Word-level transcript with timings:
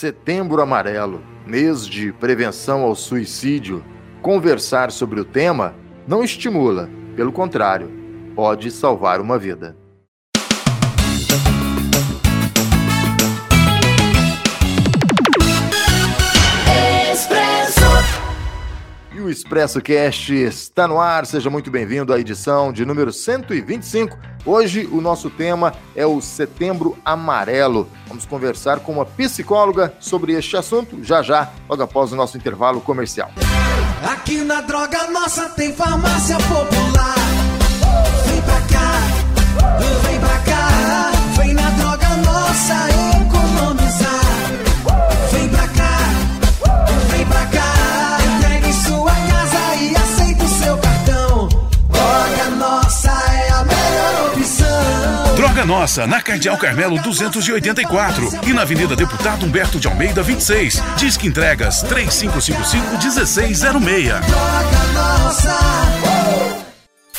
Setembro 0.00 0.62
Amarelo, 0.62 1.22
mês 1.46 1.86
de 1.86 2.10
prevenção 2.10 2.80
ao 2.80 2.94
suicídio. 2.94 3.84
Conversar 4.22 4.90
sobre 4.90 5.20
o 5.20 5.26
tema 5.26 5.74
não 6.08 6.24
estimula, 6.24 6.88
pelo 7.14 7.30
contrário, 7.30 7.90
pode 8.34 8.70
salvar 8.70 9.20
uma 9.20 9.38
vida. 9.38 9.76
O 19.30 19.32
Expresso 19.32 19.80
Cast 19.80 20.34
está 20.34 20.88
no 20.88 21.00
ar. 21.00 21.24
Seja 21.24 21.48
muito 21.48 21.70
bem-vindo 21.70 22.12
à 22.12 22.18
edição 22.18 22.72
de 22.72 22.84
número 22.84 23.12
125. 23.12 24.18
Hoje 24.44 24.88
o 24.90 25.00
nosso 25.00 25.30
tema 25.30 25.72
é 25.94 26.04
o 26.04 26.20
Setembro 26.20 26.98
Amarelo. 27.04 27.88
Vamos 28.08 28.26
conversar 28.26 28.80
com 28.80 28.92
uma 28.92 29.06
psicóloga 29.06 29.94
sobre 30.00 30.32
este 30.32 30.56
assunto 30.56 31.04
já 31.04 31.22
já, 31.22 31.48
logo 31.68 31.82
após 31.82 32.12
o 32.12 32.16
nosso 32.16 32.36
intervalo 32.36 32.80
comercial. 32.80 33.30
Aqui 34.02 34.38
na 34.42 34.62
Droga 34.62 35.06
Nossa 35.10 35.48
tem 35.50 35.72
farmácia 35.72 36.36
popular. 36.36 37.14
Vem 38.26 38.42
pra 38.42 38.60
cá, 38.62 40.08
vem 40.08 40.18
pra 40.18 40.38
cá, 40.40 41.12
vem 41.36 41.54
na 41.54 41.70
Droga 41.70 42.08
Nossa 42.16 42.88
economizar. 42.90 43.49
Droga 55.60 55.66
Nossa, 55.66 56.06
na 56.06 56.22
Cardeal 56.22 56.56
Carmelo 56.56 56.98
284 57.02 58.30
e 58.46 58.54
na 58.54 58.62
Avenida 58.62 58.96
Deputado 58.96 59.44
Humberto 59.44 59.78
de 59.78 59.86
Almeida 59.88 60.22
26. 60.22 60.82
Disque 60.96 61.26
entregas 61.26 61.84
3555-1606. 61.84 64.20
Droga 64.20 64.86
Nossa. 64.94 66.59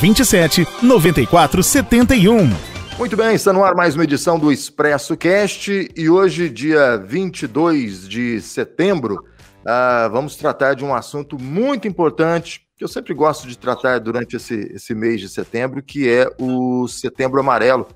27 0.00 0.66
94 0.82 1.62
71. 1.62 2.50
Muito 2.98 3.16
bem, 3.16 3.34
está 3.34 3.50
no 3.52 3.64
ar 3.64 3.74
mais 3.74 3.94
uma 3.94 4.04
edição 4.04 4.38
do 4.38 4.52
Expresso 4.52 5.16
Cast 5.16 5.90
e 5.96 6.10
hoje, 6.10 6.50
dia 6.50 6.98
22 6.98 8.06
de 8.06 8.40
setembro, 8.42 9.24
ah, 9.64 10.08
vamos 10.12 10.36
tratar 10.36 10.74
de 10.74 10.84
um 10.84 10.94
assunto 10.94 11.38
muito 11.38 11.88
importante 11.88 12.66
que 12.76 12.84
eu 12.84 12.88
sempre 12.88 13.14
gosto 13.14 13.48
de 13.48 13.56
tratar 13.56 13.98
durante 13.98 14.36
esse, 14.36 14.70
esse 14.74 14.94
mês 14.94 15.18
de 15.18 15.30
setembro, 15.30 15.82
que 15.82 16.06
é 16.06 16.30
o 16.38 16.86
Setembro 16.86 17.40
Amarelo, 17.40 17.88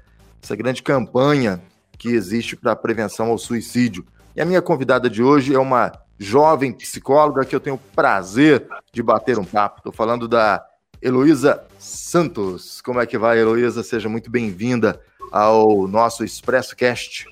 essa 0.42 0.56
grande 0.56 0.82
campanha 0.82 1.60
que 1.98 2.08
existe 2.08 2.56
para 2.56 2.72
a 2.72 2.76
prevenção 2.76 3.28
ao 3.28 3.36
suicídio. 3.36 4.06
E 4.34 4.40
a 4.40 4.46
minha 4.46 4.62
convidada 4.62 5.10
de 5.10 5.22
hoje 5.22 5.54
é 5.54 5.58
uma 5.58 5.92
jovem 6.18 6.72
psicóloga 6.72 7.44
que 7.44 7.54
eu 7.54 7.60
tenho 7.60 7.76
o 7.76 7.94
prazer 7.94 8.66
de 8.90 9.02
bater 9.02 9.38
um 9.38 9.44
papo. 9.44 9.80
Estou 9.80 9.92
falando 9.92 10.26
da 10.26 10.64
Heloísa 11.02 11.62
Santos. 11.80 12.82
Como 12.82 13.00
é 13.00 13.06
que 13.06 13.16
vai, 13.16 13.38
Heloísa? 13.38 13.82
Seja 13.82 14.06
muito 14.06 14.30
bem-vinda 14.30 15.00
ao 15.32 15.88
nosso 15.88 16.22
Expresso 16.22 16.76
Cast. 16.76 17.26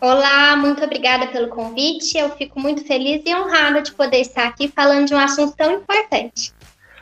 Olá, 0.00 0.56
muito 0.56 0.82
obrigada 0.84 1.26
pelo 1.26 1.48
convite. 1.48 2.16
Eu 2.16 2.30
fico 2.36 2.60
muito 2.60 2.86
feliz 2.86 3.20
e 3.26 3.34
honrada 3.34 3.82
de 3.82 3.90
poder 3.92 4.18
estar 4.20 4.46
aqui 4.46 4.68
falando 4.68 5.08
de 5.08 5.14
um 5.14 5.18
assunto 5.18 5.56
tão 5.56 5.72
importante. 5.72 6.54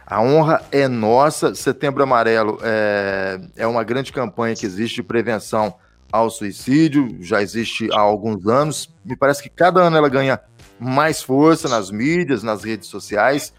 A 0.07 0.23
honra 0.23 0.65
é 0.73 0.89
nossa. 0.89 1.55
Setembro 1.55 2.03
Amarelo 2.03 2.59
é, 2.63 3.39
é 3.55 3.67
uma 3.67 3.85
grande 3.85 4.11
campanha 4.11 4.57
que 4.57 4.65
existe 4.65 4.97
de 4.97 5.03
prevenção 5.03 5.75
ao 6.11 6.31
suicídio, 6.31 7.19
já 7.21 7.43
existe 7.43 7.93
há 7.93 8.01
alguns 8.01 8.47
anos. 8.47 8.89
Me 9.05 9.15
parece 9.15 9.43
que 9.43 9.51
cada 9.51 9.83
ano 9.83 9.99
ela 9.99 10.09
ganha 10.09 10.41
mais 10.81 11.23
força 11.23 11.69
nas 11.69 11.91
mídias, 11.91 12.43
nas 12.43 12.65
redes 12.65 12.89
sociais 12.89 13.53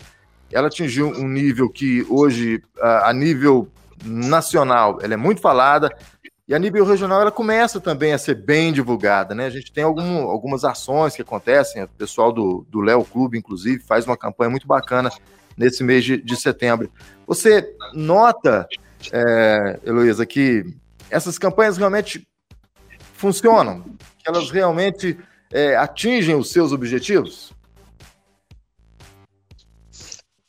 ela 0.52 0.68
atingiu 0.68 1.10
um 1.10 1.28
nível 1.28 1.70
que 1.70 2.06
hoje, 2.10 2.62
a 2.82 3.12
nível 3.14 3.68
nacional, 4.04 5.00
ela 5.02 5.14
é 5.14 5.18
muito 5.18 5.42
falada, 5.42 5.90
e 6.48 6.56
a 6.56 6.60
nível 6.60 6.86
regional 6.86 7.20
ela 7.20 7.32
começa 7.32 7.82
também 7.82 8.14
a 8.14 8.18
ser 8.18 8.36
bem 8.36 8.72
divulgada, 8.72 9.36
né? 9.36 9.48
A 9.48 9.50
gente 9.50 9.70
tem 9.70 9.84
algum, 9.84 10.30
algumas 10.30 10.64
ações 10.64 11.14
que 11.14 11.22
acontecem, 11.22 11.84
o 11.84 11.90
pessoal 11.90 12.32
do, 12.32 12.66
Léo 12.74 13.04
Clube, 13.04 13.38
inclusive, 13.38 13.84
faz 13.84 14.06
uma 14.06 14.16
campanha 14.16 14.50
muito 14.50 14.66
bacana 14.66 15.12
nesse 15.58 15.84
mês 15.84 16.06
de, 16.06 16.22
de 16.22 16.38
setembro. 16.38 16.90
Você 17.26 17.76
nota, 17.94 18.66
é, 19.12 19.80
Heloísa, 19.84 20.26
que 20.26 20.64
essas 21.10 21.38
campanhas 21.38 21.76
realmente 21.76 22.26
funcionam? 23.14 23.84
Que 24.18 24.30
elas 24.30 24.50
realmente 24.50 25.18
é, 25.52 25.76
atingem 25.76 26.36
os 26.36 26.50
seus 26.52 26.72
objetivos? 26.72 27.52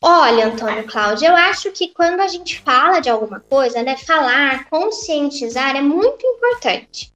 Olha, 0.01 0.47
Antônio 0.47 0.87
Cláudio, 0.87 1.27
eu 1.27 1.35
acho 1.35 1.73
que 1.73 1.89
quando 1.89 2.21
a 2.21 2.29
gente 2.29 2.61
fala 2.61 3.01
de 3.01 3.11
alguma 3.11 3.41
coisa, 3.41 3.83
né, 3.83 3.97
falar, 3.97 4.69
conscientizar 4.71 5.75
é 5.75 5.83
muito 5.83 6.25
importante. 6.25 7.13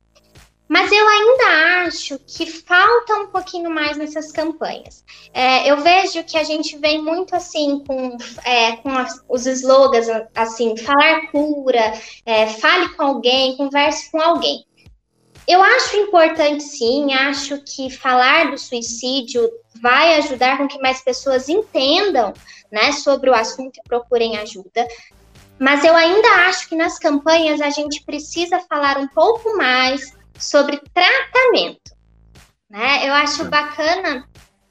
Mas 0.68 0.90
eu 0.90 1.06
ainda 1.06 1.84
acho 1.86 2.18
que 2.26 2.46
falta 2.46 3.14
um 3.16 3.26
pouquinho 3.26 3.70
mais 3.70 3.96
nessas 3.98 4.32
campanhas. 4.32 5.04
É, 5.32 5.70
eu 5.70 5.76
vejo 5.76 6.24
que 6.24 6.38
a 6.38 6.42
gente 6.42 6.78
vem 6.78 7.00
muito 7.02 7.36
assim 7.36 7.84
com, 7.86 8.16
é, 8.42 8.76
com 8.76 8.88
as, 8.96 9.22
os 9.28 9.46
slogans 9.46 10.06
assim, 10.34 10.74
falar 10.78 11.30
cura, 11.30 11.92
é, 12.24 12.46
fale 12.46 12.88
com 12.96 13.02
alguém, 13.02 13.56
converse 13.56 14.10
com 14.10 14.20
alguém. 14.20 14.64
Eu 15.46 15.62
acho 15.62 15.96
importante 15.96 16.62
sim, 16.62 17.12
acho 17.12 17.62
que 17.64 17.90
falar 17.90 18.50
do 18.50 18.58
suicídio 18.58 19.50
vai 19.80 20.16
ajudar 20.18 20.58
com 20.58 20.68
que 20.68 20.78
mais 20.78 21.02
pessoas 21.02 21.48
entendam 21.48 22.32
né, 22.70 22.92
sobre 22.92 23.28
o 23.28 23.34
assunto 23.34 23.76
e 23.76 23.88
procurem 23.88 24.38
ajuda. 24.38 24.86
Mas 25.58 25.84
eu 25.84 25.94
ainda 25.94 26.28
acho 26.48 26.68
que 26.68 26.76
nas 26.76 26.98
campanhas 26.98 27.60
a 27.60 27.70
gente 27.70 28.04
precisa 28.04 28.60
falar 28.60 28.98
um 28.98 29.08
pouco 29.08 29.56
mais 29.56 30.16
sobre 30.38 30.80
tratamento. 30.92 31.92
Né? 32.70 33.08
Eu 33.08 33.12
acho 33.14 33.44
bacana 33.44 34.26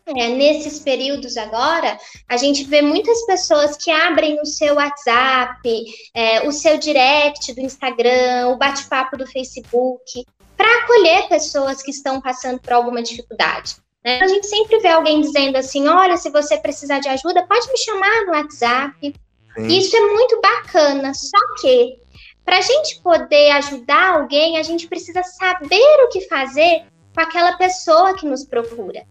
é, 0.07 0.29
nesses 0.29 0.79
períodos 0.79 1.37
agora, 1.37 1.97
a 2.27 2.35
gente 2.35 2.63
vê 2.63 2.81
muitas 2.81 3.25
pessoas 3.25 3.77
que 3.77 3.91
abrem 3.91 4.39
o 4.41 4.45
seu 4.45 4.75
WhatsApp, 4.75 5.83
é, 6.13 6.47
o 6.47 6.51
seu 6.51 6.77
direct 6.77 7.53
do 7.53 7.61
Instagram, 7.61 8.49
o 8.49 8.57
bate-papo 8.57 9.15
do 9.15 9.27
Facebook, 9.27 10.25
para 10.61 10.83
acolher 10.83 11.27
pessoas 11.27 11.81
que 11.81 11.89
estão 11.89 12.21
passando 12.21 12.59
por 12.59 12.71
alguma 12.73 13.01
dificuldade. 13.01 13.77
Né? 14.05 14.19
A 14.21 14.27
gente 14.27 14.45
sempre 14.45 14.77
vê 14.77 14.89
alguém 14.89 15.19
dizendo 15.19 15.57
assim: 15.57 15.87
olha, 15.87 16.15
se 16.17 16.29
você 16.29 16.55
precisar 16.55 16.99
de 16.99 17.09
ajuda, 17.09 17.47
pode 17.47 17.67
me 17.67 17.77
chamar 17.79 18.25
no 18.27 18.33
WhatsApp. 18.33 19.15
Sim. 19.55 19.67
Isso 19.67 19.97
é 19.97 20.01
muito 20.01 20.39
bacana, 20.39 21.13
só 21.15 21.37
que 21.59 21.99
para 22.45 22.59
a 22.59 22.61
gente 22.61 23.01
poder 23.01 23.51
ajudar 23.51 24.19
alguém, 24.19 24.57
a 24.57 24.63
gente 24.63 24.87
precisa 24.87 25.23
saber 25.23 26.05
o 26.05 26.09
que 26.09 26.21
fazer 26.21 26.83
com 27.13 27.21
aquela 27.21 27.53
pessoa 27.57 28.13
que 28.13 28.25
nos 28.25 28.45
procura. 28.45 29.03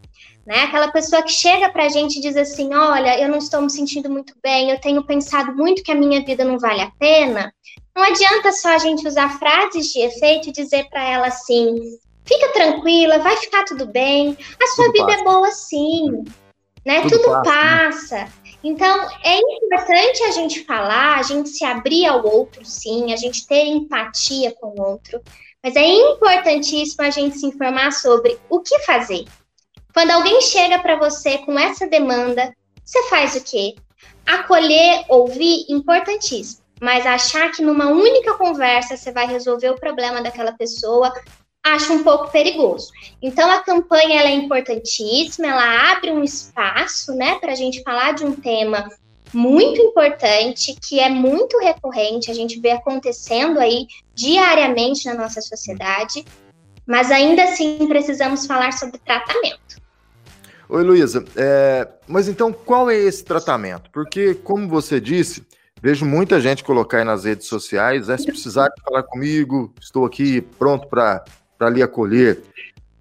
Né? 0.46 0.62
Aquela 0.62 0.90
pessoa 0.90 1.22
que 1.22 1.32
chega 1.32 1.68
para 1.68 1.86
a 1.86 1.88
gente 1.88 2.18
e 2.18 2.22
diz 2.22 2.36
assim: 2.36 2.72
Olha, 2.72 3.20
eu 3.20 3.28
não 3.28 3.38
estou 3.38 3.60
me 3.60 3.70
sentindo 3.70 4.08
muito 4.08 4.34
bem, 4.40 4.70
eu 4.70 4.80
tenho 4.80 5.04
pensado 5.04 5.52
muito 5.52 5.82
que 5.82 5.90
a 5.90 5.96
minha 5.96 6.24
vida 6.24 6.44
não 6.44 6.60
vale 6.60 6.80
a 6.80 6.92
pena. 6.98 7.52
Não 8.00 8.06
adianta 8.06 8.50
só 8.50 8.70
a 8.70 8.78
gente 8.78 9.06
usar 9.06 9.38
frases 9.38 9.92
de 9.92 10.00
efeito 10.00 10.48
e 10.48 10.52
dizer 10.52 10.88
para 10.88 11.04
ela 11.04 11.26
assim: 11.26 11.98
Fica 12.24 12.48
tranquila, 12.48 13.18
vai 13.18 13.36
ficar 13.36 13.62
tudo 13.66 13.84
bem. 13.84 14.38
A 14.58 14.66
sua 14.68 14.86
tudo 14.86 14.92
vida 14.92 15.06
passa. 15.06 15.20
é 15.20 15.24
boa 15.24 15.52
sim, 15.52 16.24
né? 16.84 17.02
Tudo, 17.02 17.18
tudo 17.18 17.42
passa. 17.42 17.44
passa. 17.44 18.16
Né? 18.16 18.32
Então, 18.64 19.06
é 19.22 19.38
importante 19.38 20.22
a 20.22 20.30
gente 20.30 20.64
falar, 20.64 21.18
a 21.18 21.22
gente 21.22 21.50
se 21.50 21.62
abrir 21.62 22.06
ao 22.06 22.26
outro, 22.26 22.64
sim, 22.64 23.12
a 23.12 23.16
gente 23.16 23.46
ter 23.46 23.66
empatia 23.66 24.54
com 24.58 24.68
o 24.68 24.82
outro. 24.82 25.20
Mas 25.62 25.76
é 25.76 25.84
importantíssimo 25.84 27.04
a 27.04 27.10
gente 27.10 27.36
se 27.36 27.44
informar 27.44 27.92
sobre 27.92 28.38
o 28.48 28.60
que 28.60 28.78
fazer. 28.78 29.26
Quando 29.92 30.12
alguém 30.12 30.40
chega 30.40 30.78
para 30.78 30.96
você 30.96 31.36
com 31.36 31.58
essa 31.58 31.86
demanda, 31.86 32.50
você 32.82 33.02
faz 33.10 33.34
o 33.34 33.44
quê? 33.44 33.74
Acolher, 34.26 35.04
ouvir, 35.10 35.66
importantíssimo. 35.68 36.69
Mas 36.80 37.04
achar 37.06 37.50
que 37.52 37.62
numa 37.62 37.88
única 37.88 38.34
conversa 38.34 38.96
você 38.96 39.12
vai 39.12 39.26
resolver 39.26 39.70
o 39.70 39.78
problema 39.78 40.22
daquela 40.22 40.52
pessoa 40.52 41.12
acho 41.62 41.92
um 41.92 42.02
pouco 42.02 42.30
perigoso. 42.30 42.90
Então 43.20 43.50
a 43.50 43.60
campanha 43.60 44.22
é 44.22 44.30
importantíssima, 44.30 45.48
ela 45.48 45.92
abre 45.92 46.10
um 46.10 46.24
espaço, 46.24 47.14
né, 47.14 47.38
para 47.38 47.52
a 47.52 47.54
gente 47.54 47.82
falar 47.82 48.14
de 48.14 48.24
um 48.24 48.34
tema 48.34 48.88
muito 49.32 49.80
importante, 49.80 50.74
que 50.80 50.98
é 50.98 51.08
muito 51.08 51.58
recorrente, 51.58 52.30
a 52.30 52.34
gente 52.34 52.58
vê 52.58 52.72
acontecendo 52.72 53.60
aí 53.60 53.86
diariamente 54.14 55.06
na 55.06 55.14
nossa 55.14 55.40
sociedade, 55.40 56.24
mas 56.86 57.10
ainda 57.10 57.44
assim 57.44 57.86
precisamos 57.86 58.46
falar 58.46 58.72
sobre 58.72 58.98
tratamento. 58.98 59.80
Oi, 60.68 60.82
Luísa, 60.82 61.24
é, 61.36 61.88
mas 62.06 62.28
então 62.28 62.52
qual 62.52 62.90
é 62.90 62.96
esse 62.96 63.24
tratamento? 63.24 63.90
Porque, 63.92 64.34
como 64.34 64.68
você 64.68 65.00
disse, 65.00 65.44
vejo 65.82 66.04
muita 66.04 66.40
gente 66.40 66.64
colocar 66.64 66.98
aí 66.98 67.04
nas 67.04 67.24
redes 67.24 67.46
sociais, 67.46 68.08
é, 68.08 68.16
se 68.16 68.26
precisar 68.26 68.68
falar 68.84 69.02
comigo, 69.02 69.72
estou 69.80 70.04
aqui 70.04 70.40
pronto 70.40 70.88
para 70.88 71.70
lhe 71.70 71.82
acolher. 71.82 72.42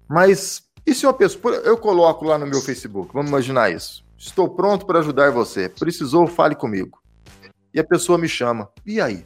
Mas 0.08 0.70
e 0.86 0.94
se 0.94 1.06
uma 1.06 1.12
pessoa, 1.12 1.54
eu 1.56 1.76
coloco 1.76 2.24
lá 2.24 2.38
no 2.38 2.46
meu 2.46 2.60
Facebook, 2.60 3.12
vamos 3.12 3.30
imaginar 3.30 3.70
isso. 3.70 4.04
Estou 4.18 4.48
pronto 4.48 4.86
para 4.86 4.98
ajudar 4.98 5.30
você. 5.30 5.68
Precisou, 5.68 6.26
fale 6.26 6.54
comigo. 6.54 7.00
E 7.72 7.78
a 7.78 7.84
pessoa 7.84 8.18
me 8.18 8.28
chama. 8.28 8.68
E 8.84 9.00
aí? 9.00 9.24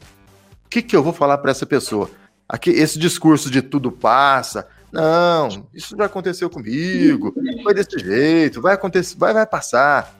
O 0.65 0.69
que, 0.69 0.81
que 0.81 0.95
eu 0.95 1.03
vou 1.03 1.13
falar 1.13 1.37
para 1.39 1.51
essa 1.51 1.65
pessoa? 1.65 2.09
Aqui, 2.47 2.69
esse 2.69 2.99
discurso 2.99 3.49
de 3.49 3.61
tudo 3.61 3.91
passa. 3.91 4.67
Não, 4.91 5.67
isso 5.73 5.95
já 5.97 6.05
aconteceu 6.05 6.49
comigo. 6.49 7.33
Foi 7.63 7.73
desse 7.73 7.97
jeito, 7.97 8.61
vai 8.61 8.75
acontecer, 8.75 9.17
vai, 9.17 9.33
vai 9.33 9.45
passar. 9.45 10.15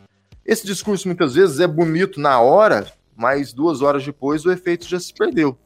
Esse 0.45 0.65
discurso 0.65 1.07
muitas 1.07 1.35
vezes 1.35 1.59
é 1.59 1.67
bonito 1.67 2.19
na 2.19 2.39
hora, 2.39 2.91
mas 3.15 3.53
duas 3.53 3.81
horas 3.81 4.05
depois 4.05 4.45
o 4.45 4.51
efeito 4.51 4.87
já 4.87 4.99
se 4.99 5.13
perdeu. 5.13 5.57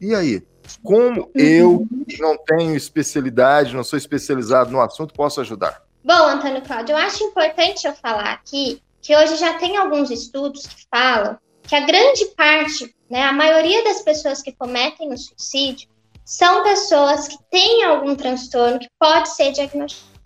E 0.00 0.14
aí? 0.14 0.42
Como 0.82 1.30
eu, 1.34 1.86
que 2.06 2.20
não 2.20 2.36
tenho 2.36 2.76
especialidade, 2.76 3.74
não 3.74 3.82
sou 3.82 3.96
especializado 3.96 4.70
no 4.70 4.80
assunto, 4.80 5.14
posso 5.14 5.40
ajudar? 5.40 5.82
Bom, 6.04 6.14
Antônio 6.14 6.62
Cláudio, 6.62 6.92
eu 6.92 6.98
acho 6.98 7.24
importante 7.24 7.86
eu 7.86 7.94
falar 7.94 8.32
aqui 8.32 8.82
que 9.00 9.16
hoje 9.16 9.36
já 9.36 9.54
tem 9.54 9.76
alguns 9.76 10.10
estudos 10.10 10.66
que 10.66 10.86
falam 10.90 11.38
que 11.62 11.74
a 11.74 11.80
grande 11.80 12.24
parte, 12.36 12.94
né, 13.10 13.24
a 13.24 13.32
maioria 13.32 13.84
das 13.84 14.02
pessoas 14.02 14.42
que 14.42 14.52
cometem 14.52 15.12
o 15.12 15.18
suicídio 15.18 15.88
são 16.24 16.62
pessoas 16.62 17.28
que 17.28 17.38
têm 17.50 17.84
algum 17.84 18.14
transtorno 18.14 18.78
que 18.78 18.88
pode 18.98 19.30
ser 19.34 19.52
diagnosticado. 19.52 20.18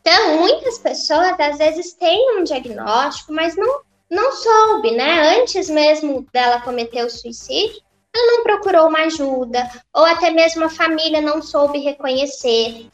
Então, 0.00 0.38
muitas 0.38 0.78
pessoas 0.78 1.38
às 1.38 1.58
vezes 1.58 1.92
têm 1.94 2.38
um 2.38 2.44
diagnóstico, 2.44 3.32
mas 3.32 3.56
não, 3.56 3.82
não 4.10 4.32
soube, 4.32 4.92
né? 4.92 5.38
Antes 5.38 5.68
mesmo 5.68 6.26
dela 6.32 6.60
cometer 6.60 7.04
o 7.04 7.10
suicídio, 7.10 7.80
ela 8.14 8.36
não 8.36 8.42
procurou 8.42 8.88
uma 8.88 9.00
ajuda, 9.00 9.70
ou 9.94 10.04
até 10.04 10.30
mesmo 10.30 10.64
a 10.64 10.70
família 10.70 11.20
não 11.20 11.42
soube 11.42 11.78
reconhecer. 11.78 12.88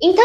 Então, 0.00 0.24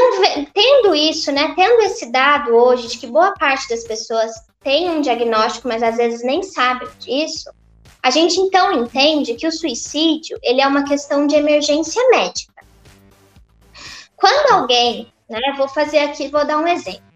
tendo 0.54 0.94
isso, 0.96 1.32
né, 1.32 1.54
tendo 1.56 1.82
esse 1.82 2.12
dado 2.12 2.52
hoje 2.52 2.88
de 2.88 2.98
que 2.98 3.08
boa 3.08 3.34
parte 3.34 3.70
das 3.70 3.84
pessoas 3.84 4.32
tem 4.62 4.90
um 4.90 5.02
diagnóstico, 5.02 5.68
mas 5.68 5.82
às 5.82 5.98
vezes 5.98 6.24
nem 6.24 6.44
sabe 6.44 6.88
disso, 7.00 7.50
a 8.02 8.10
gente 8.10 8.40
então 8.40 8.74
entende 8.74 9.36
que 9.36 9.48
o 9.48 9.52
suicídio 9.52 10.38
ele 10.42 10.62
é 10.62 10.68
uma 10.68 10.84
questão 10.84 11.28
de 11.28 11.36
emergência 11.36 12.02
médica. 12.10 12.54
Quando 14.16 14.54
alguém, 14.54 15.12
né, 15.30 15.40
vou 15.58 15.68
fazer 15.68 16.00
aqui, 16.00 16.28
vou 16.28 16.46
dar 16.46 16.58
um 16.58 16.68
exemplo. 16.68 17.09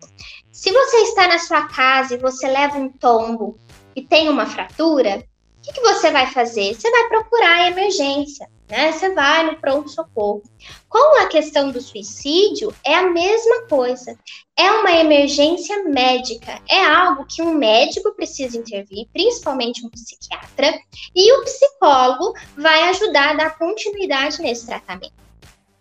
Se 0.54 0.72
você 0.72 0.98
está 0.98 1.28
na 1.28 1.40
sua 1.40 1.68
casa 1.68 2.14
e 2.14 2.18
você 2.18 2.48
leva 2.48 2.78
um 2.78 2.88
tombo 2.88 3.58
e 3.94 4.02
tem 4.02 4.30
uma 4.30 4.46
fratura, 4.46 5.28
o 5.58 5.62
que, 5.62 5.74
que 5.74 5.82
você 5.82 6.12
vai 6.12 6.28
fazer? 6.28 6.74
Você 6.74 6.90
vai 6.90 7.10
procurar 7.10 7.56
a 7.56 7.68
emergência 7.68 8.48
né? 8.74 8.92
Você 8.92 9.14
vai 9.14 9.46
no 9.46 9.58
pronto-socorro. 9.58 10.42
Com 10.90 11.22
a 11.22 11.28
questão 11.28 11.72
do 11.72 11.80
suicídio, 11.80 12.74
é 12.84 12.96
a 12.96 13.10
mesma 13.10 13.68
coisa. 13.68 14.18
É 14.58 14.72
uma 14.72 14.92
emergência 14.92 15.84
médica, 15.84 16.60
é 16.70 16.84
algo 16.84 17.26
que 17.26 17.42
um 17.42 17.54
médico 17.54 18.14
precisa 18.16 18.58
intervir, 18.58 19.08
principalmente 19.14 19.86
um 19.86 19.90
psiquiatra, 19.90 20.80
e 21.16 21.34
o 21.34 21.44
psicólogo 21.44 22.34
vai 22.58 22.90
ajudar 22.90 23.32
a 23.32 23.34
dar 23.34 23.58
continuidade 23.58 24.42
nesse 24.42 24.66
tratamento. 24.66 25.23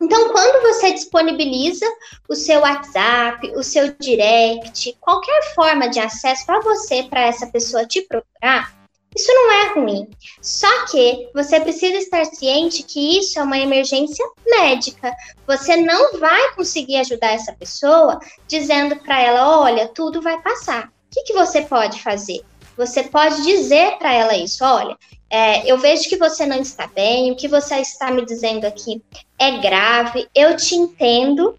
Então, 0.03 0.33
quando 0.33 0.63
você 0.63 0.93
disponibiliza 0.93 1.87
o 2.29 2.35
seu 2.35 2.61
WhatsApp, 2.61 3.53
o 3.55 3.63
seu 3.63 3.95
direct, 4.01 4.97
qualquer 5.01 5.55
forma 5.55 5.89
de 5.89 6.01
acesso 6.01 6.45
para 6.45 6.61
você, 6.61 7.05
para 7.05 7.21
essa 7.21 7.47
pessoa 7.47 7.87
te 7.87 8.03
procurar, 8.03 8.75
isso 9.15 9.33
não 9.33 9.53
é 9.53 9.75
ruim. 9.75 10.11
Só 10.41 10.87
que 10.87 11.31
você 11.33 11.61
precisa 11.61 11.99
estar 11.99 12.25
ciente 12.25 12.83
que 12.83 13.19
isso 13.19 13.39
é 13.39 13.43
uma 13.45 13.59
emergência 13.59 14.27
médica. 14.45 15.15
Você 15.47 15.77
não 15.77 16.19
vai 16.19 16.53
conseguir 16.55 16.97
ajudar 16.97 17.35
essa 17.35 17.53
pessoa 17.53 18.19
dizendo 18.49 18.97
para 18.97 19.21
ela: 19.21 19.61
olha, 19.61 19.87
tudo 19.87 20.21
vai 20.21 20.41
passar. 20.43 20.87
O 20.87 20.91
que, 21.13 21.23
que 21.25 21.33
você 21.33 21.63
pode 21.63 22.03
fazer? 22.03 22.41
Você 22.77 23.05
pode 23.05 23.43
dizer 23.45 23.99
para 23.99 24.13
ela 24.13 24.37
isso: 24.37 24.65
olha, 24.65 24.97
é, 25.35 25.67
eu 25.67 25.79
vejo 25.79 26.11
que 26.11 26.19
você 26.19 26.45
não 26.45 26.61
está 26.61 26.87
bem, 26.87 27.33
o 27.33 27.37
que 27.37 27.49
você 27.49 27.77
está 27.77 28.11
me 28.11 28.23
dizendo 28.23 28.67
aqui 28.67 29.03
é 29.39 29.57
grave, 29.59 30.29
eu 30.35 30.55
te 30.59 30.75
entendo, 30.75 31.57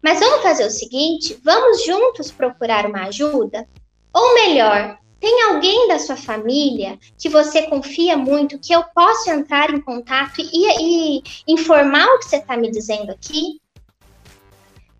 mas 0.00 0.18
vamos 0.18 0.42
fazer 0.42 0.64
o 0.64 0.70
seguinte: 0.70 1.38
vamos 1.44 1.84
juntos 1.84 2.30
procurar 2.30 2.86
uma 2.86 3.02
ajuda? 3.08 3.68
Ou 4.14 4.32
melhor, 4.32 4.98
tem 5.20 5.42
alguém 5.42 5.88
da 5.88 5.98
sua 5.98 6.16
família 6.16 6.98
que 7.18 7.28
você 7.28 7.64
confia 7.64 8.16
muito 8.16 8.58
que 8.58 8.72
eu 8.72 8.82
posso 8.94 9.30
entrar 9.30 9.74
em 9.74 9.80
contato 9.82 10.40
e, 10.40 11.18
e 11.18 11.22
informar 11.46 12.06
o 12.06 12.18
que 12.18 12.24
você 12.24 12.36
está 12.36 12.56
me 12.56 12.70
dizendo 12.70 13.12
aqui? 13.12 13.60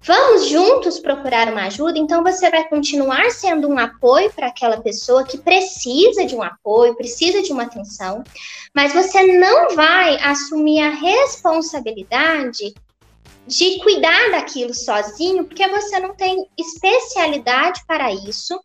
Vamos 0.06 0.48
juntos 0.48 1.00
procurar 1.00 1.48
uma 1.48 1.66
ajuda, 1.66 1.98
então 1.98 2.22
você 2.22 2.48
vai 2.48 2.68
continuar 2.68 3.28
sendo 3.32 3.68
um 3.68 3.76
apoio 3.76 4.32
para 4.32 4.46
aquela 4.46 4.80
pessoa 4.80 5.24
que 5.24 5.36
precisa 5.36 6.24
de 6.24 6.36
um 6.36 6.44
apoio, 6.44 6.94
precisa 6.94 7.42
de 7.42 7.50
uma 7.50 7.64
atenção, 7.64 8.22
mas 8.72 8.92
você 8.92 9.36
não 9.36 9.74
vai 9.74 10.16
assumir 10.18 10.80
a 10.80 10.90
responsabilidade 10.90 12.72
de 13.48 13.80
cuidar 13.80 14.30
daquilo 14.30 14.72
sozinho, 14.72 15.44
porque 15.44 15.66
você 15.66 15.98
não 15.98 16.14
tem 16.14 16.48
especialidade 16.56 17.82
para 17.84 18.12
isso 18.12 18.60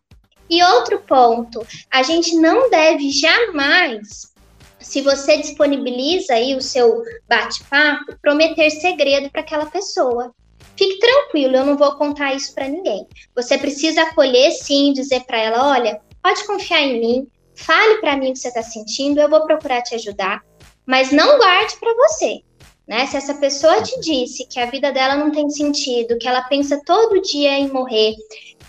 e 0.48 0.62
outro 0.62 1.00
ponto, 1.00 1.66
a 1.90 2.04
gente 2.04 2.36
não 2.36 2.70
deve 2.70 3.10
jamais, 3.10 4.32
se 4.80 5.02
você 5.02 5.38
disponibiliza 5.38 6.36
aí 6.36 6.56
o 6.56 6.62
seu 6.62 7.02
bate-papo, 7.28 8.16
prometer 8.22 8.70
segredo 8.70 9.32
para 9.32 9.42
aquela 9.42 9.66
pessoa. 9.66 10.32
Fique 10.76 11.00
tranquilo, 11.00 11.56
eu 11.56 11.66
não 11.66 11.78
vou 11.78 11.96
contar 11.96 12.34
isso 12.34 12.54
para 12.54 12.68
ninguém. 12.68 13.08
Você 13.36 13.58
precisa 13.58 14.02
acolher 14.04 14.52
sim, 14.52 14.94
dizer 14.94 15.22
para 15.26 15.40
ela, 15.40 15.72
olha, 15.72 16.02
pode 16.24 16.44
confiar 16.46 16.82
em 16.82 17.00
mim, 17.00 17.28
fale 17.56 18.00
para 18.00 18.18
mim 18.18 18.30
o 18.30 18.34
que 18.34 18.40
você 18.40 18.48
está 18.48 18.64
sentindo, 18.64 19.20
eu 19.20 19.30
vou 19.30 19.46
procurar 19.46 19.82
te 19.82 19.96
ajudar, 19.96 20.42
mas 20.86 21.12
não 21.12 21.38
guarde 21.38 21.76
para 21.80 21.94
você. 21.94 22.42
Né? 22.88 23.06
Se 23.06 23.16
essa 23.16 23.36
pessoa 23.36 23.82
te 23.82 24.00
disse 24.00 24.46
que 24.48 24.60
a 24.60 24.66
vida 24.66 24.92
dela 24.92 25.16
não 25.16 25.32
tem 25.32 25.50
sentido, 25.50 26.18
que 26.18 26.28
ela 26.28 26.42
pensa 26.44 26.82
todo 26.86 27.22
dia 27.22 27.58
em 27.58 27.70
morrer, 27.70 28.16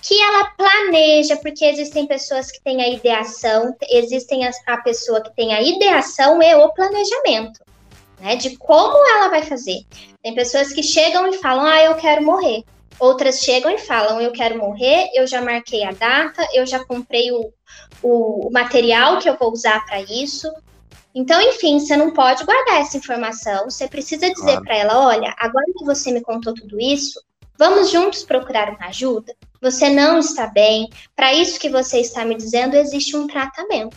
que 0.03 0.21
ela 0.21 0.45
planeja, 0.51 1.37
porque 1.37 1.65
existem 1.65 2.07
pessoas 2.07 2.51
que 2.51 2.63
têm 2.63 2.83
a 2.83 2.89
ideação, 2.89 3.75
existem 3.89 4.47
a, 4.47 4.51
a 4.67 4.77
pessoa 4.79 5.23
que 5.23 5.35
tem 5.35 5.55
a 5.55 5.63
ideação 5.63 6.43
e 6.43 6.55
o 6.55 6.69
planejamento, 6.73 7.61
né? 8.23 8.37
De 8.37 8.57
como 8.57 8.97
ela 9.15 9.29
vai 9.29 9.43
fazer. 9.43 9.81
Tem 10.23 10.35
pessoas 10.35 10.73
que 10.73 10.83
chegam 10.83 11.29
e 11.29 11.39
falam, 11.39 11.65
ah, 11.65 11.83
eu 11.83 11.95
quero 11.97 12.25
morrer. 12.25 12.63
Outras 12.99 13.41
chegam 13.41 13.71
e 13.71 13.79
falam, 13.79 14.21
eu 14.21 14.33
quero 14.33 14.57
morrer, 14.57 15.11
eu 15.15 15.27
já 15.27 15.43
marquei 15.43 15.83
a 15.85 15.91
data, 15.91 16.47
eu 16.55 16.65
já 16.65 16.85
comprei 16.85 17.33
o, 17.33 17.53
o 18.03 18.49
material 18.53 19.19
que 19.19 19.29
eu 19.29 19.37
vou 19.37 19.51
usar 19.51 19.85
para 19.85 20.01
isso. 20.03 20.49
Então, 21.15 21.41
enfim, 21.43 21.81
você 21.81 21.97
não 21.97 22.13
pode 22.13 22.45
guardar 22.45 22.81
essa 22.81 22.97
informação. 22.97 23.65
Você 23.65 23.89
precisa 23.89 24.31
dizer 24.31 24.53
claro. 24.53 24.65
para 24.65 24.77
ela: 24.77 25.07
olha, 25.09 25.35
agora 25.39 25.67
que 25.77 25.85
você 25.85 26.13
me 26.13 26.23
contou 26.23 26.55
tudo 26.55 26.81
isso, 26.81 27.21
vamos 27.59 27.91
juntos 27.91 28.23
procurar 28.23 28.71
uma 28.71 28.87
ajuda? 28.87 29.35
você 29.63 29.89
não 29.89 30.19
está 30.19 30.49
bem, 30.49 30.91
para 31.15 31.33
isso 31.33 31.59
que 31.59 31.71
você 31.71 32.01
está 32.01 32.25
me 32.25 32.35
dizendo, 32.35 32.75
existe 32.75 33.17
um 33.17 33.29
tratamento, 33.29 33.97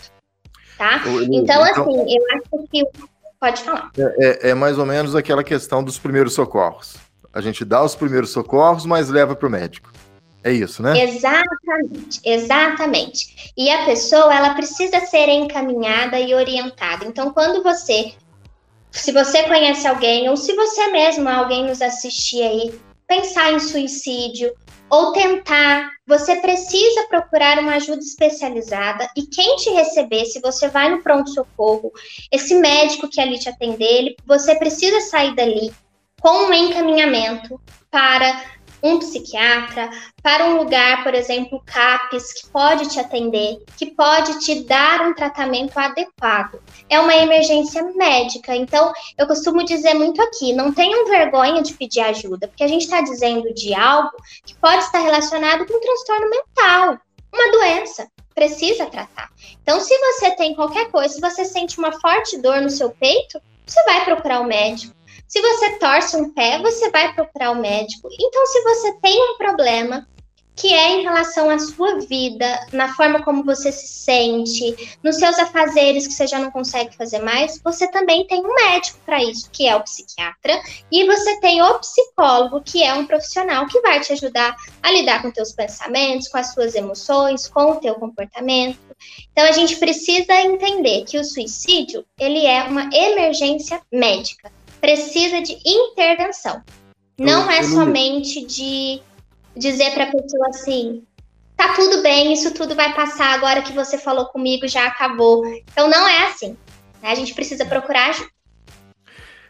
tá? 0.78 1.02
Então, 1.08 1.34
então 1.34 1.64
assim, 1.64 2.16
eu 2.16 2.24
acho 2.38 2.68
que 2.70 2.84
pode 3.46 3.62
falar. 3.62 3.92
É, 3.98 4.02
é, 4.02 4.50
é, 4.50 4.54
mais 4.56 4.80
ou 4.80 4.86
menos 4.86 5.16
aquela 5.16 5.44
questão 5.44 5.84
dos 5.84 6.00
primeiros 6.00 6.34
socorros. 6.34 6.96
A 7.32 7.42
gente 7.42 7.64
dá 7.64 7.84
os 7.84 7.94
primeiros 7.94 8.32
socorros, 8.32 8.86
mas 8.86 9.10
leva 9.10 9.36
para 9.36 9.48
o 9.48 9.52
médico. 9.52 9.92
É 10.44 10.52
isso, 10.52 10.82
né? 10.82 11.04
Exatamente, 11.04 12.22
exatamente. 12.24 13.52
E 13.58 13.70
a 13.70 13.86
pessoa, 13.86 14.34
ela 14.34 14.54
precisa 14.54 15.00
ser 15.02 15.28
encaminhada 15.28 16.20
e 16.20 16.34
orientada. 16.34 17.06
Então, 17.06 17.32
quando 17.32 17.62
você, 17.64 18.14
se 18.92 19.12
você 19.12 19.44
conhece 19.44 19.88
alguém, 19.88 20.30
ou 20.30 20.38
se 20.38 20.54
você 20.56 20.88
mesmo, 20.88 21.28
alguém 21.28 21.66
nos 21.66 21.82
assistir 21.82 22.44
aí, 22.44 22.80
pensar 23.08 23.54
em 23.54 23.60
suicídio, 23.60 24.54
ou 24.90 25.12
tentar, 25.12 25.90
você 26.06 26.36
precisa 26.38 27.08
procurar 27.08 27.60
uma 27.60 27.76
ajuda 27.76 28.02
especializada 28.02 29.10
e 29.16 29.24
quem 29.24 29.56
te 29.58 29.70
receber, 29.72 30.26
se 30.26 30.40
você 30.40 30.68
vai 30.68 30.90
no 30.90 31.02
pronto-socorro, 31.02 31.92
esse 32.32 32.56
médico 32.56 33.10
que 33.10 33.20
ali 33.20 33.40
te 33.40 33.50
atender, 33.50 33.86
ele, 33.86 34.16
você 34.26 34.56
precisa 34.56 35.02
sair 35.02 35.36
dali 35.36 35.74
com 36.22 36.48
um 36.48 36.54
encaminhamento 36.54 37.60
para 37.90 38.55
um 38.86 39.00
psiquiatra, 39.00 39.90
para 40.22 40.46
um 40.46 40.58
lugar, 40.58 41.04
por 41.04 41.16
exemplo, 41.16 41.62
CAPES, 41.66 42.34
que 42.34 42.48
pode 42.50 42.88
te 42.90 43.00
atender, 43.00 43.58
que 43.76 43.88
pode 43.88 44.40
te 44.40 44.64
dar 44.64 45.02
um 45.02 45.14
tratamento 45.14 45.76
adequado. 45.78 46.62
É 46.88 47.00
uma 47.00 47.16
emergência 47.16 47.84
médica, 47.96 48.56
então 48.56 48.94
eu 49.18 49.26
costumo 49.26 49.66
dizer 49.66 49.96
muito 49.96 50.22
aqui: 50.22 50.54
não 50.54 50.72
tenham 50.72 51.08
vergonha 51.08 51.64
de 51.64 51.74
pedir 51.74 52.02
ajuda, 52.02 52.48
porque 52.48 52.64
a 52.64 52.68
gente 52.68 52.84
está 52.84 53.02
dizendo 53.02 53.52
de 53.54 53.74
algo 53.74 54.12
que 54.46 54.56
pode 54.56 54.84
estar 54.84 55.00
relacionado 55.00 55.66
com 55.66 55.74
um 55.76 55.82
transtorno 55.82 56.30
mental, 56.30 57.00
uma 57.34 57.52
doença. 57.52 58.08
Precisa 58.36 58.86
tratar. 58.88 59.30
Então, 59.64 59.80
se 59.80 59.98
você 59.98 60.36
tem 60.36 60.54
qualquer 60.54 60.92
coisa, 60.92 61.14
se 61.14 61.22
você 61.22 61.46
sente 61.46 61.80
uma 61.80 61.94
forte 61.94 62.38
dor 62.38 62.60
no 62.60 62.70
seu 62.70 62.90
peito, 62.90 63.40
você 63.66 63.82
vai 63.86 64.04
procurar 64.04 64.42
o 64.42 64.44
um 64.44 64.48
médico. 64.48 64.94
Se 65.36 65.42
você 65.42 65.72
torce 65.72 66.16
um 66.16 66.32
pé, 66.32 66.60
você 66.60 66.90
vai 66.90 67.14
procurar 67.14 67.52
o 67.52 67.60
médico. 67.60 68.08
Então, 68.18 68.46
se 68.46 68.64
você 68.64 68.94
tem 69.02 69.22
um 69.22 69.38
problema 69.38 70.08
que 70.56 70.74
é 70.74 70.94
em 70.94 71.04
relação 71.04 71.50
à 71.50 71.60
sua 71.60 72.00
vida, 72.00 72.68
na 72.72 72.96
forma 72.96 73.22
como 73.22 73.44
você 73.44 73.70
se 73.70 73.86
sente, 73.86 74.98
nos 75.04 75.18
seus 75.18 75.38
afazeres 75.38 76.08
que 76.08 76.14
você 76.14 76.26
já 76.26 76.40
não 76.40 76.50
consegue 76.52 76.96
fazer 76.96 77.20
mais, 77.20 77.60
você 77.62 77.86
também 77.92 78.26
tem 78.28 78.46
um 78.46 78.56
médico 78.56 78.98
para 79.06 79.22
isso, 79.22 79.50
que 79.52 79.68
é 79.68 79.76
o 79.76 79.84
psiquiatra, 79.84 80.58
e 80.90 81.06
você 81.06 81.38
tem 81.42 81.62
o 81.62 81.80
psicólogo, 81.80 82.62
que 82.62 82.82
é 82.82 82.94
um 82.94 83.06
profissional 83.06 83.68
que 83.68 83.82
vai 83.82 84.00
te 84.00 84.14
ajudar 84.14 84.56
a 84.82 84.90
lidar 84.90 85.22
com 85.22 85.32
teus 85.32 85.52
pensamentos, 85.52 86.30
com 86.30 86.38
as 86.38 86.54
suas 86.54 86.76
emoções, 86.76 87.50
com 87.50 87.72
o 87.72 87.76
teu 87.76 87.96
comportamento. 87.96 88.80
Então 89.34 89.44
a 89.44 89.52
gente 89.52 89.76
precisa 89.76 90.34
entender 90.40 91.04
que 91.04 91.18
o 91.18 91.26
suicídio, 91.26 92.06
ele 92.18 92.46
é 92.46 92.64
uma 92.64 92.90
emergência 92.94 93.82
médica 93.92 94.50
precisa 94.86 95.42
de 95.42 95.58
intervenção. 95.66 96.62
Não 97.18 97.50
é 97.50 97.64
somente 97.64 98.46
de 98.46 99.02
dizer 99.58 99.92
para 99.94 100.04
a 100.04 100.12
pessoa 100.12 100.48
assim: 100.50 101.04
tá 101.58 101.74
tudo 101.74 102.04
bem, 102.04 102.32
isso 102.32 102.54
tudo 102.54 102.76
vai 102.76 102.94
passar 102.94 103.34
agora 103.34 103.64
que 103.64 103.74
você 103.74 103.98
falou 103.98 104.28
comigo, 104.28 104.68
já 104.68 104.86
acabou. 104.86 105.44
Então 105.48 105.90
não 105.90 106.08
é 106.08 106.28
assim. 106.28 106.56
Né? 107.02 107.10
A 107.10 107.16
gente 107.16 107.34
precisa 107.34 107.66
procurar 107.66 108.10
ajuda. 108.10 108.30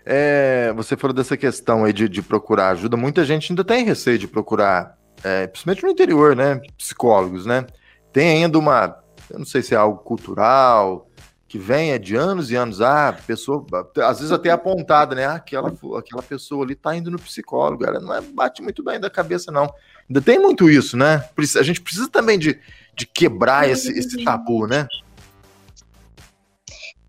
É, 0.05 0.71
você 0.73 0.95
falou 0.95 1.13
dessa 1.13 1.35
questão 1.35 1.83
aí 1.83 1.91
de, 1.91 2.07
de, 2.07 2.21
procurar 2.21 2.69
ajuda. 2.69 2.95
Muita 2.95 3.25
gente 3.25 3.51
ainda 3.51 3.63
tem 3.63 3.83
receio 3.83 4.19
de 4.19 4.27
procurar, 4.27 4.95
é, 5.23 5.47
principalmente 5.47 5.83
no 5.83 5.89
interior, 5.89 6.35
né? 6.35 6.61
Psicólogos, 6.77 7.45
né? 7.45 7.65
Tem 8.13 8.43
ainda 8.43 8.57
uma, 8.57 8.99
eu 9.29 9.39
não 9.39 9.45
sei 9.45 9.63
se 9.63 9.73
é 9.73 9.77
algo 9.77 9.97
cultural, 9.97 11.04
que 11.55 11.57
venha 11.57 11.97
de 11.97 12.17
anos 12.17 12.51
e 12.51 12.55
anos, 12.55 12.81
ah, 12.81 13.17
pessoa, 13.25 13.65
às 14.03 14.17
vezes 14.17 14.33
até 14.33 14.49
apontada, 14.49 15.15
né? 15.15 15.25
Ah, 15.25 15.35
aquela, 15.35 15.73
aquela 15.97 16.21
pessoa 16.21 16.65
ali 16.65 16.75
tá 16.75 16.93
indo 16.93 17.09
no 17.09 17.17
psicólogo, 17.17 17.85
ela 17.85 17.97
não 18.01 18.13
é, 18.13 18.19
bate 18.19 18.61
muito 18.61 18.83
bem 18.83 18.99
da 18.99 19.09
cabeça, 19.09 19.53
não. 19.53 19.73
Ainda 20.09 20.21
tem 20.21 20.37
muito 20.37 20.69
isso, 20.69 20.97
né? 20.97 21.23
A 21.57 21.63
gente 21.63 21.79
precisa 21.79 22.09
também 22.09 22.37
de, 22.37 22.59
de 22.93 23.05
quebrar 23.05 23.69
esse, 23.69 23.89
esse 23.97 24.21
tabu, 24.21 24.67
né? 24.67 24.85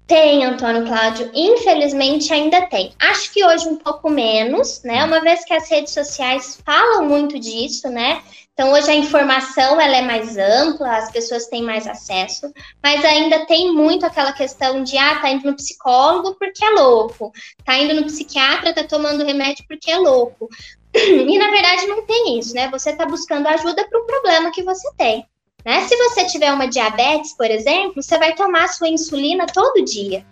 Tem, 0.07 0.45
Antônio 0.45 0.87
Cláudio. 0.87 1.29
Infelizmente 1.35 2.33
ainda 2.33 2.69
tem. 2.69 2.93
Acho 3.01 3.33
que 3.33 3.45
hoje 3.45 3.67
um 3.67 3.75
pouco 3.75 4.09
menos, 4.09 4.81
né? 4.85 5.05
Uma 5.05 5.21
vez 5.23 5.45
que 5.45 5.55
as 5.55 5.69
redes 5.69 5.93
sociais 5.93 6.63
falam 6.65 7.05
muito 7.05 7.37
disso, 7.37 7.89
né? 7.89 8.23
Então, 8.57 8.73
hoje 8.73 8.91
a 8.91 8.95
informação 8.95 9.79
ela 9.79 9.99
é 9.99 10.01
mais 10.01 10.39
ampla, 10.39 10.97
as 10.97 11.13
pessoas 11.13 11.47
têm 11.47 11.63
mais 11.63 11.87
acesso, 11.87 12.51
mas 12.83 13.05
ainda 13.05 13.45
tem 13.45 13.71
muito 13.71 14.07
aquela 14.07 14.33
questão 14.33 14.83
de, 14.83 14.97
ah, 14.97 15.21
tá 15.21 15.29
indo 15.29 15.51
no 15.51 15.57
psicólogo 15.57 16.37
porque 16.39 16.65
é 16.65 16.71
louco, 16.71 17.31
tá 17.67 17.77
indo 17.77 17.93
no 17.93 18.07
psiquiatra, 18.07 18.73
tá 18.73 18.83
tomando 18.83 19.27
remédio 19.27 19.63
porque 19.69 19.91
é 19.91 19.99
louco. 19.99 20.49
E, 20.97 21.39
na 21.39 21.51
verdade, 21.51 21.87
não 21.87 22.07
tem 22.07 22.39
isso, 22.39 22.55
né? 22.55 22.71
Você 22.71 22.97
tá 22.97 23.05
buscando 23.05 23.47
ajuda 23.47 23.87
para 23.87 24.01
o 24.01 24.07
problema 24.07 24.51
que 24.51 24.63
você 24.63 24.89
tem. 24.97 25.27
Né? 25.63 25.83
Se 25.83 25.95
você 25.95 26.25
tiver 26.25 26.51
uma 26.51 26.67
diabetes, 26.67 27.37
por 27.37 27.51
exemplo, 27.51 28.03
você 28.03 28.17
vai 28.17 28.35
tomar 28.35 28.69
sua 28.69 28.89
insulina 28.89 29.45
todo 29.45 29.85
dia. 29.85 30.25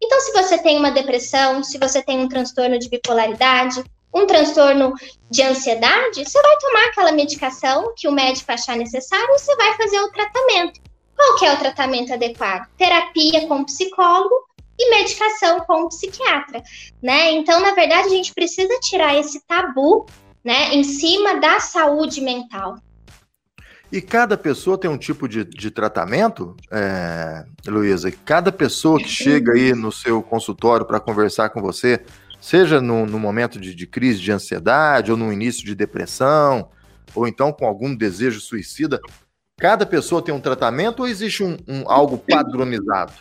Então, 0.00 0.20
se 0.20 0.32
você 0.32 0.58
tem 0.58 0.78
uma 0.78 0.92
depressão, 0.92 1.64
se 1.64 1.76
você 1.76 2.00
tem 2.00 2.20
um 2.20 2.28
transtorno 2.28 2.78
de 2.78 2.88
bipolaridade, 2.88 3.82
um 4.14 4.26
transtorno 4.26 4.94
de 5.30 5.42
ansiedade, 5.42 6.24
você 6.24 6.42
vai 6.42 6.56
tomar 6.58 6.84
aquela 6.86 7.12
medicação 7.12 7.92
que 7.96 8.06
o 8.06 8.12
médico 8.12 8.52
achar 8.52 8.76
necessário 8.76 9.26
e 9.30 9.38
você 9.38 9.56
vai 9.56 9.76
fazer 9.76 10.00
o 10.00 10.10
tratamento. 10.10 10.80
Qual 11.16 11.38
que 11.38 11.46
é 11.46 11.52
o 11.52 11.58
tratamento 11.58 12.12
adequado? 12.12 12.68
Terapia 12.76 13.46
com 13.46 13.64
psicólogo 13.64 14.34
e 14.78 14.90
medicação 14.90 15.60
com 15.60 15.88
psiquiatra, 15.88 16.62
né? 17.02 17.32
Então, 17.32 17.60
na 17.60 17.72
verdade, 17.72 18.08
a 18.08 18.10
gente 18.10 18.34
precisa 18.34 18.78
tirar 18.80 19.16
esse 19.16 19.40
tabu, 19.46 20.06
né, 20.44 20.74
em 20.74 20.82
cima 20.82 21.38
da 21.38 21.60
saúde 21.60 22.20
mental. 22.20 22.76
E 23.92 24.00
cada 24.00 24.38
pessoa 24.38 24.78
tem 24.78 24.90
um 24.90 24.96
tipo 24.96 25.28
de, 25.28 25.44
de 25.44 25.70
tratamento, 25.70 26.56
é, 26.70 27.44
Luísa? 27.66 28.10
Cada 28.24 28.50
pessoa 28.50 28.98
que 28.98 29.08
chega 29.08 29.52
aí 29.52 29.74
no 29.74 29.92
seu 29.92 30.22
consultório 30.22 30.86
para 30.86 30.98
conversar 30.98 31.50
com 31.50 31.60
você, 31.60 32.02
seja 32.42 32.80
no, 32.80 33.06
no 33.06 33.20
momento 33.20 33.60
de, 33.60 33.72
de, 33.72 33.86
crise 33.86 34.20
de 34.20 34.32
ansiedade, 34.32 35.12
ou 35.12 35.16
no 35.16 35.32
início 35.32 35.64
de 35.64 35.76
depressão, 35.76 36.68
ou 37.14 37.28
então 37.28 37.52
com 37.52 37.64
algum 37.64 37.94
desejo 37.94 38.40
suicida, 38.40 39.00
cada 39.56 39.86
pessoa 39.86 40.20
tem 40.20 40.34
um 40.34 40.40
tratamento 40.40 41.00
ou 41.00 41.08
existe 41.08 41.44
um, 41.44 41.56
um 41.68 41.88
algo 41.88 42.18
padronizado? 42.18 43.12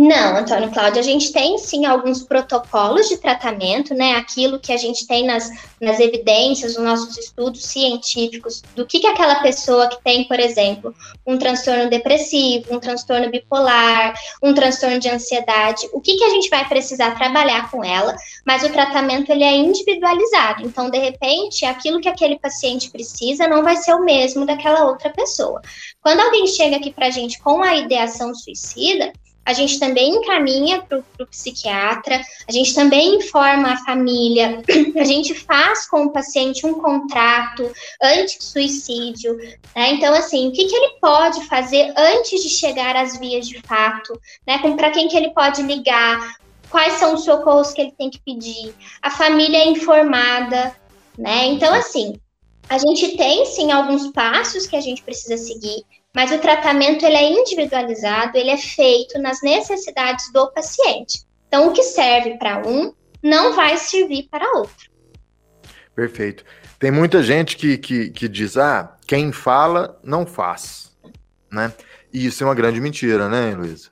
Não, 0.00 0.36
Antônio 0.36 0.70
Cláudio, 0.70 1.00
a 1.00 1.02
gente 1.02 1.32
tem 1.32 1.58
sim 1.58 1.84
alguns 1.84 2.22
protocolos 2.22 3.08
de 3.08 3.16
tratamento, 3.16 3.92
né? 3.94 4.12
Aquilo 4.12 4.60
que 4.60 4.72
a 4.72 4.76
gente 4.76 5.04
tem 5.08 5.26
nas, 5.26 5.50
nas 5.80 5.98
evidências, 5.98 6.76
nos 6.76 6.84
nossos 6.84 7.18
estudos 7.18 7.64
científicos, 7.64 8.62
do 8.76 8.86
que, 8.86 9.00
que 9.00 9.08
aquela 9.08 9.42
pessoa 9.42 9.88
que 9.88 10.00
tem, 10.04 10.22
por 10.28 10.38
exemplo, 10.38 10.94
um 11.26 11.36
transtorno 11.36 11.90
depressivo, 11.90 12.76
um 12.76 12.78
transtorno 12.78 13.28
bipolar, 13.28 14.14
um 14.40 14.54
transtorno 14.54 15.00
de 15.00 15.08
ansiedade, 15.08 15.88
o 15.92 16.00
que, 16.00 16.16
que 16.16 16.22
a 16.22 16.30
gente 16.30 16.48
vai 16.48 16.64
precisar 16.68 17.16
trabalhar 17.16 17.68
com 17.68 17.84
ela, 17.84 18.14
mas 18.46 18.62
o 18.62 18.70
tratamento 18.70 19.32
ele 19.32 19.42
é 19.42 19.56
individualizado. 19.56 20.62
Então, 20.64 20.88
de 20.90 20.98
repente, 20.98 21.64
aquilo 21.64 22.00
que 22.00 22.08
aquele 22.08 22.38
paciente 22.38 22.88
precisa 22.88 23.48
não 23.48 23.64
vai 23.64 23.74
ser 23.74 23.94
o 23.94 24.04
mesmo 24.04 24.46
daquela 24.46 24.84
outra 24.84 25.10
pessoa. 25.10 25.60
Quando 26.00 26.20
alguém 26.20 26.46
chega 26.46 26.76
aqui 26.76 26.92
para 26.92 27.08
a 27.08 27.10
gente 27.10 27.40
com 27.40 27.64
a 27.64 27.74
ideação 27.74 28.32
suicida, 28.32 29.12
a 29.48 29.54
gente 29.54 29.80
também 29.80 30.16
encaminha 30.16 30.82
para 30.82 30.98
o 30.98 31.26
psiquiatra, 31.26 32.20
a 32.46 32.52
gente 32.52 32.74
também 32.74 33.14
informa 33.14 33.72
a 33.72 33.76
família, 33.78 34.62
a 35.00 35.04
gente 35.04 35.32
faz 35.32 35.88
com 35.88 36.04
o 36.04 36.12
paciente 36.12 36.66
um 36.66 36.74
contrato 36.74 37.72
anti-suicídio. 38.02 39.38
Né? 39.74 39.92
Então, 39.92 40.12
assim, 40.12 40.48
o 40.48 40.52
que, 40.52 40.66
que 40.66 40.76
ele 40.76 40.98
pode 41.00 41.46
fazer 41.46 41.94
antes 41.96 42.42
de 42.42 42.50
chegar 42.50 42.94
às 42.94 43.18
vias 43.18 43.48
de 43.48 43.58
fato? 43.62 44.20
Né? 44.46 44.58
Para 44.76 44.90
quem 44.90 45.08
que 45.08 45.16
ele 45.16 45.30
pode 45.30 45.62
ligar? 45.62 46.36
Quais 46.68 46.94
são 46.94 47.14
os 47.14 47.24
socorros 47.24 47.72
que 47.72 47.80
ele 47.80 47.92
tem 47.92 48.10
que 48.10 48.20
pedir? 48.20 48.74
A 49.00 49.10
família 49.10 49.60
é 49.60 49.68
informada, 49.68 50.76
né? 51.16 51.46
Então, 51.46 51.72
assim, 51.72 52.20
a 52.68 52.76
gente 52.76 53.16
tem 53.16 53.46
sim 53.46 53.72
alguns 53.72 54.08
passos 54.12 54.66
que 54.66 54.76
a 54.76 54.80
gente 54.82 55.02
precisa 55.02 55.38
seguir, 55.38 55.86
mas 56.14 56.32
o 56.32 56.38
tratamento 56.38 57.04
ele 57.04 57.16
é 57.16 57.30
individualizado, 57.30 58.36
ele 58.36 58.50
é 58.50 58.56
feito 58.56 59.18
nas 59.18 59.40
necessidades 59.42 60.32
do 60.32 60.50
paciente. 60.52 61.26
Então, 61.46 61.68
o 61.68 61.72
que 61.72 61.82
serve 61.82 62.36
para 62.38 62.66
um 62.66 62.92
não 63.22 63.54
vai 63.54 63.76
servir 63.76 64.28
para 64.30 64.58
outro. 64.58 64.90
Perfeito. 65.94 66.44
Tem 66.78 66.90
muita 66.90 67.22
gente 67.22 67.56
que, 67.56 67.76
que, 67.76 68.10
que 68.10 68.28
diz, 68.28 68.56
ah, 68.56 68.96
quem 69.06 69.32
fala 69.32 69.98
não 70.02 70.24
faz, 70.24 70.96
né? 71.50 71.72
E 72.12 72.26
isso 72.26 72.42
é 72.42 72.46
uma 72.46 72.54
grande 72.54 72.80
mentira, 72.80 73.28
né, 73.28 73.54
Luísa? 73.54 73.90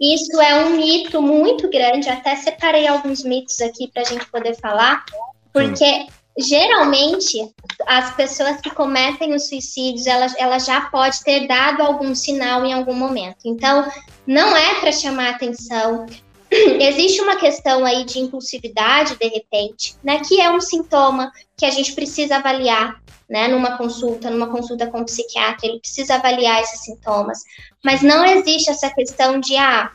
Isso 0.00 0.40
é 0.40 0.64
um 0.64 0.76
mito 0.76 1.20
muito 1.20 1.68
grande, 1.68 2.08
até 2.08 2.36
separei 2.36 2.86
alguns 2.86 3.24
mitos 3.24 3.60
aqui 3.60 3.90
para 3.92 4.02
a 4.02 4.04
gente 4.04 4.26
poder 4.26 4.54
falar, 4.56 5.04
porque 5.52 5.84
Sim 5.84 6.06
geralmente 6.38 7.52
as 7.86 8.14
pessoas 8.14 8.60
que 8.60 8.70
cometem 8.70 9.34
os 9.34 9.48
suicídios, 9.48 10.06
elas, 10.06 10.34
ela 10.38 10.58
já 10.58 10.82
pode 10.82 11.22
ter 11.22 11.46
dado 11.46 11.82
algum 11.82 12.14
sinal 12.14 12.64
em 12.64 12.72
algum 12.72 12.94
momento. 12.94 13.38
Então, 13.44 13.90
não 14.26 14.56
é 14.56 14.80
para 14.80 14.92
chamar 14.92 15.30
atenção. 15.30 16.06
Existe 16.50 17.20
uma 17.20 17.36
questão 17.36 17.84
aí 17.84 18.04
de 18.04 18.18
impulsividade, 18.18 19.16
de 19.16 19.28
repente, 19.28 19.94
né, 20.02 20.20
que 20.20 20.40
é 20.40 20.50
um 20.50 20.60
sintoma 20.60 21.30
que 21.56 21.66
a 21.66 21.70
gente 21.70 21.92
precisa 21.92 22.36
avaliar, 22.36 23.00
né, 23.28 23.48
numa 23.48 23.76
consulta, 23.76 24.30
numa 24.30 24.48
consulta 24.48 24.86
com 24.86 25.00
o 25.00 25.04
psiquiatra, 25.04 25.66
ele 25.66 25.80
precisa 25.80 26.16
avaliar 26.16 26.60
esses 26.60 26.84
sintomas. 26.84 27.38
Mas 27.84 28.02
não 28.02 28.24
existe 28.24 28.70
essa 28.70 28.90
questão 28.90 29.40
de, 29.40 29.56
ah, 29.56 29.90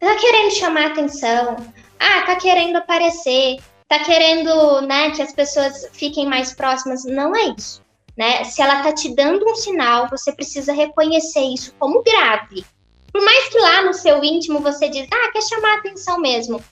tá 0.00 0.16
querendo 0.16 0.50
chamar 0.52 0.86
atenção, 0.86 1.56
ah, 1.98 2.22
tá 2.22 2.34
querendo 2.36 2.76
aparecer, 2.76 3.58
tá 3.98 4.04
querendo, 4.04 4.80
né, 4.82 5.10
que 5.10 5.20
as 5.20 5.32
pessoas 5.32 5.86
fiquem 5.92 6.26
mais 6.26 6.54
próximas. 6.54 7.04
Não 7.04 7.36
é 7.36 7.54
isso, 7.58 7.82
né? 8.16 8.44
Se 8.44 8.62
ela 8.62 8.82
tá 8.82 8.92
te 8.92 9.14
dando 9.14 9.46
um 9.46 9.54
sinal, 9.54 10.08
você 10.08 10.32
precisa 10.32 10.72
reconhecer 10.72 11.42
isso 11.42 11.74
como 11.78 12.02
grave. 12.02 12.64
Por 13.12 13.22
mais 13.22 13.48
que 13.50 13.58
lá 13.58 13.82
no 13.82 13.92
seu 13.92 14.24
íntimo 14.24 14.60
você 14.60 14.88
diz, 14.88 15.06
ah, 15.12 15.30
quer 15.32 15.42
chamar 15.42 15.78
atenção 15.78 16.18
mesmo. 16.18 16.62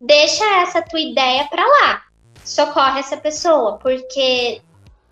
deixa 0.00 0.44
essa 0.62 0.80
tua 0.80 1.00
ideia 1.00 1.46
para 1.48 1.66
lá. 1.66 2.02
Socorre 2.44 3.00
essa 3.00 3.16
pessoa, 3.16 3.78
porque 3.78 4.62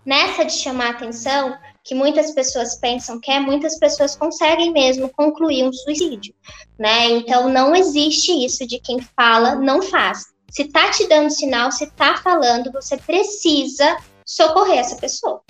nessa 0.05 0.45
de 0.45 0.53
chamar 0.53 0.91
atenção, 0.91 1.55
que 1.83 1.93
muitas 1.93 2.31
pessoas 2.31 2.75
pensam 2.79 3.19
que 3.19 3.31
é, 3.31 3.39
muitas 3.39 3.77
pessoas 3.77 4.15
conseguem 4.15 4.71
mesmo 4.71 5.09
concluir 5.09 5.63
um 5.63 5.73
suicídio, 5.73 6.33
né? 6.77 7.09
Então 7.09 7.49
não 7.49 7.75
existe 7.75 8.31
isso 8.31 8.65
de 8.65 8.79
quem 8.79 8.99
fala 9.01 9.55
não 9.55 9.81
faz. 9.81 10.25
Se 10.51 10.65
tá 10.65 10.89
te 10.91 11.07
dando 11.07 11.29
sinal, 11.29 11.71
se 11.71 11.87
tá 11.87 12.17
falando, 12.17 12.71
você 12.71 12.97
precisa 12.97 13.97
socorrer 14.25 14.79
essa 14.79 14.95
pessoa. 14.95 15.41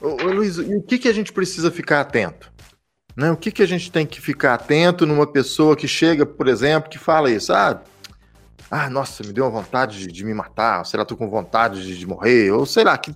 Ô, 0.00 0.08
ô 0.08 0.32
Luiz, 0.32 0.56
e 0.56 0.74
o 0.74 0.82
que, 0.82 0.98
que 0.98 1.08
a 1.08 1.12
gente 1.12 1.32
precisa 1.32 1.70
ficar 1.70 2.00
atento? 2.00 2.50
Né? 3.16 3.30
O 3.30 3.36
que, 3.36 3.50
que 3.50 3.62
a 3.62 3.66
gente 3.66 3.90
tem 3.90 4.06
que 4.06 4.20
ficar 4.20 4.54
atento 4.54 5.06
numa 5.06 5.26
pessoa 5.26 5.76
que 5.76 5.86
chega, 5.86 6.24
por 6.24 6.48
exemplo, 6.48 6.90
que 6.90 6.98
fala 6.98 7.30
isso? 7.30 7.52
Ah, 7.52 7.82
ah 8.70 8.88
nossa, 8.88 9.22
me 9.22 9.32
deu 9.32 9.44
uma 9.44 9.50
vontade 9.50 9.98
de, 9.98 10.06
de 10.06 10.24
me 10.24 10.32
matar, 10.32 10.84
sei 10.86 10.98
lá, 10.98 11.04
tô 11.04 11.16
com 11.16 11.28
vontade 11.28 11.84
de, 11.84 11.98
de 11.98 12.06
morrer, 12.06 12.50
ou 12.52 12.64
sei 12.64 12.84
lá, 12.84 12.96
que, 12.96 13.14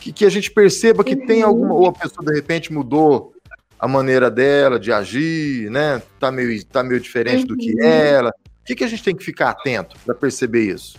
que, 0.00 0.12
que, 0.12 0.24
a 0.26 0.30
gente 0.30 0.50
perceba 0.50 1.04
que 1.04 1.14
uhum. 1.14 1.26
tem 1.26 1.42
alguma, 1.42 1.74
ou 1.74 1.86
a 1.86 1.92
pessoa 1.92 2.24
de 2.24 2.34
repente 2.34 2.72
mudou 2.72 3.32
a 3.78 3.86
maneira 3.86 4.30
dela 4.30 4.80
de 4.80 4.92
agir, 4.92 5.70
né? 5.70 6.02
Tá 6.18 6.30
meio, 6.30 6.64
tá 6.66 6.82
meio 6.82 7.00
diferente 7.00 7.42
uhum. 7.42 7.46
do 7.46 7.56
que 7.56 7.72
uhum. 7.72 7.82
ela. 7.82 8.32
Que, 8.66 8.74
que 8.74 8.84
a 8.84 8.88
gente 8.88 9.02
tem 9.02 9.14
que 9.14 9.24
ficar 9.24 9.50
atento 9.50 9.96
para 10.04 10.14
perceber 10.14 10.74
isso? 10.74 10.98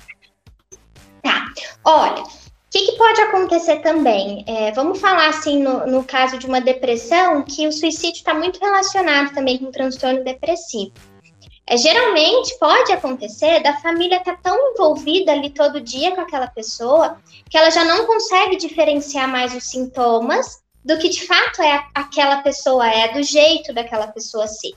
Tá. 1.22 1.46
Olha, 1.84 2.24
o 2.24 2.28
que, 2.72 2.80
que, 2.80 2.98
pode 2.98 3.20
acontecer 3.22 3.78
também? 3.80 4.46
É, 4.48 4.72
vamos 4.72 5.00
falar 5.00 5.28
assim 5.28 5.62
no, 5.62 5.86
no, 5.86 6.04
caso 6.04 6.38
de 6.38 6.46
uma 6.46 6.62
depressão, 6.62 7.44
que 7.44 7.68
o 7.68 7.72
suicídio 7.72 8.20
está 8.20 8.34
muito 8.34 8.60
relacionado 8.60 9.34
também 9.34 9.58
com 9.58 9.66
o 9.66 9.72
transtorno 9.72 10.24
depressivo. 10.24 10.94
É, 11.70 11.76
geralmente 11.76 12.58
pode 12.58 12.94
acontecer 12.94 13.62
da 13.62 13.74
família 13.82 14.18
estar 14.18 14.38
tá 14.38 14.40
tão 14.42 14.72
envolvida 14.72 15.34
ali 15.34 15.50
todo 15.50 15.82
dia 15.82 16.16
com 16.16 16.22
aquela 16.22 16.48
pessoa 16.48 17.18
que 17.50 17.58
ela 17.58 17.70
já 17.70 17.84
não 17.84 18.06
consegue 18.06 18.56
diferenciar 18.56 19.28
mais 19.28 19.54
os 19.54 19.66
sintomas 19.66 20.62
do 20.88 20.98
que 20.98 21.10
de 21.10 21.28
fato 21.28 21.62
é 21.62 21.86
aquela 21.94 22.42
pessoa 22.42 22.90
é, 22.90 23.12
do 23.12 23.22
jeito 23.22 23.74
daquela 23.74 24.08
pessoa 24.08 24.48
ser, 24.48 24.72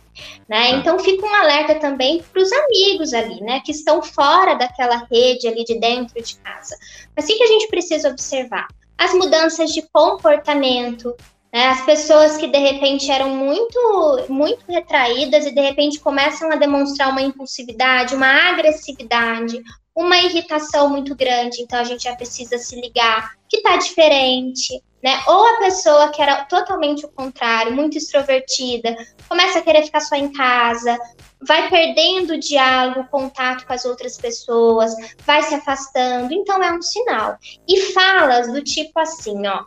né? 0.48 0.72
Tá. 0.72 0.76
Então 0.76 0.98
fica 0.98 1.24
um 1.24 1.34
alerta 1.34 1.76
também 1.76 2.20
para 2.20 2.42
os 2.42 2.50
amigos 2.50 3.14
ali, 3.14 3.40
né, 3.40 3.60
que 3.64 3.70
estão 3.70 4.02
fora 4.02 4.54
daquela 4.54 5.06
rede 5.08 5.46
ali 5.46 5.62
de 5.64 5.78
dentro 5.78 6.20
de 6.20 6.36
casa. 6.38 6.76
Mas 7.16 7.26
o 7.26 7.28
que 7.28 7.42
a 7.44 7.46
gente 7.46 7.68
precisa 7.68 8.08
observar? 8.08 8.66
As 8.98 9.14
mudanças 9.14 9.70
de 9.70 9.82
comportamento, 9.92 11.14
né? 11.52 11.68
As 11.68 11.84
pessoas 11.86 12.36
que 12.36 12.48
de 12.48 12.58
repente 12.58 13.08
eram 13.08 13.30
muito, 13.30 14.26
muito 14.28 14.64
retraídas 14.68 15.46
e 15.46 15.54
de 15.54 15.60
repente 15.60 16.00
começam 16.00 16.50
a 16.50 16.56
demonstrar 16.56 17.10
uma 17.10 17.22
impulsividade, 17.22 18.16
uma 18.16 18.50
agressividade, 18.50 19.62
uma 19.94 20.18
irritação 20.18 20.88
muito 20.88 21.14
grande, 21.14 21.62
então 21.62 21.78
a 21.78 21.84
gente 21.84 22.04
já 22.04 22.16
precisa 22.16 22.58
se 22.58 22.80
ligar 22.80 23.32
que 23.48 23.58
está 23.58 23.76
diferente, 23.76 24.82
né? 25.02 25.20
Ou 25.26 25.46
a 25.46 25.58
pessoa 25.58 26.10
que 26.10 26.20
era 26.20 26.44
totalmente 26.44 27.04
o 27.04 27.08
contrário, 27.08 27.72
muito 27.72 27.96
extrovertida, 27.96 28.96
começa 29.28 29.58
a 29.58 29.62
querer 29.62 29.84
ficar 29.84 30.00
só 30.00 30.14
em 30.16 30.32
casa, 30.32 30.98
vai 31.40 31.68
perdendo 31.70 32.34
o 32.34 32.38
diálogo, 32.38 33.00
o 33.00 33.08
contato 33.08 33.66
com 33.66 33.72
as 33.72 33.84
outras 33.84 34.18
pessoas, 34.18 34.94
vai 35.24 35.42
se 35.42 35.54
afastando, 35.54 36.32
então 36.32 36.62
é 36.62 36.72
um 36.72 36.82
sinal. 36.82 37.36
E 37.66 37.92
falas 37.92 38.52
do 38.52 38.62
tipo 38.62 38.98
assim, 39.00 39.46
ó, 39.46 39.64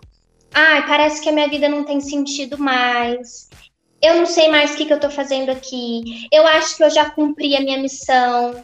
ai, 0.54 0.86
parece 0.86 1.22
que 1.22 1.30
a 1.30 1.34
minha 1.34 1.50
vida 1.50 1.68
não 1.68 1.84
tem 1.84 2.00
sentido 2.00 2.58
mais. 2.58 3.50
Eu 4.02 4.16
não 4.16 4.26
sei 4.26 4.50
mais 4.50 4.74
o 4.74 4.78
que, 4.78 4.86
que 4.86 4.94
eu 4.94 5.00
tô 5.00 5.10
fazendo 5.10 5.50
aqui. 5.50 6.28
Eu 6.32 6.46
acho 6.46 6.76
que 6.76 6.84
eu 6.84 6.90
já 6.90 7.10
cumpri 7.10 7.56
a 7.56 7.62
minha 7.62 7.78
missão 7.78 8.64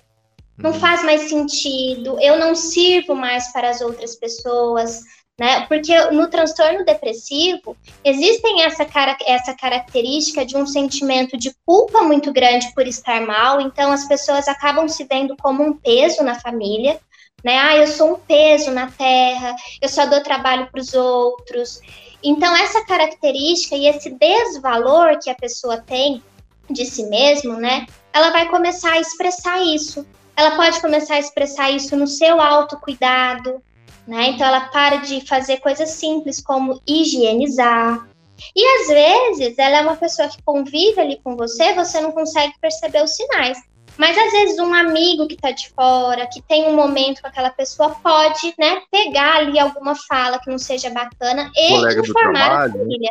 não 0.62 0.72
uhum. 0.72 0.80
faz 0.80 1.04
mais 1.04 1.30
sentido, 1.30 2.20
eu 2.20 2.38
não 2.38 2.54
sirvo 2.54 3.16
mais 3.16 3.52
para 3.52 3.70
as 3.70 3.82
outras 3.82 4.16
pessoas, 4.16 5.02
né? 5.39 5.65
Porque 5.67 5.98
no 6.12 6.29
transtorno 6.29 6.84
depressivo 6.84 7.75
existem 8.03 8.64
essa, 8.64 8.83
cara, 8.85 9.18
essa 9.25 9.55
característica 9.55 10.46
de 10.46 10.57
um 10.57 10.68
sentimento 10.68 11.37
de 11.37 11.55
culpa 11.66 12.03
muito 12.03 12.33
grande 12.33 12.74
por 12.75 12.85
estar 12.85 13.22
mal, 13.22 13.61
então 13.61 13.92
as 13.92 14.05
pessoas 14.05 14.48
acabam 14.50 14.87
se 14.90 15.05
vendo 15.05 15.35
como 15.37 15.64
um 15.64 15.74
peso 15.74 16.24
na 16.24 16.37
família, 16.40 17.00
né? 17.44 17.57
Ah, 17.57 17.77
eu 17.77 17.87
sou 17.87 18.16
um 18.16 18.20
peso 18.20 18.70
na 18.72 18.92
terra, 18.92 19.55
eu 19.81 19.87
só 19.87 20.05
dou 20.05 20.22
trabalho 20.22 20.68
para 20.70 20.81
os 20.81 20.94
outros. 20.94 21.79
Então, 22.22 22.53
essa 22.57 22.85
característica 22.85 23.77
e 23.77 23.87
esse 23.87 24.09
desvalor 24.09 25.18
que 25.20 25.29
a 25.29 25.35
pessoa 25.35 25.77
tem 25.77 26.22
de 26.70 26.85
si 26.85 27.03
mesmo, 27.05 27.53
né? 27.53 27.85
Ela 28.11 28.29
vai 28.29 28.50
começar 28.50 28.92
a 28.92 29.00
expressar 29.00 29.61
isso 29.61 30.05
ela 30.40 30.55
pode 30.55 30.79
começar 30.79 31.16
a 31.16 31.20
expressar 31.20 31.70
isso 31.70 31.98
no 31.98 32.07
seu 32.07 32.40
autocuidado, 32.40 33.61
né? 34.09 34.29
Então 34.29 34.48
ela 34.48 34.61
para 34.61 34.98
de 34.98 35.22
fazer 35.22 35.57
coisas 35.57 35.89
simples 35.89 36.41
como 36.41 36.81
higienizar. 36.87 38.07
E 38.55 38.65
às 38.65 38.87
vezes 38.87 39.57
ela 39.57 39.77
é 39.77 39.81
uma 39.81 39.95
pessoa 39.95 40.27
que 40.27 40.41
convive 40.43 41.00
ali 41.00 41.19
com 41.24 41.35
você, 41.35 41.74
você 41.74 42.01
não 42.01 42.11
consegue 42.11 42.53
perceber 42.59 43.03
os 43.03 43.15
sinais. 43.15 43.57
Mas 43.98 44.17
às 44.17 44.31
vezes 44.31 44.59
um 44.59 44.74
amigo 44.74 45.27
que 45.27 45.35
está 45.35 45.51
de 45.51 45.69
fora, 45.69 46.25
que 46.27 46.41
tem 46.41 46.65
um 46.67 46.75
momento 46.75 47.22
com 47.22 47.27
aquela 47.27 47.50
pessoa, 47.50 47.89
pode, 48.01 48.53
né, 48.57 48.81
pegar 48.89 49.37
ali 49.37 49.59
alguma 49.59 49.93
fala 49.95 50.39
que 50.39 50.50
não 50.50 50.57
seja 50.57 50.89
bacana 50.89 51.51
e 51.55 51.69
Colega 51.69 52.01
informar 52.01 52.51
a 52.51 52.72
família. 52.72 53.09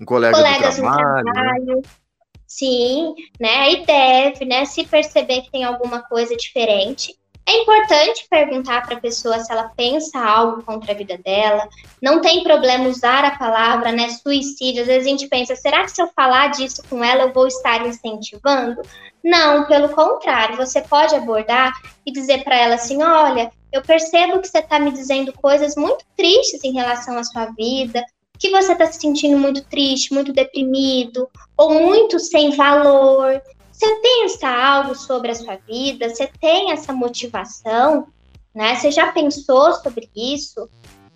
Um 0.00 0.04
colega 0.04 0.36
Colegas 0.36 0.76
do 0.76 0.82
trabalho. 0.82 1.24
No 1.24 1.32
trabalho. 1.32 1.82
Sim, 2.46 3.14
né? 3.40 3.72
E 3.72 3.86
deve, 3.86 4.44
né? 4.44 4.64
Se 4.66 4.84
perceber 4.84 5.40
que 5.42 5.50
tem 5.50 5.64
alguma 5.64 6.02
coisa 6.02 6.36
diferente. 6.36 7.16
É 7.44 7.56
importante 7.58 8.26
perguntar 8.30 8.86
para 8.86 8.96
a 8.96 9.00
pessoa 9.00 9.38
se 9.40 9.52
ela 9.52 9.70
pensa 9.76 10.18
algo 10.18 10.62
contra 10.62 10.92
a 10.92 10.96
vida 10.96 11.18
dela. 11.18 11.68
Não 12.00 12.20
tem 12.20 12.44
problema 12.44 12.88
usar 12.88 13.24
a 13.24 13.36
palavra, 13.36 13.90
né? 13.90 14.08
Suicídio. 14.10 14.82
Às 14.82 14.86
vezes 14.86 15.06
a 15.06 15.10
gente 15.10 15.28
pensa, 15.28 15.56
será 15.56 15.82
que 15.82 15.90
se 15.90 16.00
eu 16.00 16.08
falar 16.14 16.48
disso 16.48 16.82
com 16.88 17.02
ela 17.02 17.24
eu 17.24 17.32
vou 17.32 17.48
estar 17.48 17.84
incentivando? 17.86 18.80
Não, 19.24 19.66
pelo 19.66 19.88
contrário. 19.88 20.56
Você 20.56 20.80
pode 20.82 21.14
abordar 21.14 21.72
e 22.06 22.12
dizer 22.12 22.44
para 22.44 22.56
ela 22.56 22.76
assim: 22.76 23.02
olha, 23.02 23.50
eu 23.72 23.82
percebo 23.82 24.40
que 24.40 24.48
você 24.48 24.58
está 24.58 24.78
me 24.78 24.92
dizendo 24.92 25.32
coisas 25.32 25.74
muito 25.74 26.04
tristes 26.16 26.62
em 26.62 26.72
relação 26.72 27.18
à 27.18 27.24
sua 27.24 27.46
vida, 27.46 28.04
que 28.38 28.50
você 28.50 28.72
está 28.72 28.86
se 28.86 29.00
sentindo 29.00 29.38
muito 29.38 29.62
triste, 29.64 30.12
muito 30.12 30.32
deprimido 30.32 31.28
ou 31.56 31.74
muito 31.74 32.18
sem 32.18 32.50
valor. 32.56 33.40
Você 33.82 33.96
pensa 33.96 34.48
algo 34.48 34.94
sobre 34.94 35.32
a 35.32 35.34
sua 35.34 35.56
vida? 35.56 36.08
Você 36.08 36.30
tem 36.40 36.70
essa 36.70 36.92
motivação? 36.92 38.06
Né? 38.54 38.76
Você 38.76 38.92
já 38.92 39.10
pensou 39.10 39.72
sobre 39.72 40.08
isso? 40.14 40.70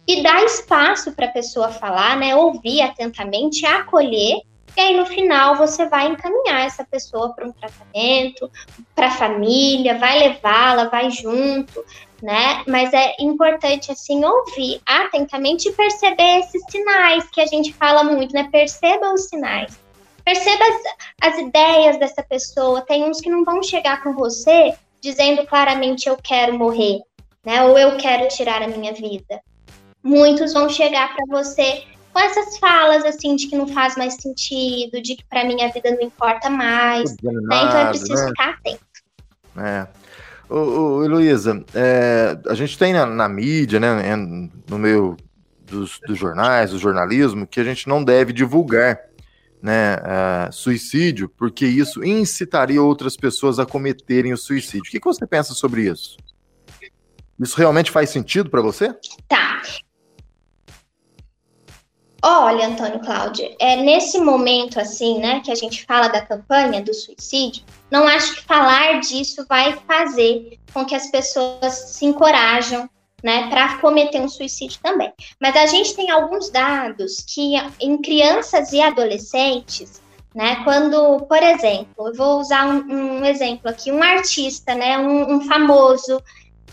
E 0.05 0.20
dá 0.20 0.42
espaço 0.42 1.12
para 1.12 1.26
a 1.26 1.31
pessoa 1.31 1.70
falar, 1.70 2.16
né? 2.16 2.35
Ouvir 2.35 2.81
atentamente, 2.81 3.64
acolher 3.64 4.40
e 4.76 4.81
aí, 4.81 4.94
no 4.94 5.07
final, 5.07 5.57
você 5.57 5.88
vai 5.88 6.07
encaminhar 6.07 6.66
essa 6.66 6.85
pessoa 6.85 7.33
para 7.33 7.46
um 7.46 7.52
tratamento, 7.52 8.50
para 8.94 9.07
a 9.07 9.11
família, 9.11 9.98
vai 9.98 10.18
levá-la, 10.18 10.90
vai 10.90 11.11
junto, 11.11 11.83
né? 12.22 12.62
Mas 12.68 12.92
é 12.92 13.14
importante, 13.18 13.90
assim, 13.90 14.22
ouvir 14.22 14.83
atentamente 14.85 15.70
e 15.70 15.72
perceber 15.72 16.40
esses 16.40 16.62
sinais 16.68 17.24
que 17.31 17.40
a 17.40 17.46
gente 17.46 17.72
fala 17.72 18.05
muito, 18.05 18.35
né? 18.35 18.50
Perceba 18.52 19.14
os 19.14 19.29
sinais. 19.29 19.86
Perceba 20.27 20.65
as, 20.65 21.33
as 21.33 21.39
ideias 21.39 22.01
dessa 22.01 22.21
pessoa. 22.21 22.83
Tem 22.83 23.05
uns 23.05 23.21
que 23.21 23.31
não 23.31 23.45
vão 23.45 23.62
chegar 23.62 24.03
com 24.03 24.12
você 24.12 24.75
dizendo 25.01 25.47
claramente 25.47 26.09
eu 26.09 26.17
quero 26.17 26.59
morrer, 26.59 26.99
né? 27.45 27.62
Ou 27.62 27.79
eu 27.79 27.97
quero 27.97 28.27
tirar 28.27 28.61
a 28.61 28.67
minha 28.67 28.93
vida. 28.93 29.41
Muitos 30.03 30.53
vão 30.53 30.69
chegar 30.69 31.15
para 31.15 31.25
você 31.29 31.85
com 32.12 32.19
essas 32.19 32.59
falas 32.59 33.05
assim 33.05 33.37
de 33.37 33.47
que 33.47 33.57
não 33.57 33.69
faz 33.69 33.97
mais 33.97 34.15
sentido, 34.15 35.01
de 35.01 35.15
que 35.15 35.25
para 35.27 35.45
mim 35.45 35.62
a 35.62 35.69
vida 35.69 35.93
não 35.93 36.03
importa 36.03 36.51
mais, 36.51 37.15
né? 37.23 37.33
Então 37.45 37.79
é 37.79 37.89
preciso 37.89 38.15
né? 38.15 38.29
ficar 38.29 38.51
atento. 38.51 38.81
É. 39.59 39.87
Ô, 40.49 40.57
ô 40.57 41.05
Heloísa, 41.05 41.65
é, 41.73 42.37
a 42.49 42.55
gente 42.55 42.77
tem 42.77 42.93
na, 42.93 43.07
na, 43.07 43.29
mídia, 43.29 43.79
né, 43.79 44.17
no 44.69 44.79
meio 44.79 45.17
dos, 45.62 46.01
dos, 46.07 46.19
jornais, 46.19 46.71
do 46.71 46.79
jornalismo, 46.79 47.47
que 47.47 47.61
a 47.61 47.65
gente 47.65 47.89
não 47.89 48.03
deve 48.03 48.33
divulgar 48.33 49.06
né, 49.66 49.96
uh, 49.96 50.52
suicídio, 50.52 51.29
porque 51.29 51.66
isso 51.66 52.05
incitaria 52.05 52.81
outras 52.81 53.16
pessoas 53.16 53.59
a 53.59 53.66
cometerem 53.66 54.33
o 54.33 54.37
suicídio. 54.37 54.83
O 54.87 54.90
que, 54.92 55.00
que 55.00 55.05
você 55.05 55.26
pensa 55.26 55.55
sobre 55.55 55.90
isso? 55.90 56.16
Isso 57.40 57.57
realmente 57.57 57.90
faz 57.90 58.11
sentido 58.11 58.48
para 58.48 58.62
você? 58.62 58.94
Tá. 59.26 59.61
Olha, 62.22 62.68
Antônio 62.68 63.00
Cláudio, 63.00 63.57
é 63.59 63.74
nesse 63.74 64.20
momento 64.20 64.79
assim, 64.79 65.18
né, 65.18 65.40
que 65.40 65.50
a 65.50 65.55
gente 65.57 65.85
fala 65.85 66.07
da 66.07 66.24
campanha 66.24 66.81
do 66.81 66.94
suicídio, 66.94 67.64
não 67.90 68.07
acho 68.07 68.37
que 68.37 68.44
falar 68.44 69.00
disso 69.00 69.44
vai 69.48 69.76
fazer 69.85 70.61
com 70.72 70.85
que 70.85 70.94
as 70.94 71.11
pessoas 71.11 71.74
se 71.74 72.05
encorajam, 72.07 72.88
né, 73.22 73.48
para 73.48 73.79
cometer 73.79 74.20
um 74.20 74.29
suicídio 74.29 74.79
também. 74.83 75.12
Mas 75.40 75.57
a 75.57 75.66
gente 75.66 75.94
tem 75.94 76.11
alguns 76.11 76.50
dados 76.50 77.24
que 77.26 77.55
em 77.81 77.98
crianças 77.98 78.72
e 78.72 78.81
adolescentes, 78.81 80.00
né? 80.35 80.62
Quando, 80.64 81.20
por 81.26 81.42
exemplo, 81.42 82.09
eu 82.09 82.14
vou 82.14 82.40
usar 82.40 82.66
um, 82.66 83.20
um 83.20 83.24
exemplo 83.24 83.70
aqui, 83.70 83.90
um 83.90 84.02
artista, 84.02 84.74
né? 84.74 84.98
Um, 84.98 85.37
um, 85.37 85.40
famoso 85.48 86.22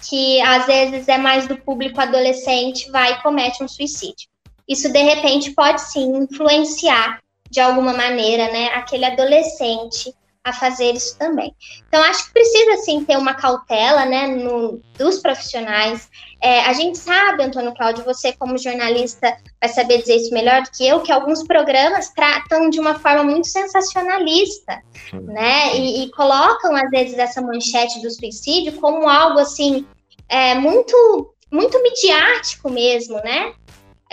que 0.02 0.42
às 0.42 0.66
vezes 0.66 1.08
é 1.08 1.18
mais 1.18 1.48
do 1.48 1.56
público 1.56 2.02
adolescente 2.02 2.92
vai 2.92 3.14
e 3.14 3.22
comete 3.22 3.64
um 3.64 3.68
suicídio. 3.68 4.28
Isso 4.68 4.92
de 4.92 5.02
repente 5.02 5.52
pode 5.52 5.82
sim 5.82 6.14
influenciar 6.18 7.20
de 7.50 7.62
alguma 7.62 7.94
maneira, 7.94 8.52
né? 8.52 8.66
Aquele 8.74 9.06
adolescente 9.06 10.14
a 10.44 10.52
fazer 10.52 10.92
isso 10.92 11.18
também. 11.18 11.56
Então, 11.88 12.02
acho 12.04 12.26
que 12.26 12.34
precisa, 12.34 12.78
sim, 12.78 13.04
ter 13.06 13.18
uma 13.18 13.34
cautela, 13.34 14.06
né, 14.06 14.28
no, 14.28 14.82
dos 14.98 15.20
profissionais. 15.20 16.10
É, 16.42 16.60
a 16.66 16.74
gente 16.74 16.98
sabe, 16.98 17.44
Antônio 17.44 17.74
Cláudio, 17.74 18.04
você 18.04 18.34
como 18.34 18.58
jornalista 18.58 19.38
vai 19.62 19.70
saber 19.70 20.00
dizer 20.00 20.18
isso 20.18 20.34
melhor 20.34 20.62
do 20.64 20.72
que 20.72 20.86
eu, 20.86 21.02
que 21.02 21.14
alguns 21.14 21.44
programas 21.44 22.10
tratam 22.10 22.70
de 22.70 22.78
uma 22.80 23.00
forma 23.00 23.24
muito 23.24 23.48
sensacionalista, 23.48 24.82
né, 25.14 25.78
e, 25.78 26.04
e 26.04 26.12
colocam, 26.12 26.76
às 26.76 26.90
vezes, 26.90 27.18
essa 27.18 27.42
manchete 27.42 28.02
do 28.02 28.12
suicídio 28.12 28.74
como 28.82 29.08
algo, 29.08 29.40
assim, 29.40 29.88
é, 30.28 30.56
muito, 30.56 31.34
muito 31.50 31.82
midiático 31.82 32.70
mesmo, 32.70 33.16
né, 33.24 33.54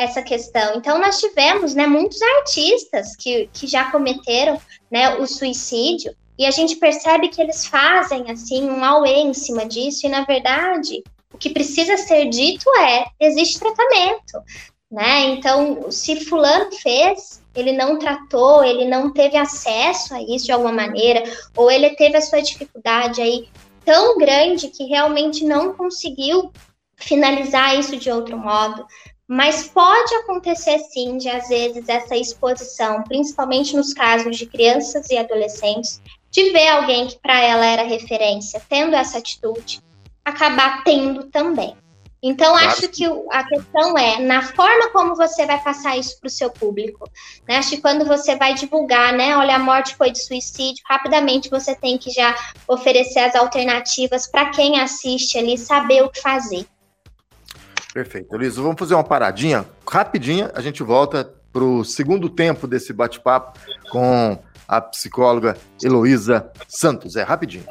essa 0.00 0.22
questão. 0.22 0.76
Então, 0.76 0.98
nós 0.98 1.20
tivemos 1.20 1.74
né, 1.74 1.86
muitos 1.86 2.20
artistas 2.22 3.14
que, 3.16 3.50
que 3.52 3.66
já 3.66 3.90
cometeram 3.90 4.58
né, 4.90 5.16
o 5.16 5.26
suicídio, 5.26 6.16
e 6.38 6.46
a 6.46 6.50
gente 6.50 6.76
percebe 6.76 7.28
que 7.28 7.40
eles 7.40 7.66
fazem 7.66 8.30
assim 8.30 8.64
um 8.64 8.82
auê 8.82 9.16
em 9.16 9.34
cima 9.34 9.66
disso, 9.66 10.06
e 10.06 10.08
na 10.08 10.24
verdade, 10.24 11.02
o 11.34 11.36
que 11.36 11.50
precisa 11.50 11.98
ser 11.98 12.30
dito 12.30 12.64
é: 12.78 13.04
existe 13.20 13.60
tratamento. 13.60 14.42
Né? 14.90 15.20
Então, 15.26 15.90
se 15.92 16.24
fulano 16.24 16.72
fez, 16.72 17.42
ele 17.54 17.72
não 17.72 17.98
tratou, 17.98 18.64
ele 18.64 18.86
não 18.86 19.12
teve 19.12 19.36
acesso 19.36 20.14
a 20.14 20.22
isso 20.22 20.46
de 20.46 20.52
alguma 20.52 20.72
maneira, 20.72 21.22
ou 21.54 21.70
ele 21.70 21.90
teve 21.90 22.16
a 22.16 22.22
sua 22.22 22.40
dificuldade 22.40 23.20
aí 23.20 23.48
tão 23.84 24.16
grande 24.16 24.68
que 24.68 24.84
realmente 24.84 25.44
não 25.44 25.74
conseguiu 25.74 26.50
finalizar 26.96 27.78
isso 27.78 27.96
de 27.96 28.10
outro 28.10 28.36
modo, 28.38 28.86
mas 29.30 29.68
pode 29.68 30.12
acontecer 30.16 30.80
sim 30.92 31.16
de, 31.16 31.28
às 31.28 31.48
vezes, 31.48 31.88
essa 31.88 32.16
exposição, 32.16 33.04
principalmente 33.04 33.76
nos 33.76 33.94
casos 33.94 34.36
de 34.36 34.44
crianças 34.44 35.08
e 35.08 35.16
adolescentes, 35.16 36.02
de 36.32 36.50
ver 36.50 36.66
alguém 36.66 37.06
que 37.06 37.16
para 37.16 37.40
ela 37.40 37.64
era 37.64 37.84
referência 37.84 38.60
tendo 38.68 38.96
essa 38.96 39.18
atitude, 39.18 39.80
acabar 40.24 40.82
tendo 40.82 41.30
também. 41.30 41.76
Então, 42.20 42.54
claro. 42.54 42.66
acho 42.70 42.88
que 42.88 43.04
a 43.30 43.44
questão 43.46 43.96
é 43.96 44.18
na 44.18 44.42
forma 44.42 44.90
como 44.90 45.14
você 45.14 45.46
vai 45.46 45.62
passar 45.62 45.96
isso 45.96 46.18
para 46.18 46.26
o 46.26 46.30
seu 46.30 46.50
público. 46.50 47.08
Né? 47.48 47.58
Acho 47.58 47.70
que 47.70 47.80
quando 47.80 48.04
você 48.04 48.34
vai 48.34 48.54
divulgar, 48.54 49.12
né? 49.12 49.36
Olha, 49.36 49.54
a 49.54 49.60
morte 49.60 49.94
foi 49.94 50.10
de 50.10 50.18
suicídio, 50.18 50.82
rapidamente 50.88 51.48
você 51.48 51.72
tem 51.72 51.96
que 51.96 52.10
já 52.10 52.34
oferecer 52.66 53.20
as 53.20 53.36
alternativas 53.36 54.26
para 54.26 54.50
quem 54.50 54.80
assiste 54.80 55.38
ali 55.38 55.56
saber 55.56 56.02
o 56.02 56.10
que 56.10 56.20
fazer. 56.20 56.66
Perfeito. 57.92 58.36
Luiz, 58.36 58.56
vamos 58.56 58.78
fazer 58.78 58.94
uma 58.94 59.04
paradinha 59.04 59.64
rapidinha. 59.88 60.50
A 60.54 60.60
gente 60.60 60.82
volta 60.82 61.32
para 61.52 61.64
o 61.64 61.84
segundo 61.84 62.28
tempo 62.28 62.66
desse 62.66 62.92
bate-papo 62.92 63.58
com 63.90 64.38
a 64.68 64.80
psicóloga 64.80 65.56
Heloísa 65.82 66.50
Santos. 66.68 67.16
É 67.16 67.22
rapidinho. 67.22 67.64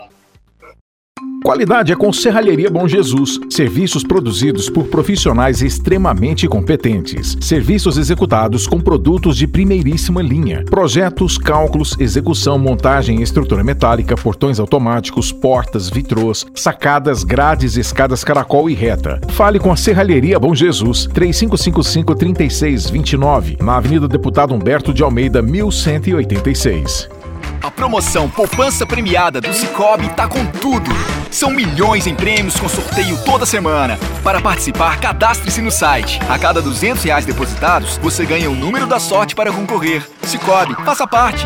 Qualidade 1.43 1.91
é 1.91 1.95
com 1.95 2.13
Serralheria 2.13 2.69
Bom 2.69 2.88
Jesus. 2.88 3.39
Serviços 3.49 4.03
produzidos 4.03 4.69
por 4.69 4.86
profissionais 4.86 5.62
extremamente 5.62 6.47
competentes. 6.47 7.38
Serviços 7.41 7.97
executados 7.97 8.67
com 8.67 8.79
produtos 8.79 9.36
de 9.38 9.47
primeiríssima 9.47 10.21
linha. 10.21 10.63
Projetos, 10.69 11.38
cálculos, 11.38 11.95
execução, 11.99 12.58
montagem, 12.60 13.21
estrutura 13.21 13.63
metálica, 13.63 14.15
portões 14.15 14.60
automáticos, 14.60 15.32
portas, 15.32 15.89
vitrôs, 15.89 16.45
sacadas, 16.53 17.23
grades, 17.23 17.77
escadas 17.77 18.23
caracol 18.23 18.69
e 18.69 18.73
reta. 18.73 19.21
Fale 19.29 19.60
com 19.60 19.71
a 19.71 19.77
Serralheria 19.77 20.38
Bom 20.38 20.53
Jesus. 20.53 21.08
3555-3629. 21.08 23.62
Na 23.62 23.77
Avenida 23.77 24.08
Deputado 24.08 24.53
Humberto 24.53 24.93
de 24.93 25.01
Almeida, 25.01 25.41
1186. 25.41 27.18
A 27.61 27.69
promoção 27.69 28.29
Poupança 28.29 28.85
Premiada 28.85 29.41
do 29.41 29.53
Cicobi 29.53 30.07
tá 30.15 30.29
com 30.29 30.45
tudo. 30.45 30.89
São 31.29 31.51
milhões 31.51 32.07
em 32.07 32.15
prêmios 32.15 32.57
com 32.57 32.69
sorteio 32.69 33.21
toda 33.25 33.45
semana. 33.45 33.99
Para 34.23 34.41
participar, 34.41 34.97
cadastre-se 35.01 35.61
no 35.61 35.69
site. 35.69 36.19
A 36.29 36.39
cada 36.39 36.61
200 36.61 37.03
reais 37.03 37.25
depositados, 37.25 37.97
você 37.97 38.25
ganha 38.25 38.49
o 38.49 38.55
número 38.55 38.87
da 38.87 38.97
sorte 38.97 39.35
para 39.35 39.51
concorrer. 39.51 40.09
Cicobi, 40.23 40.73
faça 40.85 41.05
parte. 41.05 41.45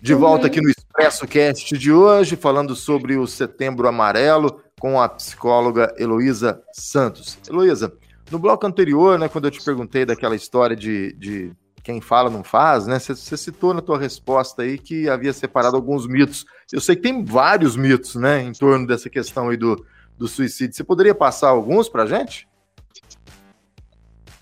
De 0.00 0.14
volta 0.14 0.46
aqui 0.46 0.60
no 0.60 0.70
Expresso 0.70 1.26
Cast 1.26 1.76
de 1.76 1.92
hoje, 1.92 2.36
falando 2.36 2.76
sobre 2.76 3.16
o 3.16 3.26
Setembro 3.26 3.88
Amarelo 3.88 4.62
com 4.78 5.00
a 5.00 5.08
psicóloga 5.08 5.92
Heloísa 5.98 6.62
Santos. 6.72 7.36
Heloísa, 7.48 7.92
no 8.30 8.38
bloco 8.38 8.64
anterior, 8.64 9.18
né, 9.18 9.28
quando 9.28 9.46
eu 9.46 9.50
te 9.50 9.62
perguntei 9.62 10.06
daquela 10.06 10.36
história 10.36 10.76
de, 10.76 11.12
de 11.14 11.52
quem 11.82 12.00
fala 12.00 12.30
não 12.30 12.44
faz, 12.44 12.86
né? 12.86 12.98
Você 12.98 13.36
citou 13.36 13.74
na 13.74 13.82
tua 13.82 13.98
resposta 13.98 14.62
aí 14.62 14.78
que 14.78 15.08
havia 15.08 15.32
separado 15.32 15.76
alguns 15.76 16.06
mitos. 16.06 16.44
Eu 16.72 16.80
sei 16.80 16.94
que 16.94 17.02
tem 17.02 17.24
vários 17.24 17.76
mitos, 17.76 18.14
né, 18.14 18.42
em 18.42 18.52
torno 18.52 18.86
dessa 18.86 19.10
questão 19.10 19.48
aí 19.48 19.56
do, 19.56 19.84
do 20.16 20.28
suicídio. 20.28 20.74
Você 20.74 20.84
poderia 20.84 21.14
passar 21.14 21.48
alguns 21.48 21.88
para 21.88 22.06
gente? 22.06 22.46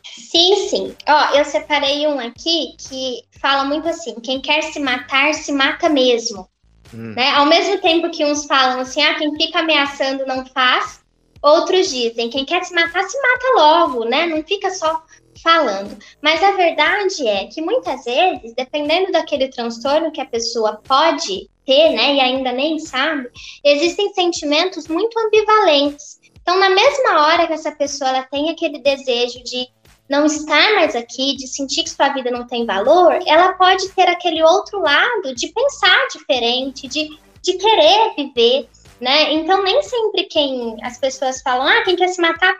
Sim, 0.05 0.68
sim. 0.68 0.96
Ó, 1.09 1.37
eu 1.37 1.44
separei 1.44 2.07
um 2.07 2.20
aqui 2.20 2.76
que 2.79 3.22
fala 3.40 3.64
muito 3.64 3.88
assim: 3.88 4.14
quem 4.20 4.40
quer 4.40 4.62
se 4.62 4.79
matar, 4.79 5.35
se 5.35 5.50
mata 5.50 5.88
mesmo. 5.88 6.48
Hum. 6.94 7.14
Né? 7.14 7.31
Ao 7.31 7.46
mesmo 7.46 7.81
tempo 7.81 8.11
que 8.11 8.24
uns 8.24 8.44
falam 8.44 8.81
assim, 8.81 9.03
ah, 9.03 9.14
quem 9.14 9.35
fica 9.37 9.61
ameaçando 9.61 10.26
não 10.26 10.44
faz, 10.46 11.00
outros 11.40 11.88
dizem, 11.88 12.29
quem 12.29 12.44
quer 12.44 12.64
se 12.64 12.74
matar, 12.74 13.03
se 13.05 13.16
mata 13.20 13.46
logo, 13.57 14.05
né? 14.05 14.26
Não 14.26 14.42
fica 14.44 14.70
só 14.70 15.03
falando. 15.42 15.96
Mas 16.22 16.42
a 16.42 16.53
verdade 16.53 17.26
é 17.26 17.46
que 17.46 17.61
muitas 17.61 18.05
vezes, 18.05 18.55
dependendo 18.55 19.12
daquele 19.12 19.48
transtorno 19.48 20.12
que 20.12 20.20
a 20.20 20.26
pessoa 20.26 20.81
pode 20.87 21.48
ter, 21.66 21.90
né, 21.90 22.16
e 22.16 22.20
ainda 22.20 22.53
nem 22.53 22.79
sabe, 22.79 23.29
existem 23.64 24.12
sentimentos 24.14 24.88
muito 24.88 25.18
ambivalentes. 25.18 26.18
Então, 26.42 26.59
na 26.59 26.70
mesma 26.70 27.26
hora 27.26 27.46
que 27.46 27.53
essa 27.53 27.72
pessoa 27.72 28.11
ela 28.11 28.22
tem 28.24 28.50
aquele 28.50 28.81
desejo 28.81 29.42
de 29.44 29.68
não 30.09 30.26
estar 30.26 30.74
mais 30.74 30.96
aqui, 30.96 31.37
de 31.37 31.46
sentir 31.46 31.85
que 31.85 31.90
sua 31.90 32.09
vida 32.09 32.31
não 32.31 32.46
tem 32.46 32.66
valor, 32.66 33.16
ela 33.26 33.53
pode 33.53 33.88
ter 33.90 34.09
aquele 34.09 34.42
outro 34.42 34.81
lado 34.81 35.35
de 35.35 35.48
pensar 35.48 36.09
diferente, 36.12 36.88
de, 36.88 37.09
de 37.40 37.53
querer 37.53 38.14
viver, 38.16 38.68
né? 39.00 39.33
Então, 39.35 39.62
nem 39.62 39.81
sempre 39.85 40.24
quem 40.24 40.76
as 40.83 40.98
pessoas 40.98 41.40
falam, 41.42 41.66
ah, 41.66 41.85
quem 41.85 41.94
quer 41.94 42.09
se 42.09 42.20
matar 42.20 42.57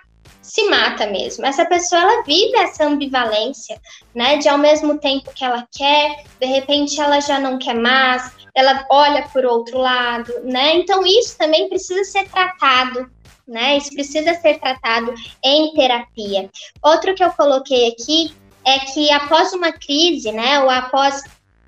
se 0.51 0.69
mata 0.69 1.07
mesmo. 1.07 1.47
Essa 1.47 1.65
pessoa 1.65 2.03
ela 2.03 2.23
vive 2.25 2.57
essa 2.59 2.85
ambivalência, 2.85 3.81
né? 4.13 4.37
De 4.37 4.49
ao 4.49 4.59
mesmo 4.59 4.99
tempo 4.99 5.33
que 5.33 5.45
ela 5.45 5.67
quer, 5.71 6.25
de 6.41 6.47
repente 6.47 7.01
ela 7.01 7.21
já 7.21 7.39
não 7.39 7.57
quer 7.57 7.75
mais, 7.75 8.33
ela 8.53 8.85
olha 8.91 9.29
por 9.33 9.45
outro 9.45 9.79
lado, 9.79 10.33
né? 10.43 10.75
Então 10.77 11.07
isso 11.07 11.39
também 11.39 11.69
precisa 11.69 12.03
ser 12.03 12.29
tratado, 12.29 13.09
né? 13.47 13.77
Isso 13.77 13.91
precisa 13.95 14.35
ser 14.35 14.59
tratado 14.59 15.15
em 15.43 15.73
terapia. 15.73 16.51
Outro 16.83 17.15
que 17.15 17.23
eu 17.23 17.31
coloquei 17.31 17.89
aqui 17.89 18.35
é 18.67 18.81
que 18.81 19.09
após 19.13 19.53
uma 19.53 19.73
crise, 19.73 20.33
né, 20.33 20.61
ou 20.61 20.69
após 20.69 21.23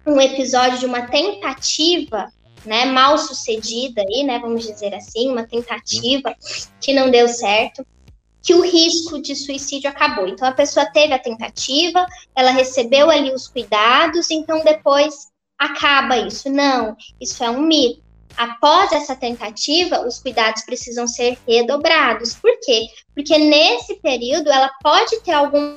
um 0.05 0.21
episódio 0.21 0.79
de 0.79 0.87
uma 0.87 1.03
tentativa 1.03 2.31
né, 2.67 2.85
mal 2.85 3.17
sucedida 3.17 4.03
aí, 4.03 4.25
né, 4.25 4.39
vamos 4.39 4.67
dizer 4.67 4.95
assim, 4.95 5.31
uma 5.31 5.45
tentativa 5.45 6.35
que 6.81 6.93
não 6.93 7.11
deu 7.11 7.29
certo, 7.29 7.85
que 8.43 8.55
o 8.55 8.61
risco 8.61 9.23
de 9.23 9.37
suicídio 9.37 9.89
acabou. 9.89 10.27
Então 10.27 10.47
a 10.47 10.53
pessoa 10.53 10.85
teve 10.87 11.15
a 11.15 11.19
tentativa, 11.19 12.07
ela 12.35 12.51
recebeu 12.51 13.09
ali 13.09 13.33
os 13.33 13.47
cuidados, 13.47 14.31
então 14.31 14.65
depois 14.65 15.29
acaba 15.59 16.17
isso. 16.17 16.51
Não, 16.51 16.97
isso 17.21 17.43
é 17.45 17.51
um 17.51 17.63
mito. 17.63 18.03
Após 18.37 18.93
essa 18.93 19.15
tentativa, 19.15 20.07
os 20.07 20.19
cuidados 20.19 20.63
precisam 20.63 21.07
ser 21.07 21.39
redobrados. 21.47 22.35
Por 22.35 22.59
quê? 22.63 22.87
Porque 23.15 23.37
nesse 23.37 23.97
período 23.97 24.51
ela 24.51 24.71
pode 24.83 25.21
ter 25.21 25.33
algum, 25.33 25.77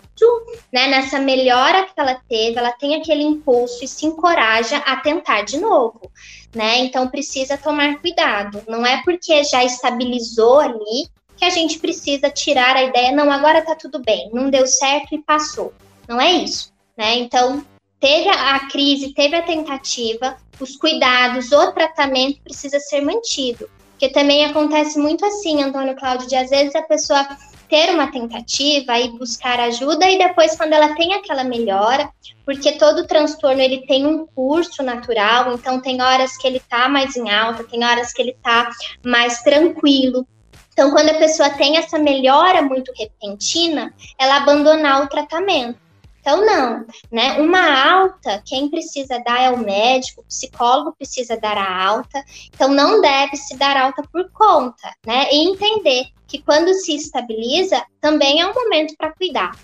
né, 0.72 0.88
nessa 0.88 1.20
melhora 1.20 1.86
que 1.86 1.94
ela 1.98 2.16
teve, 2.30 2.58
ela 2.58 2.72
tem 2.72 2.96
aquele 2.96 3.24
impulso 3.24 3.84
e 3.84 3.88
se 3.88 4.06
encoraja 4.06 4.78
a 4.78 4.96
tentar 4.98 5.42
de 5.42 5.58
novo, 5.58 6.10
né? 6.54 6.80
Então 6.80 7.10
precisa 7.10 7.58
tomar 7.58 8.00
cuidado. 8.00 8.64
Não 8.70 8.86
é 8.86 9.02
porque 9.04 9.44
já 9.44 9.64
estabilizou 9.64 10.60
ali 10.60 11.10
que 11.38 11.46
a 11.46 11.50
gente 11.50 11.80
precisa 11.80 12.30
tirar 12.30 12.76
a 12.76 12.84
ideia, 12.84 13.12
não, 13.12 13.32
agora 13.32 13.62
tá 13.62 13.76
tudo 13.76 14.00
bem, 14.00 14.30
não 14.34 14.50
deu 14.50 14.66
certo 14.66 15.14
e 15.14 15.22
passou. 15.22 15.74
Não 16.08 16.20
é 16.20 16.32
isso, 16.32 16.72
né? 16.98 17.16
Então, 17.16 17.66
teve 18.00 18.30
a 18.30 18.60
crise, 18.68 19.14
teve 19.14 19.36
a 19.36 19.42
tentativa, 19.42 20.38
os 20.60 20.76
cuidados, 20.78 21.52
o 21.52 21.72
tratamento 21.72 22.42
precisa 22.42 22.80
ser 22.80 23.02
mantido. 23.02 23.70
Porque 23.92 24.10
também 24.10 24.46
acontece 24.46 25.00
muito 25.00 25.26
assim, 25.26 25.64
Antônio 25.64 25.96
Cláudio, 25.96 26.28
de 26.28 26.36
às 26.36 26.50
vezes 26.50 26.76
a 26.76 26.82
pessoa 26.82 27.26
ter 27.70 27.90
uma 27.90 28.12
tentativa 28.12 29.00
e 29.00 29.10
buscar 29.18 29.60
ajuda 29.60 30.10
e 30.10 30.18
depois 30.18 30.56
quando 30.56 30.74
ela 30.74 30.96
tem 30.96 31.14
aquela 31.14 31.44
melhora, 31.44 32.10
porque 32.46 32.74
todo 32.74 33.08
transtorno 33.08 33.62
ele 33.62 33.86
tem 33.88 34.06
um 34.06 34.26
curso 34.28 34.84
natural, 34.84 35.54
então 35.54 35.82
tem 35.82 36.02
horas 36.02 36.38
que 36.38 36.48
ele 36.48 36.60
tá 36.60 36.88
mais 36.88 37.16
em 37.16 37.30
alta, 37.30 37.64
tem 37.64 37.84
horas 37.84 38.14
que 38.14 38.22
ele 38.22 38.38
tá 38.44 38.70
mais 39.04 39.42
tranquilo. 39.42 40.28
Então, 40.76 40.92
quando 40.92 41.08
a 41.08 41.14
pessoa 41.14 41.50
tem 41.52 41.78
essa 41.78 41.98
melhora 41.98 42.62
muito 42.62 42.92
repentina, 42.98 43.94
ela 44.20 44.36
abandonar 44.36 45.04
o 45.04 45.08
tratamento. 45.08 45.80
Então, 46.20 46.46
não, 46.46 46.86
né? 47.10 47.40
Uma 47.40 47.94
alta, 47.94 48.44
quem 48.46 48.68
precisa 48.68 49.18
dar 49.20 49.42
é 49.42 49.50
o 49.52 49.58
médico, 49.58 50.20
o 50.20 50.26
psicólogo 50.26 50.94
precisa 50.98 51.38
dar 51.38 51.58
a 51.58 51.86
alta, 51.86 52.22
então 52.54 52.68
não 52.68 53.00
deve 53.00 53.38
se 53.38 53.56
dar 53.56 53.78
alta 53.78 54.04
por 54.12 54.30
conta, 54.32 54.94
né? 55.08 55.30
E 55.32 55.48
entender 55.48 56.08
que 56.28 56.42
quando 56.42 56.74
se 56.74 56.94
estabiliza, 56.94 57.82
também 58.02 58.42
é 58.42 58.46
um 58.46 58.54
momento 58.54 58.96
para 58.98 59.14
cuidar. 59.14 59.58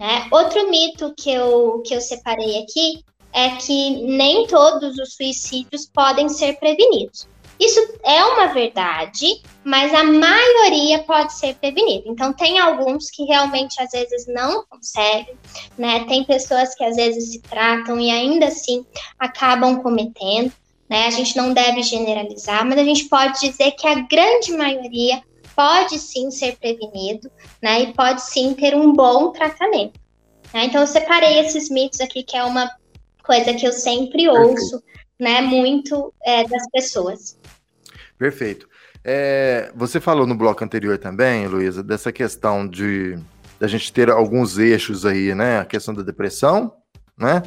Né? 0.00 0.26
Outro 0.32 0.68
mito 0.68 1.14
que 1.16 1.30
eu, 1.30 1.80
que 1.86 1.94
eu 1.94 2.00
separei 2.00 2.58
aqui 2.62 3.04
é 3.32 3.50
que 3.50 4.02
nem 4.06 4.46
todos 4.48 4.98
os 4.98 5.14
suicídios 5.14 5.86
podem 5.86 6.28
ser 6.28 6.58
prevenidos. 6.58 7.28
Isso 7.58 7.80
é 8.04 8.22
uma 8.24 8.48
verdade, 8.48 9.40
mas 9.64 9.92
a 9.94 10.04
maioria 10.04 10.98
pode 11.04 11.32
ser 11.32 11.54
prevenida. 11.54 12.04
Então, 12.06 12.32
tem 12.32 12.58
alguns 12.58 13.10
que 13.10 13.24
realmente 13.24 13.80
às 13.80 13.90
vezes 13.90 14.26
não 14.26 14.64
conseguem, 14.66 15.36
né? 15.76 16.04
Tem 16.04 16.22
pessoas 16.24 16.74
que 16.74 16.84
às 16.84 16.96
vezes 16.96 17.32
se 17.32 17.40
tratam 17.40 17.98
e 17.98 18.10
ainda 18.10 18.46
assim 18.46 18.84
acabam 19.18 19.82
cometendo, 19.82 20.52
né? 20.88 21.06
A 21.06 21.10
gente 21.10 21.36
não 21.36 21.54
deve 21.54 21.82
generalizar, 21.82 22.64
mas 22.64 22.78
a 22.78 22.84
gente 22.84 23.04
pode 23.04 23.40
dizer 23.40 23.72
que 23.72 23.86
a 23.86 24.00
grande 24.00 24.52
maioria 24.52 25.22
pode 25.56 25.98
sim 25.98 26.30
ser 26.30 26.56
prevenido, 26.58 27.30
né? 27.62 27.80
E 27.80 27.92
pode 27.94 28.20
sim 28.20 28.52
ter 28.52 28.74
um 28.74 28.92
bom 28.92 29.32
tratamento. 29.32 29.98
Né? 30.52 30.66
Então, 30.66 30.82
eu 30.82 30.86
separei 30.86 31.40
esses 31.40 31.70
mitos 31.70 32.00
aqui, 32.00 32.22
que 32.22 32.36
é 32.36 32.44
uma 32.44 32.70
coisa 33.24 33.54
que 33.54 33.66
eu 33.66 33.72
sempre 33.72 34.28
ouço, 34.28 34.82
né? 35.18 35.40
Muito 35.40 36.12
é, 36.22 36.44
das 36.44 36.68
pessoas. 36.70 37.38
Perfeito. 38.18 38.68
É, 39.04 39.70
você 39.74 40.00
falou 40.00 40.26
no 40.26 40.34
bloco 40.34 40.64
anterior 40.64 40.98
também, 40.98 41.46
Luísa, 41.46 41.82
dessa 41.82 42.10
questão 42.10 42.66
de 42.66 43.18
da 43.58 43.66
gente 43.66 43.92
ter 43.92 44.10
alguns 44.10 44.58
eixos 44.58 45.06
aí, 45.06 45.34
né? 45.34 45.60
A 45.60 45.64
questão 45.64 45.94
da 45.94 46.02
depressão, 46.02 46.72
né? 47.16 47.42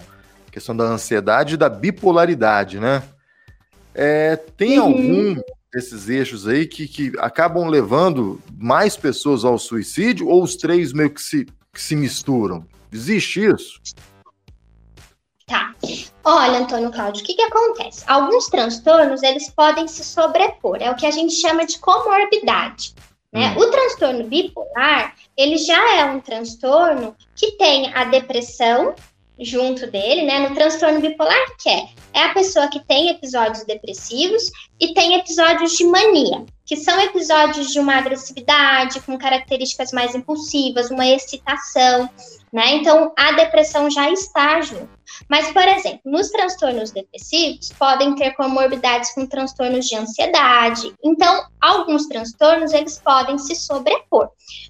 A 0.48 0.52
questão 0.52 0.76
da 0.76 0.86
ansiedade 0.86 1.54
e 1.54 1.58
da 1.58 1.70
bipolaridade, 1.70 2.80
né? 2.80 3.04
É, 3.94 4.36
tem 4.36 4.80
uhum. 4.80 4.86
algum 4.86 5.42
desses 5.72 6.10
eixos 6.10 6.48
aí 6.48 6.66
que, 6.66 6.88
que 6.88 7.12
acabam 7.20 7.68
levando 7.68 8.42
mais 8.58 8.98
pessoas 8.98 9.46
ao 9.46 9.60
suicídio 9.60 10.28
ou 10.28 10.42
os 10.42 10.56
três 10.56 10.92
meio 10.94 11.12
que 11.12 11.22
se, 11.22 11.46
que 11.74 11.82
se 11.82 11.96
misturam? 11.96 12.66
Existe 12.92 13.46
isso? 13.46 13.80
Tá. 15.50 15.74
Olha, 16.24 16.60
Antônio 16.60 16.92
Cláudio, 16.92 17.24
o 17.24 17.26
que, 17.26 17.34
que 17.34 17.42
acontece? 17.42 18.04
Alguns 18.06 18.46
transtornos, 18.48 19.24
eles 19.24 19.50
podem 19.50 19.88
se 19.88 20.04
sobrepor, 20.04 20.78
é 20.80 20.92
o 20.92 20.96
que 20.96 21.08
a 21.08 21.12
gente 21.12 21.34
chama 21.34 21.66
de 21.66 21.80
comorbidade. 21.80 22.94
Né? 23.34 23.56
Hum. 23.58 23.62
O 23.62 23.72
transtorno 23.72 24.24
bipolar, 24.26 25.16
ele 25.36 25.58
já 25.58 25.98
é 25.98 26.06
um 26.06 26.20
transtorno 26.20 27.16
que 27.36 27.54
tem 27.54 27.92
a 27.96 28.04
depressão 28.04 28.94
junto 29.40 29.88
dele, 29.88 30.24
né? 30.24 30.48
No 30.48 30.54
transtorno 30.54 31.00
bipolar, 31.00 31.56
que 31.58 31.70
é? 31.70 31.88
É 32.14 32.24
a 32.24 32.34
pessoa 32.34 32.68
que 32.68 32.80
tem 32.82 33.10
episódios 33.10 33.64
depressivos 33.64 34.52
e 34.80 34.94
tem 34.94 35.16
episódios 35.16 35.78
de 35.78 35.86
mania, 35.86 36.46
que 36.66 36.76
são 36.76 37.00
episódios 37.00 37.72
de 37.72 37.80
uma 37.80 37.96
agressividade, 37.96 39.00
com 39.02 39.18
características 39.18 39.92
mais 39.94 40.14
impulsivas, 40.14 40.92
uma 40.92 41.08
excitação, 41.08 42.10
né? 42.52 42.76
Então, 42.76 43.14
a 43.18 43.32
depressão 43.32 43.90
já 43.90 44.12
está 44.12 44.60
junto. 44.62 44.99
Mas, 45.28 45.52
por 45.52 45.68
exemplo, 45.68 46.02
nos 46.06 46.30
transtornos 46.30 46.92
depressivos, 46.92 47.72
podem 47.78 48.16
ter 48.16 48.32
comorbidades 48.32 49.14
com 49.14 49.26
transtornos 49.26 49.86
de 49.86 49.96
ansiedade. 49.96 50.94
Então, 51.04 51.44
alguns 51.60 52.08
transtornos, 52.08 52.74
eles 52.74 53.00
podem 53.00 53.38
se 53.38 53.56
sobrepor, 53.56 54.30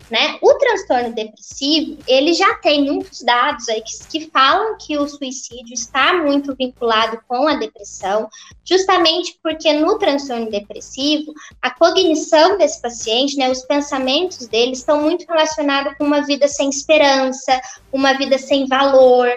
né? 0.10 0.38
O 0.42 0.54
transtorno 0.56 1.14
depressivo, 1.14 1.98
ele 2.08 2.34
já 2.34 2.56
tem 2.56 2.86
muitos 2.86 3.22
dados 3.22 3.68
aí 3.70 3.82
que, 3.82 4.08
que 4.08 4.30
falam 4.32 4.78
que 4.78 4.98
o 4.98 5.08
suicídio 5.08 5.74
está 5.74 6.14
muito 6.14 6.56
vinculado 6.56 7.20
com 7.28 7.48
a 7.48 7.56
depressão, 7.56 8.28
justamente 8.64 9.40
porque 9.42 9.74
no 9.74 9.98
transtorno 9.98 10.50
depressivo, 10.50 11.34
a 11.62 11.70
cognição 11.72 12.58
desse 12.58 12.82
paciente, 12.82 13.38
né, 13.38 13.50
os 13.50 13.64
pensamentos 13.64 14.48
dele 14.48 14.72
estão 14.72 15.02
muito 15.02 15.26
relacionados 15.28 15.96
com 15.98 16.04
uma 16.04 16.22
vida 16.22 16.48
sem 16.48 16.70
esperança, 16.70 17.60
uma 17.92 18.14
vida 18.14 18.38
sem 18.38 18.68
valor, 18.68 19.30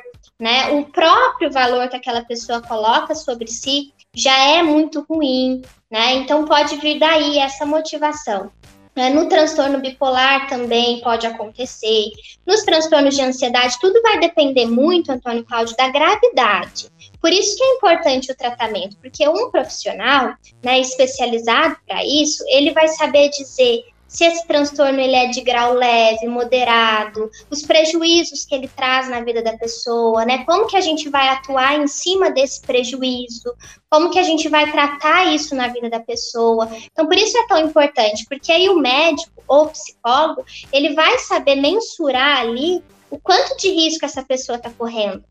né? 0.43 0.73
O 0.73 0.87
próprio 0.87 1.53
valor 1.53 1.89
que 1.89 1.95
aquela 1.95 2.25
pessoa 2.25 2.61
coloca 2.61 3.15
sobre 3.15 3.47
si 3.47 3.95
já 4.13 4.37
é 4.37 4.61
muito 4.61 5.07
ruim, 5.09 5.63
né? 5.89 6.15
Então 6.15 6.45
pode 6.45 6.75
vir 6.79 6.99
daí 6.99 7.39
essa 7.39 7.65
motivação. 7.65 8.51
Né? 8.95 9.09
No 9.09 9.29
transtorno 9.29 9.79
bipolar 9.79 10.49
também 10.49 11.01
pode 11.01 11.29
acontecer. 11.29 12.07
Nos 12.45 12.65
transtornos 12.65 13.15
de 13.15 13.23
ansiedade, 13.23 13.79
tudo 13.81 14.03
vai 14.03 14.19
depender 14.19 14.67
muito, 14.67 15.13
Antônio 15.13 15.45
Cláudio, 15.45 15.77
da 15.77 15.89
gravidade. 15.89 16.89
Por 17.21 17.33
isso 17.33 17.57
que 17.57 17.63
é 17.63 17.75
importante 17.77 18.33
o 18.33 18.37
tratamento, 18.37 18.97
porque 18.97 19.27
um 19.29 19.49
profissional 19.49 20.35
né, 20.61 20.81
especializado 20.81 21.77
para 21.87 22.05
isso, 22.05 22.43
ele 22.49 22.73
vai 22.73 22.89
saber 22.89 23.31
dizer 23.31 23.85
se 24.13 24.25
esse 24.27 24.47
transtorno 24.47 25.01
ele 25.01 25.17
é 25.17 25.29
de 25.29 25.41
grau 25.41 25.73
leve, 25.73 26.27
moderado, 26.27 27.31
os 27.51 27.63
prejuízos 27.63 28.45
que 28.45 28.55
ele 28.55 28.69
traz 28.69 29.09
na 29.09 29.23
vida 29.23 29.43
da 29.43 29.57
pessoa, 29.57 30.27
né? 30.27 30.45
Como 30.45 30.67
que 30.67 30.77
a 30.77 30.83
gente 30.83 31.09
vai 31.09 31.29
atuar 31.29 31.81
em 31.81 31.87
cima 31.87 32.31
desse 32.31 32.61
prejuízo? 32.61 33.55
Como 33.91 34.11
que 34.11 34.19
a 34.19 34.23
gente 34.23 34.51
vai 34.51 34.71
tratar 34.71 35.35
isso 35.35 35.55
na 35.55 35.69
vida 35.69 35.89
da 35.89 35.99
pessoa? 35.99 36.69
Então, 36.93 37.07
por 37.07 37.17
isso 37.17 37.39
é 37.39 37.47
tão 37.47 37.59
importante, 37.59 38.27
porque 38.29 38.53
aí 38.53 38.69
o 38.69 38.79
médico 38.79 39.33
ou 39.49 39.69
psicólogo, 39.69 40.45
ele 40.71 40.93
vai 40.95 41.19
saber 41.19 41.57
mensurar 41.57 42.41
ali 42.41 42.85
o 43.11 43.19
quanto 43.19 43.57
de 43.57 43.71
risco 43.71 44.05
essa 44.05 44.23
pessoa 44.23 44.57
está 44.57 44.69
correndo, 44.71 45.25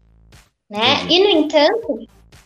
né? 0.68 1.06
E, 1.08 1.20
no 1.20 1.30
entanto, 1.30 2.00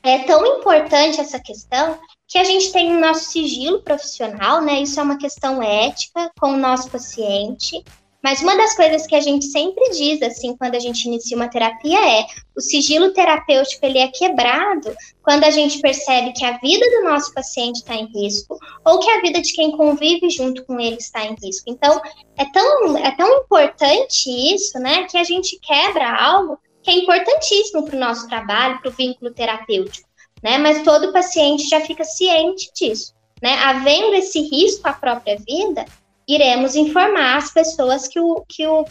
é 0.05 0.19
tão 0.19 0.45
importante 0.45 1.19
essa 1.19 1.39
questão 1.39 1.97
que 2.27 2.37
a 2.37 2.43
gente 2.43 2.71
tem 2.71 2.95
o 2.95 2.99
nosso 2.99 3.31
sigilo 3.31 3.81
profissional, 3.81 4.61
né? 4.61 4.81
Isso 4.81 4.99
é 4.99 5.03
uma 5.03 5.17
questão 5.17 5.61
ética 5.61 6.31
com 6.39 6.53
o 6.53 6.57
nosso 6.57 6.89
paciente. 6.89 7.83
Mas 8.23 8.41
uma 8.41 8.57
das 8.57 8.75
coisas 8.75 9.05
que 9.05 9.15
a 9.15 9.21
gente 9.21 9.45
sempre 9.45 9.91
diz, 9.91 10.19
assim, 10.23 10.57
quando 10.57 10.73
a 10.73 10.79
gente 10.79 11.05
inicia 11.05 11.37
uma 11.37 11.47
terapia 11.47 11.99
é 12.19 12.25
o 12.57 12.61
sigilo 12.61 13.13
terapêutico 13.13 13.85
ele 13.85 13.99
é 13.99 14.07
quebrado 14.07 14.91
quando 15.21 15.43
a 15.43 15.51
gente 15.51 15.79
percebe 15.79 16.33
que 16.33 16.43
a 16.43 16.57
vida 16.57 16.85
do 16.89 17.03
nosso 17.03 17.31
paciente 17.35 17.77
está 17.77 17.93
em 17.93 18.07
risco 18.07 18.57
ou 18.83 18.99
que 18.99 19.11
a 19.11 19.21
vida 19.21 19.39
de 19.41 19.53
quem 19.53 19.77
convive 19.77 20.27
junto 20.31 20.65
com 20.65 20.79
ele 20.79 20.95
está 20.95 21.23
em 21.23 21.35
risco. 21.35 21.65
Então, 21.67 22.01
é 22.35 22.45
tão, 22.45 22.97
é 22.97 23.11
tão 23.15 23.43
importante 23.43 24.27
isso, 24.27 24.79
né, 24.79 25.03
que 25.03 25.19
a 25.19 25.23
gente 25.23 25.59
quebra 25.59 26.09
algo 26.19 26.57
que 26.85 26.91
é 26.91 26.93
importantíssimo 26.93 27.83
para 27.83 27.97
o 27.97 27.99
nosso 27.99 28.27
trabalho, 28.29 28.79
para 28.79 28.89
o 28.89 28.93
vínculo 28.93 29.33
terapêutico 29.33 30.07
né? 30.45 30.59
Mas 30.59 30.83
todo 30.83 31.11
paciente 31.11 31.67
já 31.67 31.81
fica 31.81 32.03
ciente 32.03 32.71
disso, 32.71 33.15
né? 33.41 33.57
Havendo 33.63 34.13
esse 34.13 34.39
risco 34.41 34.87
à 34.87 34.93
própria 34.93 35.37
vida, 35.37 35.85
iremos 36.27 36.75
informar 36.75 37.37
as 37.37 37.51
pessoas 37.51 38.07
que 38.07 38.19
o, 38.19 38.45
que 38.47 38.67
o 38.67 38.85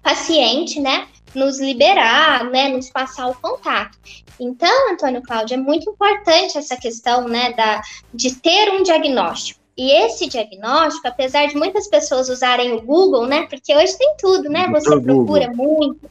paciente, 0.00 0.78
né, 0.78 1.08
nos 1.34 1.58
liberar, 1.58 2.44
né, 2.44 2.68
nos 2.68 2.88
passar 2.90 3.28
o 3.28 3.34
contato. 3.34 3.98
Então, 4.38 4.92
Antônio 4.92 5.20
Cláudio, 5.22 5.54
é 5.54 5.56
muito 5.56 5.90
importante 5.90 6.56
essa 6.56 6.76
questão, 6.76 7.26
né, 7.26 7.52
da, 7.52 7.82
de 8.14 8.36
ter 8.36 8.70
um 8.70 8.84
diagnóstico. 8.84 9.60
E 9.76 9.90
esse 9.92 10.26
diagnóstico, 10.26 11.06
apesar 11.06 11.46
de 11.46 11.56
muitas 11.56 11.86
pessoas 11.86 12.28
usarem 12.28 12.72
o 12.72 12.82
Google, 12.82 13.26
né, 13.26 13.46
porque 13.48 13.74
hoje 13.74 13.96
tem 13.98 14.14
tudo, 14.18 14.48
né, 14.48 14.68
você 14.68 14.98
procura 15.00 15.52
muito, 15.52 16.10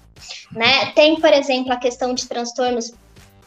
né, 0.52 0.92
tem, 0.92 1.20
por 1.20 1.34
exemplo, 1.34 1.74
a 1.74 1.78
questão 1.78 2.14
de 2.14 2.28
transtornos 2.28 2.94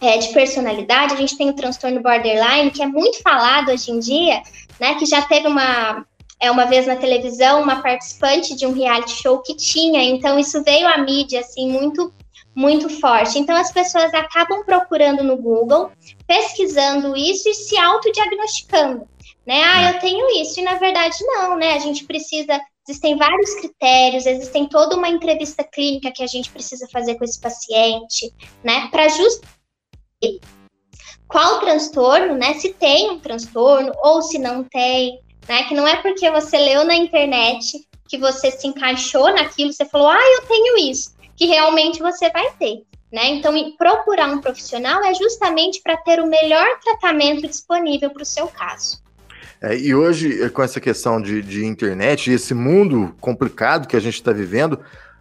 é, 0.01 0.17
de 0.19 0.29
personalidade, 0.29 1.15
a 1.15 1.17
gente 1.17 1.37
tem 1.37 1.51
o 1.51 1.55
transtorno 1.55 2.01
borderline, 2.01 2.71
que 2.71 2.83
é 2.83 2.87
muito 2.87 3.21
falado 3.23 3.71
hoje 3.71 3.91
em 3.91 3.99
dia, 3.99 4.43
né? 4.79 4.95
Que 4.95 5.05
já 5.05 5.23
teve 5.23 5.49
uma, 5.49 6.05
é, 6.41 6.51
uma 6.51 6.67
vez 6.67 6.87
na 6.87 6.97
televisão, 6.97 7.63
uma 7.63 7.83
participante 7.83 8.55
de 8.55 8.67
um 8.67 8.73
reality 8.73 9.11
show 9.11 9.39
que 9.43 9.57
tinha, 9.57 10.03
então 10.03 10.39
isso 10.39 10.63
veio 10.63 10.87
à 10.87 10.99
mídia, 10.99 11.41
assim, 11.41 11.71
muito, 11.71 12.13
muito 12.55 12.89
forte. 13.01 13.39
Então 13.39 13.57
as 13.57 13.73
pessoas 13.73 14.15
acabam 14.15 14.65
procurando 14.65 15.25
no 15.25 15.37
Google, 15.37 15.91
pesquisando 16.27 17.17
isso 17.17 17.49
e 17.49 17.55
se 17.55 17.77
autodiagnosticando, 17.77 19.09
né? 19.49 19.63
Ah, 19.65 19.93
eu 19.93 19.99
tenho 19.99 20.29
isso, 20.43 20.61
e 20.61 20.63
na 20.63 20.75
verdade 20.75 21.17
não, 21.23 21.57
né? 21.57 21.73
A 21.73 21.79
gente 21.79 22.05
precisa 22.05 22.61
existem 22.87 23.17
vários 23.17 23.55
critérios, 23.55 24.27
existem 24.27 24.67
toda 24.67 24.95
uma 24.95 25.09
entrevista 25.09 25.65
clínica 25.65 26.11
que 26.11 26.23
a 26.23 26.27
gente 26.27 26.51
precisa 26.51 26.87
fazer 26.91 27.17
com 27.17 27.25
esse 27.25 27.39
paciente, 27.39 28.33
né, 28.65 28.89
para 28.91 29.09
justamente 29.09 29.59
qual 31.27 31.61
transtorno, 31.61 32.35
né? 32.35 32.55
Se 32.55 32.73
tem 32.73 33.11
um 33.11 33.21
transtorno 33.21 33.93
ou 34.03 34.23
se 34.23 34.39
não 34.39 34.65
tem, 34.65 35.21
né? 35.47 35.65
Que 35.65 35.75
não 35.75 35.87
é 35.87 35.97
porque 35.97 36.31
você 36.31 36.59
leu 36.59 36.85
na 36.85 36.97
internet 36.97 37.87
que 38.09 38.19
você 38.19 38.51
se 38.51 38.67
encaixou 38.67 39.33
naquilo, 39.33 39.73
você 39.73 39.85
falou, 39.85 40.09
ah, 40.09 40.33
eu 40.37 40.47
tenho 40.47 40.79
isso, 40.91 41.15
que 41.37 41.45
realmente 41.45 42.01
você 42.01 42.31
vai 42.31 42.51
ter. 42.53 42.83
Né? 43.13 43.29
Então, 43.29 43.55
procurar 43.77 44.29
um 44.29 44.41
profissional 44.41 45.03
é 45.05 45.15
justamente 45.15 45.81
para 45.83 45.97
ter 45.99 46.21
o 46.21 46.27
melhor 46.27 46.67
tratamento 46.81 47.47
disponível 47.47 48.11
para 48.11 48.23
o 48.23 48.27
seu 48.27 48.49
caso. 48.49 49.03
É, 49.61 49.77
e 49.77 49.95
hoje, 49.95 50.49
com 50.51 50.63
essa 50.63 50.81
questão 50.81 51.21
de, 51.21 51.43
de 51.43 51.65
internet, 51.65 52.31
esse 52.31 52.55
mundo 52.55 53.15
complicado 53.21 53.89
que 53.89 53.97
a 53.97 54.01
gente 54.01 54.15
está 54.15 54.33
vivendo, 54.33 54.79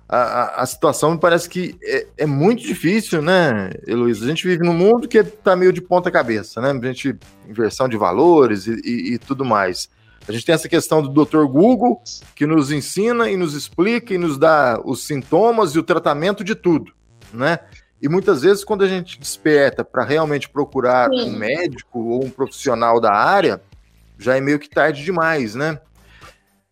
a, 0.08 0.62
a, 0.62 0.66
situação 0.66 1.12
me 1.12 1.20
parece 1.20 1.50
que 1.50 1.76
é, 1.84 2.08
é, 2.20 2.26
muito 2.26 2.64
difícil, 2.64 3.22
né, 3.22 3.72
Heloísa? 3.86 4.24
A 4.24 4.28
gente 4.28 4.48
vive 4.48 4.64
num 4.64 4.74
mundo 4.74 5.08
que 5.08 5.18
está 5.18 5.56
meio 5.56 5.74
de 5.74 5.82
ponta 5.82 6.10
cabeça, 6.10 6.62
né? 6.62 6.72
A 6.72 6.86
gente, 6.86 7.16
inversão 7.48 7.90
de 7.90 7.98
valores 7.98 8.68
e, 8.68 8.80
e, 8.86 9.14
e, 9.14 9.18
tudo 9.18 9.44
mais. 9.44 9.90
A 10.26 10.32
gente 10.32 10.46
tem 10.46 10.56
essa 10.56 10.70
questão 10.70 11.02
do 11.02 11.26
Dr. 11.26 11.44
Google, 11.46 12.02
que 12.36 12.46
nos 12.46 12.72
ensina 12.72 13.30
e 13.30 13.36
nos 13.36 13.54
explica 13.54 14.14
e 14.14 14.18
nos 14.18 14.38
dá 14.38 14.80
os 14.84 15.06
sintomas 15.06 15.72
e 15.72 15.80
o 15.80 15.84
tratamento 15.84 16.44
de 16.44 16.56
tudo, 16.56 16.94
né? 17.34 17.60
E 18.02 18.08
muitas 18.08 18.44
vezes, 18.44 18.64
quando 18.64 18.84
a 18.84 18.88
gente 18.88 19.20
desperta 19.20 19.84
para 19.84 20.06
realmente 20.06 20.48
procurar 20.48 21.10
Sim. 21.10 21.32
um 21.32 21.38
médico 21.38 22.00
ou 22.00 22.26
um 22.26 22.30
profissional 22.30 23.02
da 23.02 23.12
área, 23.12 23.60
já 24.18 24.36
é 24.36 24.42
meio 24.42 24.60
que 24.60 24.70
tarde 24.70 25.04
demais, 25.04 25.56
né? 25.56 25.80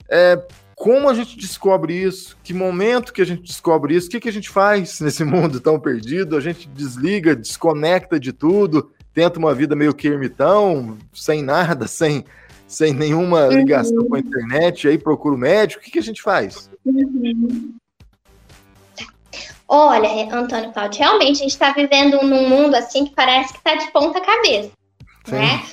É, 0.10 0.42
como 0.76 1.10
a 1.10 1.14
gente 1.14 1.38
descobre 1.38 1.94
isso? 1.94 2.38
Que 2.44 2.54
momento 2.54 3.14
que 3.14 3.22
a 3.22 3.26
gente 3.26 3.44
descobre 3.44 3.96
isso? 3.96 4.08
O 4.08 4.12
que, 4.12 4.20
que 4.20 4.30
a 4.30 4.34
gente 4.34 4.50
faz 4.50 5.00
nesse 5.02 5.24
mundo 5.24 5.60
tão 5.60 5.80
perdido? 5.80 6.36
A 6.36 6.42
gente 6.42 6.68
desliga, 6.68 7.36
desconecta 7.36 8.20
de 8.20 8.34
tudo, 8.34 8.92
tenta 9.14 9.40
uma 9.40 9.54
vida 9.54 9.76
meio 9.76 9.94
que 9.94 10.08
ermitão, 10.08 10.98
sem 11.14 11.42
nada, 11.42 11.88
sem, 11.88 12.26
sem 12.68 12.94
nenhuma 12.94 13.48
ligação 13.48 13.98
uhum. 13.98 14.10
com 14.10 14.16
a 14.16 14.20
internet, 14.20 14.88
aí 14.88 14.98
procura 14.98 15.36
o 15.36 15.40
médico. 15.40 15.82
O 15.82 15.86
que, 15.86 15.92
que 15.92 16.00
a 16.00 16.04
gente 16.04 16.22
faz? 16.22 16.70
Uhum. 16.86 17.74
Olha, 19.68 20.32
Antônio 20.32 20.72
Cláudio, 20.72 21.00
realmente 21.00 21.38
a 21.38 21.40
gente 21.40 21.52
está 21.52 21.74
vivendo 21.74 22.22
num 22.22 22.48
mundo 22.48 22.76
assim 22.76 23.06
que 23.06 23.16
parece 23.16 23.52
que 23.52 23.58
está 23.58 23.76
de 23.76 23.92
ponta 23.92 24.22
cabeça. 24.22 24.72
Né? 25.28 25.64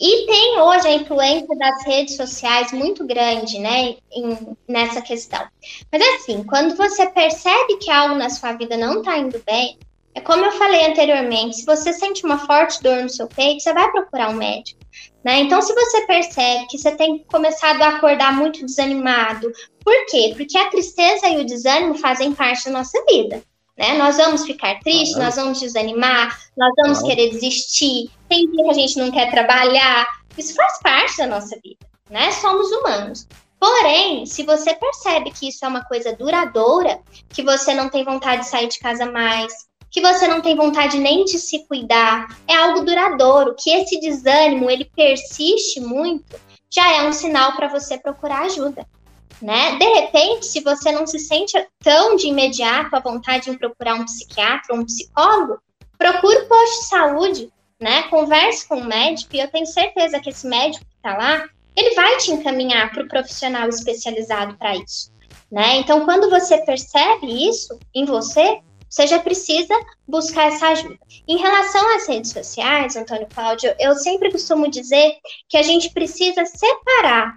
E 0.00 0.26
tem 0.26 0.60
hoje 0.60 0.88
a 0.88 0.94
influência 0.94 1.56
das 1.56 1.84
redes 1.84 2.16
sociais 2.16 2.72
muito 2.72 3.06
grande, 3.06 3.58
né, 3.58 3.96
em, 4.12 4.56
nessa 4.68 5.00
questão. 5.00 5.42
Mas 5.90 6.02
assim, 6.14 6.44
quando 6.44 6.76
você 6.76 7.06
percebe 7.08 7.76
que 7.78 7.90
algo 7.90 8.14
na 8.14 8.28
sua 8.28 8.52
vida 8.52 8.76
não 8.76 8.98
está 8.98 9.16
indo 9.16 9.42
bem, 9.46 9.78
é 10.14 10.20
como 10.20 10.44
eu 10.44 10.52
falei 10.52 10.86
anteriormente, 10.86 11.56
se 11.56 11.66
você 11.66 11.92
sente 11.92 12.24
uma 12.24 12.38
forte 12.38 12.82
dor 12.82 13.02
no 13.02 13.08
seu 13.08 13.26
peito, 13.26 13.62
você 13.62 13.72
vai 13.74 13.90
procurar 13.90 14.30
um 14.30 14.34
médico. 14.34 14.80
Né? 15.22 15.40
Então, 15.40 15.60
se 15.60 15.74
você 15.74 16.06
percebe 16.06 16.66
que 16.68 16.78
você 16.78 16.92
tem 16.92 17.18
começado 17.24 17.82
a 17.82 17.88
acordar 17.88 18.32
muito 18.34 18.64
desanimado, 18.64 19.50
por 19.84 20.06
quê? 20.06 20.32
Porque 20.36 20.56
a 20.56 20.70
tristeza 20.70 21.28
e 21.28 21.38
o 21.38 21.44
desânimo 21.44 21.96
fazem 21.96 22.32
parte 22.32 22.64
da 22.66 22.70
nossa 22.70 23.04
vida. 23.04 23.42
Né? 23.76 23.98
Nós 23.98 24.16
vamos 24.16 24.44
ficar 24.44 24.80
tristes, 24.80 25.16
nós 25.16 25.36
vamos 25.36 25.60
desanimar, 25.60 26.38
nós 26.56 26.72
vamos 26.76 27.02
querer 27.02 27.30
desistir, 27.30 28.10
tem 28.28 28.50
dia 28.50 28.64
que 28.64 28.70
a 28.70 28.74
gente 28.74 28.98
não 28.98 29.10
quer 29.10 29.30
trabalhar. 29.30 30.06
Isso 30.36 30.54
faz 30.54 30.80
parte 30.80 31.18
da 31.18 31.26
nossa 31.26 31.58
vida, 31.62 31.86
né? 32.10 32.30
Somos 32.32 32.70
humanos. 32.72 33.26
Porém, 33.58 34.26
se 34.26 34.42
você 34.42 34.74
percebe 34.74 35.30
que 35.30 35.48
isso 35.48 35.64
é 35.64 35.68
uma 35.68 35.84
coisa 35.84 36.14
duradoura, 36.14 37.00
que 37.30 37.42
você 37.42 37.74
não 37.74 37.88
tem 37.88 38.04
vontade 38.04 38.42
de 38.42 38.48
sair 38.48 38.68
de 38.68 38.78
casa 38.78 39.10
mais, 39.10 39.52
que 39.90 40.00
você 40.00 40.28
não 40.28 40.42
tem 40.42 40.54
vontade 40.54 40.98
nem 40.98 41.24
de 41.24 41.38
se 41.38 41.66
cuidar, 41.66 42.36
é 42.46 42.54
algo 42.54 42.84
duradouro, 42.84 43.54
que 43.58 43.70
esse 43.70 43.98
desânimo 43.98 44.70
ele 44.70 44.84
persiste 44.94 45.80
muito, 45.80 46.38
já 46.70 46.92
é 46.96 47.08
um 47.08 47.12
sinal 47.12 47.56
para 47.56 47.68
você 47.68 47.96
procurar 47.98 48.42
ajuda 48.42 48.86
né? 49.40 49.76
De 49.78 49.84
repente, 49.84 50.46
se 50.46 50.60
você 50.60 50.92
não 50.92 51.06
se 51.06 51.18
sente 51.18 51.52
tão 51.80 52.16
de 52.16 52.28
imediato 52.28 52.94
à 52.94 53.00
vontade 53.00 53.50
em 53.50 53.58
procurar 53.58 53.94
um 53.94 54.04
psiquiatra 54.04 54.74
ou 54.74 54.80
um 54.80 54.84
psicólogo, 54.84 55.58
procure 55.98 56.36
o 56.36 56.48
posto 56.48 56.80
de 56.80 56.88
saúde, 56.88 57.52
né? 57.80 58.04
Converse 58.04 58.66
com 58.66 58.78
o 58.78 58.84
médico 58.84 59.34
e 59.34 59.40
eu 59.40 59.48
tenho 59.48 59.66
certeza 59.66 60.20
que 60.20 60.30
esse 60.30 60.46
médico 60.46 60.84
que 60.84 60.96
está 60.96 61.16
lá, 61.16 61.44
ele 61.74 61.94
vai 61.94 62.16
te 62.16 62.30
encaminhar 62.30 62.90
para 62.90 63.02
o 63.02 63.08
profissional 63.08 63.68
especializado 63.68 64.56
para 64.56 64.76
isso, 64.76 65.12
né? 65.50 65.76
Então, 65.76 66.04
quando 66.04 66.30
você 66.30 66.58
percebe 66.58 67.48
isso 67.48 67.78
em 67.94 68.04
você, 68.04 68.60
você 68.88 69.06
já 69.06 69.18
precisa 69.18 69.74
buscar 70.08 70.46
essa 70.46 70.68
ajuda. 70.68 70.96
Em 71.28 71.36
relação 71.36 71.96
às 71.96 72.06
redes 72.06 72.30
sociais, 72.30 72.96
Antônio 72.96 73.26
Cláudio, 73.32 73.74
eu 73.78 73.94
sempre 73.96 74.30
costumo 74.30 74.70
dizer 74.70 75.16
que 75.48 75.56
a 75.56 75.62
gente 75.62 75.90
precisa 75.92 76.44
separar 76.46 77.36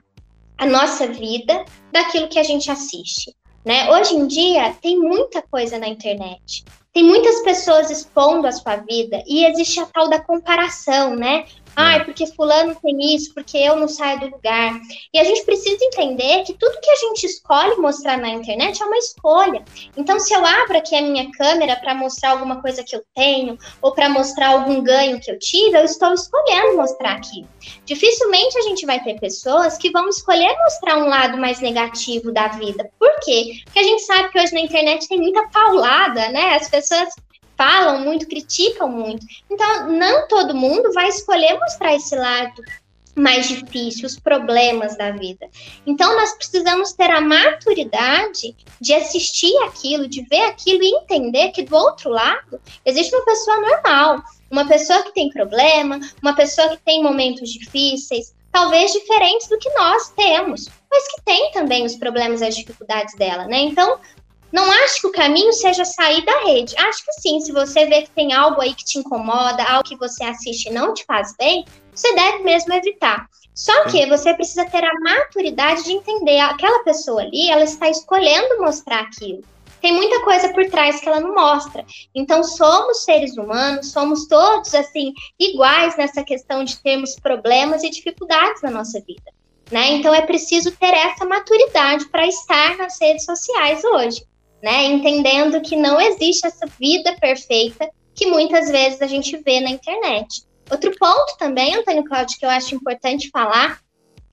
a 0.59 0.65
nossa 0.65 1.07
vida 1.07 1.65
daquilo 1.91 2.27
que 2.27 2.37
a 2.37 2.43
gente 2.43 2.69
assiste. 2.69 3.33
Né? 3.65 3.89
Hoje 3.91 4.13
em 4.13 4.27
dia 4.27 4.73
tem 4.81 4.99
muita 4.99 5.41
coisa 5.41 5.79
na 5.79 5.87
internet. 5.87 6.63
Tem 6.93 7.03
muitas 7.03 7.41
pessoas 7.41 7.89
expondo 7.89 8.47
a 8.47 8.51
sua 8.51 8.77
vida 8.77 9.23
e 9.25 9.45
existe 9.45 9.79
a 9.79 9.85
tal 9.85 10.09
da 10.09 10.19
comparação, 10.19 11.15
né? 11.15 11.45
Ai, 11.79 12.03
porque 12.03 12.27
fulano 12.27 12.75
tem 12.75 13.15
isso, 13.15 13.33
porque 13.33 13.57
eu 13.57 13.77
não 13.77 13.87
saio 13.87 14.19
do 14.19 14.25
lugar. 14.27 14.77
E 15.13 15.19
a 15.19 15.23
gente 15.23 15.45
precisa 15.45 15.83
entender 15.83 16.43
que 16.43 16.53
tudo 16.53 16.79
que 16.81 16.89
a 16.89 16.95
gente 16.95 17.25
escolhe 17.25 17.77
mostrar 17.77 18.17
na 18.17 18.29
internet 18.29 18.81
é 18.81 18.85
uma 18.85 18.97
escolha. 18.97 19.63
Então, 19.95 20.19
se 20.19 20.33
eu 20.33 20.45
abro 20.45 20.77
aqui 20.77 20.93
a 20.93 21.01
minha 21.01 21.31
câmera 21.31 21.77
para 21.77 21.95
mostrar 21.95 22.31
alguma 22.31 22.61
coisa 22.61 22.83
que 22.83 22.93
eu 22.93 23.01
tenho, 23.15 23.57
ou 23.81 23.93
para 23.93 24.09
mostrar 24.09 24.49
algum 24.49 24.83
ganho 24.83 25.21
que 25.21 25.31
eu 25.31 25.39
tive, 25.39 25.77
eu 25.77 25.85
estou 25.85 26.13
escolhendo 26.13 26.75
mostrar 26.75 27.13
aqui. 27.13 27.45
Dificilmente 27.85 28.57
a 28.57 28.61
gente 28.61 28.85
vai 28.85 29.01
ter 29.01 29.17
pessoas 29.17 29.77
que 29.77 29.89
vão 29.89 30.09
escolher 30.09 30.53
mostrar 30.57 30.97
um 30.97 31.07
lado 31.07 31.37
mais 31.37 31.61
negativo 31.61 32.33
da 32.33 32.49
vida. 32.49 32.89
Por 32.99 33.19
quê? 33.21 33.61
Porque 33.63 33.79
a 33.79 33.83
gente 33.83 34.01
sabe 34.01 34.29
que 34.29 34.39
hoje 34.39 34.53
na 34.53 34.59
internet 34.59 35.07
tem 35.07 35.19
muita 35.19 35.47
paulada, 35.47 36.27
né? 36.29 36.55
As 36.55 36.69
pessoas 36.69 37.09
falam 37.59 37.99
muito, 37.99 38.25
criticam 38.25 38.87
muito. 38.87 39.25
Então, 39.51 39.89
não 39.89 40.29
todo 40.29 40.55
mundo 40.55 40.93
vai 40.93 41.09
escolher 41.09 41.59
mostrar 41.59 41.93
esse 41.93 42.15
lado 42.15 42.63
mais 43.13 43.49
difícil, 43.49 44.05
os 44.05 44.17
problemas 44.17 44.95
da 44.95 45.11
vida. 45.11 45.45
Então, 45.85 46.15
nós 46.15 46.31
precisamos 46.37 46.93
ter 46.93 47.11
a 47.11 47.19
maturidade 47.19 48.55
de 48.79 48.93
assistir 48.93 49.53
aquilo, 49.63 50.07
de 50.07 50.21
ver 50.21 50.43
aquilo 50.43 50.81
e 50.81 50.95
entender 50.95 51.51
que 51.51 51.63
do 51.63 51.75
outro 51.75 52.09
lado 52.09 52.61
existe 52.85 53.13
uma 53.13 53.25
pessoa 53.25 53.59
normal, 53.59 54.23
uma 54.49 54.65
pessoa 54.65 55.03
que 55.03 55.13
tem 55.13 55.29
problema, 55.29 55.99
uma 56.21 56.33
pessoa 56.33 56.69
que 56.69 56.77
tem 56.77 57.03
momentos 57.03 57.49
difíceis, 57.49 58.33
talvez 58.53 58.93
diferentes 58.93 59.49
do 59.49 59.57
que 59.57 59.69
nós 59.71 60.13
temos, 60.15 60.69
mas 60.89 61.07
que 61.13 61.21
tem 61.25 61.51
também 61.51 61.85
os 61.85 61.97
problemas 61.97 62.39
e 62.39 62.45
as 62.45 62.55
dificuldades 62.55 63.15
dela, 63.15 63.45
né? 63.47 63.59
Então, 63.59 63.99
não 64.51 64.71
acho 64.71 65.01
que 65.01 65.07
o 65.07 65.11
caminho 65.11 65.53
seja 65.53 65.85
sair 65.85 66.25
da 66.25 66.39
rede. 66.39 66.75
Acho 66.77 67.05
que 67.05 67.13
sim, 67.13 67.39
se 67.39 67.51
você 67.51 67.85
vê 67.85 68.01
que 68.01 68.11
tem 68.11 68.33
algo 68.33 68.61
aí 68.61 68.73
que 68.73 68.83
te 68.83 68.97
incomoda, 68.97 69.63
algo 69.63 69.87
que 69.87 69.95
você 69.95 70.23
assiste 70.23 70.67
e 70.67 70.73
não 70.73 70.93
te 70.93 71.05
faz 71.05 71.35
bem, 71.37 71.65
você 71.93 72.13
deve 72.15 72.43
mesmo 72.43 72.73
evitar. 72.73 73.27
Só 73.53 73.85
que 73.85 74.05
você 74.07 74.33
precisa 74.33 74.65
ter 74.65 74.83
a 74.83 74.99
maturidade 75.01 75.83
de 75.83 75.91
entender 75.91 76.39
aquela 76.39 76.83
pessoa 76.83 77.21
ali, 77.21 77.49
ela 77.49 77.63
está 77.63 77.89
escolhendo 77.89 78.59
mostrar 78.59 79.01
aquilo. 79.01 79.43
Tem 79.81 79.93
muita 79.93 80.21
coisa 80.23 80.51
por 80.51 80.65
trás 80.69 80.99
que 80.99 81.07
ela 81.07 81.21
não 81.21 81.33
mostra. 81.33 81.85
Então, 82.13 82.43
somos 82.43 83.05
seres 83.05 83.37
humanos, 83.37 83.91
somos 83.91 84.27
todos 84.27 84.73
assim 84.75 85.13
iguais 85.39 85.95
nessa 85.95 86.23
questão 86.23 86.63
de 86.63 86.77
termos 86.81 87.15
problemas 87.15 87.83
e 87.83 87.89
dificuldades 87.89 88.61
na 88.61 88.71
nossa 88.71 88.99
vida. 89.01 89.31
Né? 89.71 89.91
Então 89.91 90.13
é 90.13 90.21
preciso 90.21 90.71
ter 90.71 90.93
essa 90.95 91.25
maturidade 91.25 92.05
para 92.05 92.25
estar 92.25 92.75
nas 92.77 92.99
redes 92.99 93.23
sociais 93.23 93.83
hoje 93.83 94.27
né? 94.61 94.85
Entendendo 94.85 95.61
que 95.61 95.75
não 95.75 95.99
existe 95.99 96.45
essa 96.45 96.65
vida 96.79 97.15
perfeita 97.19 97.89
que 98.13 98.25
muitas 98.25 98.69
vezes 98.69 99.01
a 99.01 99.07
gente 99.07 99.37
vê 99.37 99.59
na 99.59 99.69
internet. 99.69 100.43
Outro 100.69 100.91
ponto 100.99 101.37
também, 101.37 101.75
Antônio 101.75 102.03
Cláudio, 102.03 102.37
que 102.37 102.45
eu 102.45 102.49
acho 102.49 102.75
importante 102.75 103.29
falar, 103.31 103.79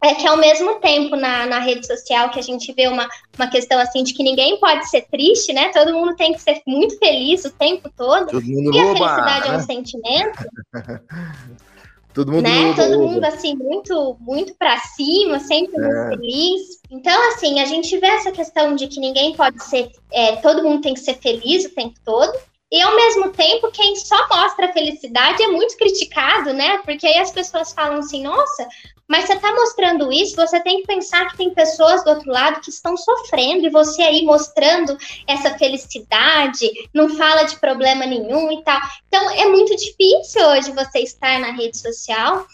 é 0.02 0.14
que 0.14 0.26
ao 0.26 0.36
mesmo 0.36 0.74
tempo 0.80 1.16
na, 1.16 1.46
na 1.46 1.58
rede 1.58 1.86
social 1.86 2.30
que 2.30 2.38
a 2.38 2.42
gente 2.42 2.72
vê 2.72 2.88
uma, 2.88 3.08
uma 3.36 3.48
questão 3.48 3.78
assim 3.78 4.02
de 4.02 4.12
que 4.12 4.22
ninguém 4.22 4.58
pode 4.60 4.88
ser 4.90 5.06
triste, 5.10 5.52
né? 5.52 5.70
Todo 5.70 5.94
mundo 5.94 6.14
tem 6.16 6.34
que 6.34 6.40
ser 6.40 6.60
muito 6.66 6.98
feliz 6.98 7.44
o 7.44 7.50
tempo 7.50 7.90
todo. 7.96 8.30
todo 8.30 8.42
e 8.44 8.78
a 8.78 8.86
felicidade 8.92 9.48
né? 9.48 9.54
é 9.54 9.58
um 9.58 9.62
sentimento. 9.62 10.44
Todo 12.16 12.32
mundo, 12.32 12.44
né? 12.44 12.72
Todo 12.74 12.98
mundo 12.98 13.22
assim 13.26 13.54
muito 13.54 14.16
muito 14.20 14.54
para 14.54 14.78
cima, 14.78 15.38
sempre 15.38 15.76
é. 15.76 15.80
muito 15.80 16.16
feliz. 16.16 16.80
Então 16.90 17.28
assim, 17.28 17.60
a 17.60 17.66
gente 17.66 17.94
vê 17.98 18.06
essa 18.06 18.32
questão 18.32 18.74
de 18.74 18.86
que 18.86 18.98
ninguém 18.98 19.34
pode 19.36 19.62
ser, 19.62 19.92
é, 20.10 20.36
todo 20.36 20.62
mundo 20.62 20.80
tem 20.80 20.94
que 20.94 21.00
ser 21.00 21.18
feliz 21.18 21.66
o 21.66 21.74
tempo 21.74 21.94
todo. 22.02 22.32
E 22.70 22.82
ao 22.82 22.96
mesmo 22.96 23.30
tempo, 23.30 23.70
quem 23.70 23.94
só 23.94 24.16
mostra 24.28 24.72
felicidade 24.72 25.42
é 25.42 25.46
muito 25.46 25.76
criticado, 25.76 26.52
né? 26.52 26.78
Porque 26.78 27.06
aí 27.06 27.18
as 27.18 27.30
pessoas 27.30 27.72
falam 27.72 27.98
assim: 27.98 28.24
nossa, 28.24 28.66
mas 29.08 29.26
você 29.26 29.34
está 29.34 29.54
mostrando 29.54 30.12
isso, 30.12 30.34
você 30.34 30.58
tem 30.60 30.80
que 30.80 30.86
pensar 30.86 31.30
que 31.30 31.36
tem 31.36 31.54
pessoas 31.54 32.02
do 32.02 32.10
outro 32.10 32.30
lado 32.30 32.60
que 32.60 32.70
estão 32.70 32.96
sofrendo 32.96 33.66
e 33.66 33.70
você 33.70 34.02
aí 34.02 34.24
mostrando 34.24 34.96
essa 35.28 35.56
felicidade, 35.56 36.68
não 36.92 37.08
fala 37.16 37.44
de 37.44 37.56
problema 37.60 38.04
nenhum 38.04 38.50
e 38.50 38.62
tal. 38.64 38.80
Então 39.06 39.30
é 39.30 39.46
muito 39.46 39.76
difícil 39.76 40.44
hoje 40.48 40.72
você 40.72 41.00
estar 41.00 41.38
na 41.38 41.52
rede 41.52 41.78
social 41.78 42.44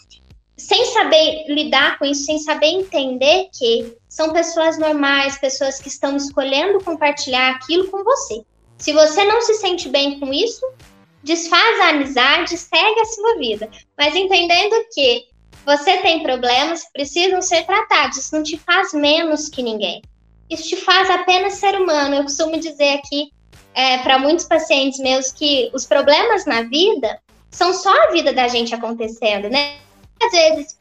sem 0.59 0.85
saber 0.93 1.47
lidar 1.49 1.99
com 1.99 2.05
isso, 2.05 2.25
sem 2.25 2.39
saber 2.39 2.67
entender 2.67 3.49
que 3.53 3.97
são 4.09 4.33
pessoas 4.33 4.79
normais, 4.79 5.39
pessoas 5.39 5.81
que 5.81 5.89
estão 5.89 6.17
escolhendo 6.17 6.85
compartilhar 6.85 7.53
aquilo 7.53 7.89
com 7.91 8.05
você. 8.05 8.45
Se 8.83 8.93
você 8.93 9.23
não 9.23 9.41
se 9.41 9.55
sente 9.55 9.89
bem 9.89 10.19
com 10.19 10.33
isso, 10.33 10.67
desfaz 11.23 11.81
a 11.83 11.91
amizade, 11.91 12.59
segue 12.59 12.99
a 12.99 13.05
sua 13.05 13.37
vida. 13.37 13.71
Mas 13.97 14.17
entendendo 14.17 14.75
que 14.93 15.29
você 15.65 15.99
tem 15.99 16.21
problemas 16.21 16.91
precisam 16.93 17.41
ser 17.41 17.65
tratados, 17.65 18.17
isso 18.17 18.35
não 18.35 18.43
te 18.43 18.59
faz 18.59 18.93
menos 18.93 19.49
que 19.49 19.63
ninguém. 19.63 20.03
Isso 20.51 20.69
te 20.69 20.75
faz 20.75 21.09
apenas 21.11 21.55
ser 21.55 21.81
humano. 21.81 22.17
Eu 22.17 22.25
costumo 22.25 22.59
dizer 22.59 22.95
aqui 22.95 23.31
é, 23.73 23.99
para 23.99 24.19
muitos 24.19 24.47
pacientes 24.47 24.99
meus 24.99 25.31
que 25.31 25.71
os 25.73 25.87
problemas 25.87 26.45
na 26.45 26.63
vida 26.63 27.21
são 27.53 27.73
só 27.73 28.09
a 28.09 28.11
vida 28.11 28.33
da 28.33 28.49
gente 28.49 28.75
acontecendo, 28.75 29.49
né? 29.49 29.77
Às 30.21 30.33
vezes, 30.33 30.81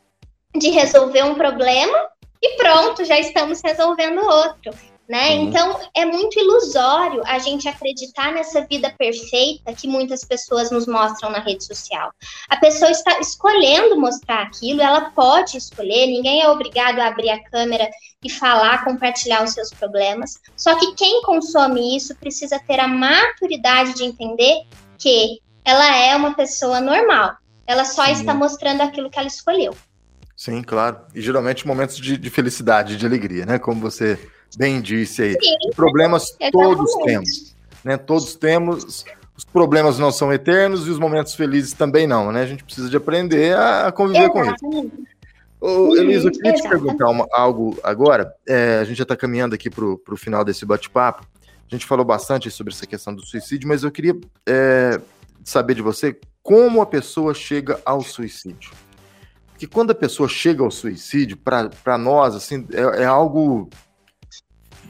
de 0.58 0.72
resolver 0.72 1.22
um 1.22 1.36
problema 1.36 2.10
e 2.42 2.58
pronto, 2.58 3.06
já 3.06 3.20
estamos 3.20 3.62
resolvendo 3.64 4.26
outro. 4.26 4.74
Né? 5.12 5.34
Então 5.34 5.78
é 5.94 6.06
muito 6.06 6.40
ilusório 6.40 7.22
a 7.26 7.38
gente 7.38 7.68
acreditar 7.68 8.32
nessa 8.32 8.66
vida 8.66 8.90
perfeita 8.98 9.74
que 9.74 9.86
muitas 9.86 10.24
pessoas 10.24 10.72
nos 10.72 10.88
mostram 10.88 11.30
na 11.30 11.40
rede 11.40 11.66
social. 11.66 12.14
A 12.48 12.56
pessoa 12.56 12.90
está 12.90 13.20
escolhendo 13.20 14.00
mostrar 14.00 14.44
aquilo, 14.44 14.82
ela 14.82 15.12
pode 15.12 15.58
escolher, 15.58 16.06
ninguém 16.08 16.42
é 16.42 16.50
obrigado 16.50 17.00
a 17.00 17.08
abrir 17.08 17.30
a 17.30 17.44
câmera 17.44 17.90
e 18.24 18.30
falar, 18.30 18.86
compartilhar 18.86 19.44
os 19.44 19.52
seus 19.52 19.70
problemas. 19.72 20.40
Só 20.56 20.80
que 20.80 20.96
quem 20.96 21.22
consome 21.24 21.98
isso 21.98 22.16
precisa 22.16 22.58
ter 22.66 22.80
a 22.80 22.88
maturidade 22.88 23.96
de 23.96 24.06
entender 24.06 24.64
que 24.98 25.42
ela 25.66 25.94
é 25.94 26.16
uma 26.16 26.36
pessoa 26.36 26.80
normal. 26.80 27.36
Ela 27.68 27.84
só 27.84 28.06
Sim. 28.06 28.14
está 28.14 28.34
mostrando 28.34 28.80
aquilo 28.80 29.10
que 29.10 29.20
ela 29.20 29.28
escolheu. 29.28 29.76
Sim, 30.38 30.64
claro. 30.64 31.02
E 31.14 31.20
geralmente 31.22 31.68
momentos 31.68 31.98
de, 31.98 32.16
de 32.16 32.30
felicidade, 32.30 32.96
de 32.96 33.06
alegria, 33.06 33.46
né? 33.46 33.60
Como 33.60 33.82
você 33.82 34.18
bem 34.58 34.82
disse 34.82 35.22
aí. 35.22 35.34
Sim, 35.34 35.72
problemas 35.76 36.36
todos 36.52 36.94
temos, 37.04 37.56
né? 37.84 37.98
Todos 37.98 38.36
temos. 38.36 39.06
Os 39.36 39.46
problemas 39.46 39.98
não 39.98 40.12
são 40.12 40.32
eternos 40.32 40.86
e 40.86 40.90
os 40.92 41.00
momentos 41.00 41.34
felizes 41.34 41.74
também 41.74 42.06
não, 42.06 42.32
né? 42.32 42.44
A 42.44 42.46
gente 42.46 42.64
precisa 42.64 42.90
de 42.90 42.98
aprender 42.98 43.58
a 43.58 43.92
conviver 43.92 44.26
Exatamente. 44.26 44.60
com 44.60 44.84
isso. 44.84 44.92
Ô, 45.60 45.96
Elisa, 45.96 46.28
eu 46.28 46.32
queria 46.32 46.54
te 46.54 46.68
perguntar 46.68 47.08
uma, 47.10 47.28
algo 47.32 47.78
agora. 47.84 48.34
É, 48.48 48.80
a 48.80 48.84
gente 48.84 48.98
já 48.98 49.04
está 49.04 49.16
caminhando 49.16 49.54
aqui 49.54 49.70
para 49.70 49.86
o 49.86 50.18
final 50.18 50.44
desse 50.44 50.66
bate-papo. 50.66 51.26
A 51.72 51.76
gente 51.76 51.86
falou 51.86 52.04
bastante 52.04 52.50
sobre 52.50 52.74
essa 52.74 52.86
questão 52.86 53.14
do 53.14 53.26
suicídio, 53.26 53.68
mas 53.68 53.84
eu 53.84 53.92
queria 53.92 54.20
é, 54.46 55.00
saber 55.44 55.76
de 55.76 55.82
você 55.82 56.20
como 56.44 56.82
a 56.82 56.86
pessoa 56.86 57.34
chega 57.34 57.80
ao 57.86 58.02
suicídio. 58.02 58.72
Porque 59.52 59.68
quando 59.68 59.92
a 59.92 59.96
pessoa 59.96 60.28
chega 60.28 60.64
ao 60.64 60.72
suicídio, 60.72 61.38
para 61.38 61.98
nós, 61.98 62.36
assim, 62.36 62.68
é, 62.74 63.04
é 63.04 63.06
algo 63.06 63.70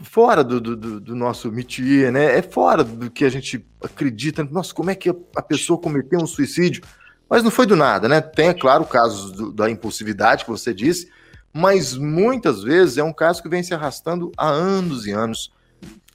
fora 0.02 0.42
do, 0.42 0.60
do, 0.60 1.00
do, 1.00 1.14
nosso 1.14 1.50
métier, 1.50 2.12
né? 2.12 2.38
É 2.38 2.42
fora 2.42 2.82
do 2.84 3.10
que 3.10 3.24
a 3.24 3.28
gente 3.28 3.64
acredita. 3.82 4.44
Nossa, 4.44 4.74
como 4.74 4.90
é 4.90 4.94
que 4.94 5.10
a 5.36 5.42
pessoa 5.42 5.80
cometeu 5.80 6.20
um 6.20 6.26
suicídio? 6.26 6.82
Mas 7.28 7.42
não 7.42 7.50
foi 7.50 7.66
do 7.66 7.76
nada, 7.76 8.08
né? 8.08 8.20
Tem, 8.20 8.48
é 8.48 8.54
claro, 8.54 8.84
casos 8.84 9.32
do, 9.32 9.52
da 9.52 9.70
impulsividade 9.70 10.44
que 10.44 10.50
você 10.50 10.74
disse, 10.74 11.10
mas 11.52 11.96
muitas 11.96 12.62
vezes 12.62 12.98
é 12.98 13.04
um 13.04 13.12
caso 13.12 13.42
que 13.42 13.48
vem 13.48 13.62
se 13.62 13.72
arrastando 13.72 14.32
há 14.36 14.48
anos 14.48 15.06
e 15.06 15.12
anos. 15.12 15.52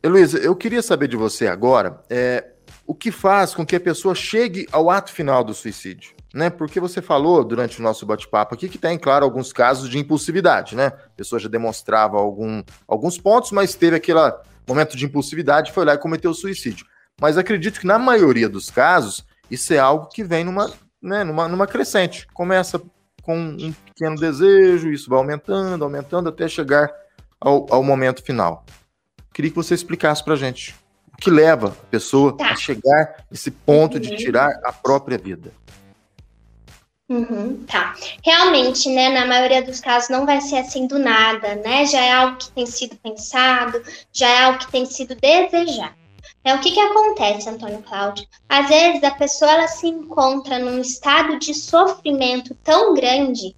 Heloísa, 0.03 0.37
eu 0.37 0.55
queria 0.55 0.81
saber 0.81 1.07
de 1.07 1.15
você 1.15 1.47
agora 1.47 2.01
é, 2.09 2.51
o 2.85 2.93
que 2.93 3.11
faz 3.11 3.55
com 3.55 3.65
que 3.65 3.75
a 3.75 3.79
pessoa 3.79 4.13
chegue 4.13 4.67
ao 4.71 4.89
ato 4.89 5.11
final 5.11 5.43
do 5.43 5.53
suicídio 5.53 6.16
né? 6.33 6.49
Porque 6.49 6.79
você 6.79 7.01
falou 7.01 7.43
durante 7.43 7.79
o 7.79 7.83
nosso 7.83 8.05
bate-papo 8.05 8.55
aqui 8.55 8.67
que 8.67 8.77
tem, 8.77 8.97
claro, 8.97 9.25
alguns 9.25 9.53
casos 9.53 9.89
de 9.89 9.97
impulsividade, 9.97 10.75
né? 10.75 10.87
A 10.87 11.09
pessoa 11.15 11.39
já 11.39 11.49
demonstrava 11.49 12.17
algum, 12.17 12.63
alguns 12.87 13.17
pontos, 13.17 13.51
mas 13.51 13.75
teve 13.75 13.95
aquele 13.95 14.19
momento 14.67 14.97
de 14.97 15.05
impulsividade, 15.05 15.71
foi 15.71 15.85
lá 15.85 15.93
e 15.93 15.97
cometeu 15.97 16.33
suicídio. 16.33 16.85
Mas 17.19 17.37
acredito 17.37 17.79
que 17.79 17.87
na 17.87 17.97
maioria 17.97 18.47
dos 18.47 18.69
casos, 18.69 19.25
isso 19.49 19.73
é 19.73 19.79
algo 19.79 20.07
que 20.07 20.23
vem 20.23 20.43
numa, 20.43 20.71
né, 21.01 21.23
numa, 21.23 21.47
numa 21.47 21.65
crescente. 21.65 22.27
Começa 22.33 22.81
com 23.23 23.37
um 23.37 23.73
pequeno 23.85 24.15
desejo, 24.15 24.89
isso 24.89 25.09
vai 25.09 25.19
aumentando, 25.19 25.83
aumentando, 25.83 26.29
até 26.29 26.47
chegar 26.47 26.91
ao, 27.39 27.65
ao 27.69 27.83
momento 27.83 28.23
final. 28.23 28.65
Queria 29.33 29.51
que 29.51 29.55
você 29.55 29.73
explicasse 29.73 30.23
pra 30.23 30.35
gente 30.35 30.75
o 31.13 31.17
que 31.17 31.29
leva 31.29 31.69
a 31.69 31.85
pessoa 31.91 32.35
tá. 32.37 32.51
a 32.51 32.55
chegar 32.55 33.25
nesse 33.29 33.51
ponto 33.51 33.99
de 33.99 34.09
uhum. 34.09 34.15
tirar 34.15 34.49
a 34.63 34.71
própria 34.71 35.17
vida. 35.17 35.51
Uhum, 37.09 37.65
tá. 37.65 37.95
Realmente, 38.21 38.89
né, 38.89 39.07
na 39.07 39.25
maioria 39.25 39.63
dos 39.63 39.79
casos 39.79 40.09
não 40.09 40.25
vai 40.25 40.41
ser 40.41 40.57
assim 40.57 40.87
do 40.87 40.99
nada, 40.99 41.55
né? 41.55 41.85
Já 41.85 42.01
é 42.01 42.11
algo 42.11 42.37
que 42.37 42.51
tem 42.51 42.65
sido 42.65 42.97
pensado, 42.97 43.81
já 44.11 44.27
é 44.27 44.43
algo 44.43 44.59
que 44.59 44.71
tem 44.71 44.85
sido 44.85 45.15
desejado. 45.15 45.95
É 46.43 46.53
o 46.53 46.59
que 46.59 46.71
que 46.71 46.79
acontece, 46.79 47.49
Antônio 47.49 47.81
Cláudio? 47.81 48.27
Às 48.49 48.67
vezes 48.67 49.03
a 49.03 49.11
pessoa 49.11 49.51
ela 49.51 49.67
se 49.67 49.87
encontra 49.87 50.59
num 50.59 50.81
estado 50.81 51.39
de 51.39 51.53
sofrimento 51.53 52.53
tão 52.55 52.93
grande, 52.93 53.55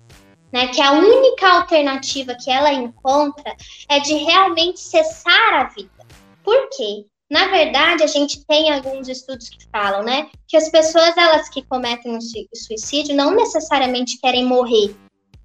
né, 0.52 0.68
que 0.68 0.82
a 0.82 0.92
única 0.92 1.48
alternativa 1.48 2.36
que 2.36 2.52
ela 2.52 2.72
encontra 2.72 3.56
é 3.88 4.00
de 4.00 4.14
realmente 4.14 4.80
cessar 4.80 5.54
a 5.54 5.64
vida. 5.66 6.06
Por 6.44 6.70
quê? 6.70 7.06
Na 7.30 7.48
verdade, 7.48 8.04
a 8.04 8.08
gente 8.08 8.44
tem 8.46 8.72
alguns 8.72 9.08
estudos 9.08 9.50
que 9.50 9.58
falam, 9.72 10.04
né, 10.04 10.30
que 10.48 10.58
as 10.58 10.70
pessoas 10.70 11.16
elas 11.16 11.48
que 11.50 11.62
cometem 11.62 12.18
o 12.18 12.22
suicídio 12.56 13.16
não 13.16 13.32
necessariamente 13.32 14.20
querem 14.20 14.46
morrer, 14.46 14.96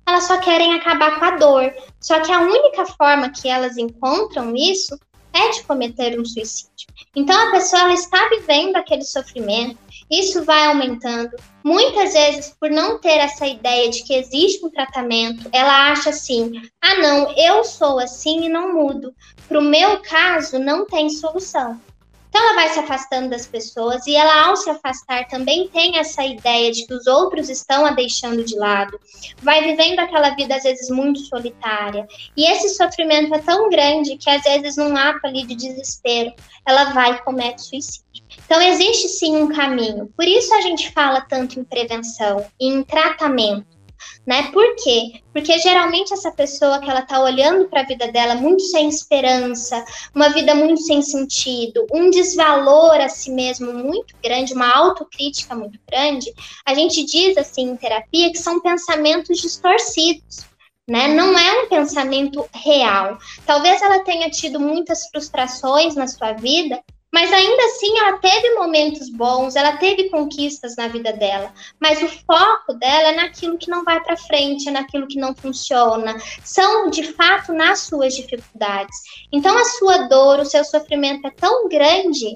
elas 0.06 0.24
só 0.24 0.38
querem 0.38 0.74
acabar 0.74 1.18
com 1.18 1.24
a 1.24 1.30
dor. 1.32 1.74
Só 2.00 2.20
que 2.20 2.30
a 2.30 2.40
única 2.40 2.84
forma 2.86 3.30
que 3.30 3.48
elas 3.48 3.76
encontram 3.76 4.54
isso 4.54 4.98
é 5.32 5.50
de 5.50 5.62
cometer 5.64 6.18
um 6.18 6.24
suicídio. 6.24 6.86
Então 7.14 7.36
a 7.48 7.50
pessoa 7.50 7.82
ela 7.82 7.94
está 7.94 8.28
vivendo 8.28 8.76
aquele 8.76 9.02
sofrimento, 9.02 9.78
isso 10.10 10.44
vai 10.44 10.66
aumentando. 10.66 11.36
Muitas 11.62 12.12
vezes, 12.12 12.54
por 12.60 12.70
não 12.70 12.98
ter 12.98 13.18
essa 13.18 13.46
ideia 13.46 13.88
de 13.90 14.02
que 14.02 14.14
existe 14.14 14.64
um 14.64 14.70
tratamento, 14.70 15.48
ela 15.52 15.90
acha 15.90 16.10
assim: 16.10 16.60
ah, 16.80 16.96
não, 16.96 17.32
eu 17.36 17.64
sou 17.64 17.98
assim 17.98 18.44
e 18.44 18.48
não 18.48 18.74
mudo. 18.74 19.14
Para 19.48 19.58
o 19.58 19.62
meu 19.62 20.00
caso, 20.00 20.58
não 20.58 20.86
tem 20.86 21.08
solução. 21.08 21.80
Então, 22.34 22.42
ela 22.42 22.54
vai 22.54 22.68
se 22.70 22.80
afastando 22.80 23.30
das 23.30 23.46
pessoas 23.46 24.04
e 24.08 24.16
ela, 24.16 24.46
ao 24.46 24.56
se 24.56 24.68
afastar, 24.68 25.28
também 25.28 25.68
tem 25.68 25.98
essa 25.98 26.24
ideia 26.24 26.72
de 26.72 26.84
que 26.84 26.92
os 26.92 27.06
outros 27.06 27.48
estão 27.48 27.86
a 27.86 27.92
deixando 27.92 28.42
de 28.42 28.58
lado. 28.58 28.98
Vai 29.40 29.62
vivendo 29.62 30.00
aquela 30.00 30.30
vida, 30.30 30.56
às 30.56 30.64
vezes, 30.64 30.90
muito 30.90 31.20
solitária. 31.20 32.08
E 32.36 32.44
esse 32.44 32.70
sofrimento 32.70 33.32
é 33.32 33.38
tão 33.38 33.70
grande 33.70 34.16
que, 34.16 34.28
às 34.28 34.42
vezes, 34.42 34.76
num 34.76 34.96
ato 34.96 35.24
ali 35.24 35.46
de 35.46 35.54
desespero, 35.54 36.34
ela 36.66 36.86
vai 36.86 37.12
e 37.12 37.22
comete 37.22 37.62
suicídio. 37.62 38.23
Então, 38.44 38.60
existe 38.60 39.08
sim 39.08 39.36
um 39.36 39.48
caminho. 39.48 40.12
Por 40.16 40.26
isso 40.26 40.52
a 40.54 40.60
gente 40.60 40.92
fala 40.92 41.20
tanto 41.20 41.58
em 41.58 41.64
prevenção 41.64 42.44
em 42.60 42.82
tratamento 42.82 43.74
né? 44.26 44.50
Por 44.52 44.74
quê? 44.76 45.20
Porque 45.32 45.58
geralmente 45.58 46.12
essa 46.12 46.30
pessoa 46.32 46.78
que 46.78 46.88
ela 46.88 47.02
tá 47.02 47.20
olhando 47.20 47.68
para 47.68 47.80
a 47.80 47.86
vida 47.86 48.10
dela 48.10 48.34
muito 48.34 48.62
sem 48.62 48.88
esperança, 48.88 49.84
uma 50.14 50.30
vida 50.30 50.54
muito 50.54 50.80
sem 50.82 51.02
sentido, 51.02 51.86
um 51.92 52.10
desvalor 52.10 53.00
a 53.00 53.08
si 53.08 53.30
mesmo 53.30 53.72
muito 53.72 54.14
grande, 54.22 54.54
uma 54.54 54.70
autocrítica 54.74 55.54
muito 55.54 55.78
grande, 55.88 56.32
a 56.64 56.74
gente 56.74 57.04
diz 57.04 57.36
assim 57.36 57.70
em 57.70 57.76
terapia 57.76 58.30
que 58.30 58.38
são 58.38 58.60
pensamentos 58.60 59.38
distorcidos. 59.40 60.46
Né? 60.86 61.08
Não 61.08 61.38
é 61.38 61.62
um 61.62 61.68
pensamento 61.70 62.46
real. 62.52 63.16
Talvez 63.46 63.80
ela 63.80 64.00
tenha 64.00 64.28
tido 64.28 64.60
muitas 64.60 65.08
frustrações 65.08 65.94
na 65.94 66.06
sua 66.06 66.32
vida, 66.32 66.78
mas 67.14 67.32
ainda 67.32 67.64
assim, 67.66 67.96
ela 67.96 68.18
teve 68.18 68.54
momentos 68.54 69.08
bons, 69.08 69.54
ela 69.54 69.76
teve 69.76 70.10
conquistas 70.10 70.74
na 70.74 70.88
vida 70.88 71.12
dela. 71.12 71.54
Mas 71.78 72.02
o 72.02 72.08
foco 72.08 72.74
dela 72.74 73.10
é 73.10 73.12
naquilo 73.12 73.56
que 73.56 73.70
não 73.70 73.84
vai 73.84 74.02
para 74.02 74.16
frente, 74.16 74.68
é 74.68 74.72
naquilo 74.72 75.06
que 75.06 75.16
não 75.16 75.32
funciona. 75.32 76.16
São, 76.42 76.90
de 76.90 77.04
fato, 77.12 77.52
nas 77.52 77.82
suas 77.82 78.16
dificuldades. 78.16 78.96
Então, 79.30 79.56
a 79.56 79.64
sua 79.64 80.08
dor, 80.08 80.40
o 80.40 80.44
seu 80.44 80.64
sofrimento 80.64 81.24
é 81.28 81.30
tão 81.30 81.68
grande 81.68 82.34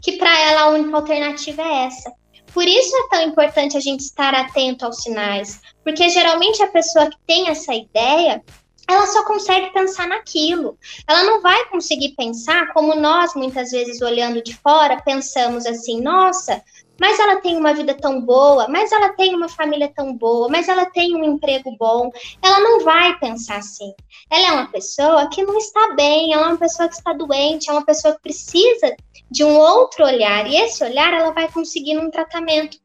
que 0.00 0.12
para 0.12 0.40
ela 0.40 0.62
a 0.62 0.70
única 0.70 0.96
alternativa 0.96 1.60
é 1.60 1.84
essa. 1.84 2.10
Por 2.54 2.66
isso 2.66 2.96
é 2.96 3.08
tão 3.10 3.28
importante 3.28 3.76
a 3.76 3.80
gente 3.80 4.00
estar 4.00 4.34
atento 4.34 4.86
aos 4.86 5.02
sinais, 5.02 5.60
porque 5.84 6.08
geralmente 6.08 6.62
a 6.62 6.68
pessoa 6.68 7.10
que 7.10 7.18
tem 7.26 7.50
essa 7.50 7.74
ideia, 7.74 8.42
ela 8.88 9.06
só 9.06 9.24
consegue 9.24 9.72
pensar 9.72 10.06
naquilo. 10.06 10.78
Ela 11.08 11.24
não 11.24 11.40
vai 11.40 11.66
conseguir 11.66 12.14
pensar 12.16 12.72
como 12.72 12.94
nós, 12.94 13.34
muitas 13.34 13.70
vezes, 13.70 14.00
olhando 14.02 14.42
de 14.42 14.54
fora, 14.56 15.00
pensamos 15.02 15.66
assim: 15.66 16.00
nossa, 16.00 16.62
mas 17.00 17.18
ela 17.18 17.40
tem 17.40 17.56
uma 17.56 17.74
vida 17.74 17.94
tão 17.94 18.20
boa, 18.20 18.68
mas 18.68 18.92
ela 18.92 19.10
tem 19.10 19.34
uma 19.34 19.48
família 19.48 19.92
tão 19.94 20.14
boa, 20.14 20.48
mas 20.48 20.68
ela 20.68 20.86
tem 20.86 21.16
um 21.16 21.24
emprego 21.24 21.74
bom. 21.78 22.10
Ela 22.42 22.60
não 22.60 22.84
vai 22.84 23.18
pensar 23.18 23.56
assim. 23.56 23.92
Ela 24.30 24.48
é 24.48 24.52
uma 24.52 24.66
pessoa 24.70 25.28
que 25.28 25.42
não 25.42 25.56
está 25.58 25.94
bem, 25.94 26.32
ela 26.32 26.44
é 26.44 26.48
uma 26.48 26.58
pessoa 26.58 26.88
que 26.88 26.94
está 26.94 27.12
doente, 27.12 27.68
é 27.68 27.72
uma 27.72 27.84
pessoa 27.84 28.14
que 28.14 28.22
precisa 28.22 28.94
de 29.30 29.44
um 29.44 29.56
outro 29.56 30.04
olhar. 30.04 30.46
E 30.46 30.56
esse 30.56 30.84
olhar 30.84 31.12
ela 31.12 31.32
vai 31.32 31.50
conseguir 31.50 31.94
num 31.94 32.10
tratamento 32.10 32.78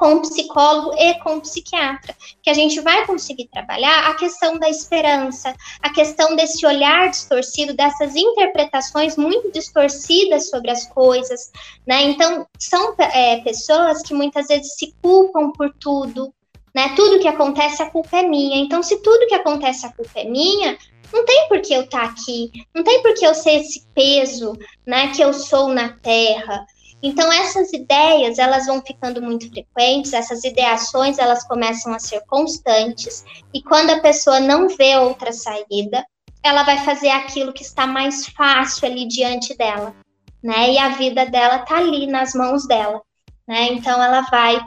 com 0.00 0.22
psicólogo 0.22 0.94
e 0.96 1.12
com 1.18 1.40
psiquiatra, 1.40 2.16
que 2.42 2.48
a 2.48 2.54
gente 2.54 2.80
vai 2.80 3.04
conseguir 3.04 3.48
trabalhar 3.48 4.08
a 4.08 4.14
questão 4.14 4.58
da 4.58 4.66
esperança, 4.66 5.54
a 5.82 5.90
questão 5.90 6.34
desse 6.34 6.64
olhar 6.64 7.10
distorcido, 7.10 7.74
dessas 7.74 8.16
interpretações 8.16 9.18
muito 9.18 9.52
distorcidas 9.52 10.48
sobre 10.48 10.70
as 10.70 10.86
coisas, 10.86 11.52
né? 11.86 12.04
Então, 12.04 12.46
são 12.58 12.94
é, 12.98 13.42
pessoas 13.42 14.00
que 14.00 14.14
muitas 14.14 14.46
vezes 14.46 14.74
se 14.74 14.94
culpam 15.02 15.52
por 15.52 15.70
tudo, 15.78 16.32
né? 16.74 16.94
Tudo 16.96 17.20
que 17.20 17.28
acontece, 17.28 17.82
a 17.82 17.90
culpa 17.90 18.16
é 18.16 18.22
minha. 18.22 18.56
Então, 18.56 18.82
se 18.82 19.02
tudo 19.02 19.26
que 19.26 19.34
acontece, 19.34 19.84
a 19.84 19.92
culpa 19.92 20.18
é 20.18 20.24
minha, 20.24 20.78
não 21.12 21.26
tem 21.26 21.46
por 21.46 21.60
que 21.60 21.74
eu 21.74 21.82
estar 21.82 22.06
tá 22.06 22.06
aqui, 22.06 22.50
não 22.74 22.82
tem 22.82 23.02
por 23.02 23.12
que 23.12 23.26
eu 23.26 23.34
ser 23.34 23.60
esse 23.60 23.86
peso, 23.94 24.54
né, 24.86 25.08
que 25.08 25.20
eu 25.20 25.34
sou 25.34 25.68
na 25.68 25.90
Terra. 25.90 26.64
Então 27.02 27.32
essas 27.32 27.72
ideias, 27.72 28.38
elas 28.38 28.66
vão 28.66 28.82
ficando 28.82 29.22
muito 29.22 29.48
frequentes, 29.48 30.12
essas 30.12 30.44
ideações, 30.44 31.18
elas 31.18 31.46
começam 31.46 31.94
a 31.94 31.98
ser 31.98 32.20
constantes, 32.26 33.24
e 33.54 33.62
quando 33.62 33.90
a 33.90 34.00
pessoa 34.00 34.38
não 34.38 34.68
vê 34.68 34.96
outra 34.96 35.32
saída, 35.32 36.04
ela 36.42 36.62
vai 36.62 36.78
fazer 36.84 37.10
aquilo 37.10 37.52
que 37.52 37.62
está 37.62 37.86
mais 37.86 38.26
fácil 38.26 38.86
ali 38.86 39.06
diante 39.06 39.56
dela, 39.56 39.94
né? 40.42 40.72
E 40.72 40.78
a 40.78 40.90
vida 40.90 41.26
dela 41.26 41.60
tá 41.60 41.76
ali 41.76 42.06
nas 42.06 42.34
mãos 42.34 42.66
dela, 42.66 43.00
né? 43.46 43.68
Então 43.72 44.02
ela 44.02 44.22
vai 44.22 44.60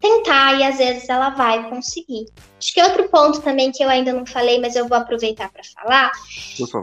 tentar 0.00 0.58
e 0.58 0.64
às 0.64 0.78
vezes 0.78 1.08
ela 1.08 1.30
vai 1.30 1.68
conseguir. 1.68 2.26
Acho 2.58 2.74
que 2.74 2.82
outro 2.82 3.08
ponto 3.08 3.40
também 3.42 3.70
que 3.70 3.84
eu 3.84 3.88
ainda 3.88 4.12
não 4.12 4.24
falei, 4.24 4.58
mas 4.58 4.74
eu 4.74 4.88
vou 4.88 4.96
aproveitar 4.96 5.50
para 5.52 5.62
falar, 5.74 6.10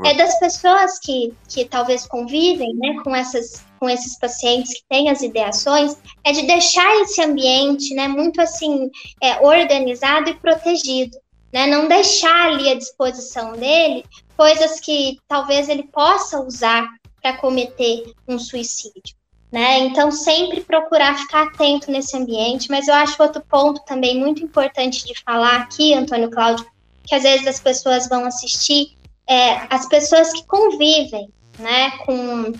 é 0.05 0.13
das 0.13 0.39
pessoas 0.39 0.99
que, 0.99 1.33
que 1.49 1.65
talvez 1.65 2.05
convivem 2.05 2.75
né, 2.75 3.01
com, 3.03 3.15
essas, 3.15 3.63
com 3.79 3.89
esses 3.89 4.17
pacientes 4.19 4.73
que 4.75 4.83
têm 4.87 5.09
as 5.09 5.21
ideações, 5.21 5.97
é 6.23 6.31
de 6.31 6.43
deixar 6.43 6.95
esse 7.01 7.21
ambiente 7.21 7.93
né, 7.95 8.07
muito 8.07 8.39
assim 8.39 8.89
é, 9.21 9.41
organizado 9.41 10.29
e 10.29 10.35
protegido. 10.35 11.17
Né, 11.51 11.65
não 11.65 11.87
deixar 11.87 12.47
ali 12.47 12.69
à 12.69 12.75
disposição 12.75 13.53
dele 13.53 14.03
coisas 14.35 14.81
que 14.81 15.17
talvez 15.29 15.69
ele 15.69 15.83
possa 15.83 16.41
usar 16.41 16.85
para 17.21 17.37
cometer 17.37 18.11
um 18.27 18.37
suicídio 18.37 19.16
né? 19.51 19.79
Então, 19.79 20.11
sempre 20.11 20.61
procurar 20.61 21.17
ficar 21.17 21.43
atento 21.43 21.89
nesse 21.91 22.15
ambiente. 22.17 22.69
Mas 22.69 22.87
eu 22.87 22.93
acho 22.93 23.21
outro 23.21 23.41
ponto 23.41 23.81
também 23.85 24.19
muito 24.19 24.43
importante 24.43 25.05
de 25.05 25.13
falar 25.23 25.57
aqui, 25.57 25.93
Antônio 25.93 26.29
Cláudio, 26.29 26.65
que 27.05 27.15
às 27.15 27.23
vezes 27.23 27.47
as 27.47 27.59
pessoas 27.59 28.07
vão 28.07 28.25
assistir, 28.25 28.97
é, 29.27 29.73
as 29.73 29.87
pessoas 29.87 30.33
que 30.33 30.45
convivem, 30.45 31.29
né, 31.57 31.91
com, 32.05 32.53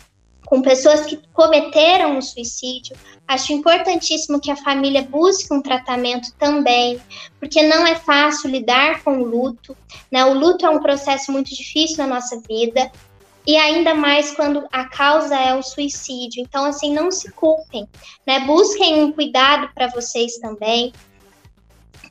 com 0.45 0.61
pessoas 0.61 1.05
que 1.05 1.19
cometeram 1.33 2.17
o 2.17 2.21
suicídio, 2.21 2.95
acho 3.27 3.51
importantíssimo 3.51 4.39
que 4.39 4.49
a 4.49 4.55
família 4.55 5.01
busque 5.03 5.53
um 5.53 5.61
tratamento 5.61 6.33
também, 6.39 6.99
porque 7.39 7.61
não 7.63 7.85
é 7.85 7.95
fácil 7.95 8.49
lidar 8.49 9.03
com 9.03 9.19
o 9.19 9.25
luto, 9.25 9.75
né? 10.09 10.23
O 10.25 10.33
luto 10.33 10.65
é 10.65 10.69
um 10.69 10.79
processo 10.79 11.31
muito 11.31 11.53
difícil 11.53 11.97
na 11.97 12.07
nossa 12.07 12.41
vida, 12.47 12.89
e 13.47 13.55
ainda 13.55 13.95
mais 13.95 14.31
quando 14.31 14.67
a 14.73 14.83
causa 14.83 15.33
é 15.33 15.55
o 15.55 15.63
suicídio. 15.63 16.43
Então, 16.43 16.65
assim, 16.65 16.93
não 16.93 17.09
se 17.09 17.31
culpem, 17.31 17.87
né? 18.27 18.41
Busquem 18.41 19.01
um 19.01 19.11
cuidado 19.13 19.69
para 19.73 19.87
vocês 19.87 20.33
também. 20.33 20.91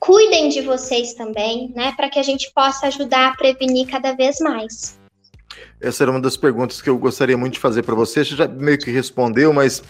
Cuidem 0.00 0.48
de 0.48 0.62
vocês 0.62 1.12
também, 1.12 1.70
né? 1.76 1.92
Para 1.94 2.08
que 2.08 2.18
a 2.18 2.22
gente 2.22 2.50
possa 2.54 2.86
ajudar 2.86 3.32
a 3.32 3.36
prevenir 3.36 3.86
cada 3.86 4.14
vez 4.14 4.38
mais. 4.40 4.98
Essa 5.78 6.04
era 6.04 6.10
uma 6.10 6.20
das 6.20 6.38
perguntas 6.38 6.80
que 6.80 6.88
eu 6.88 6.96
gostaria 6.96 7.36
muito 7.36 7.54
de 7.54 7.60
fazer 7.60 7.82
para 7.82 7.94
você. 7.94 8.24
Você 8.24 8.34
já 8.34 8.48
meio 8.48 8.78
que 8.78 8.90
respondeu, 8.90 9.52
mas 9.52 9.82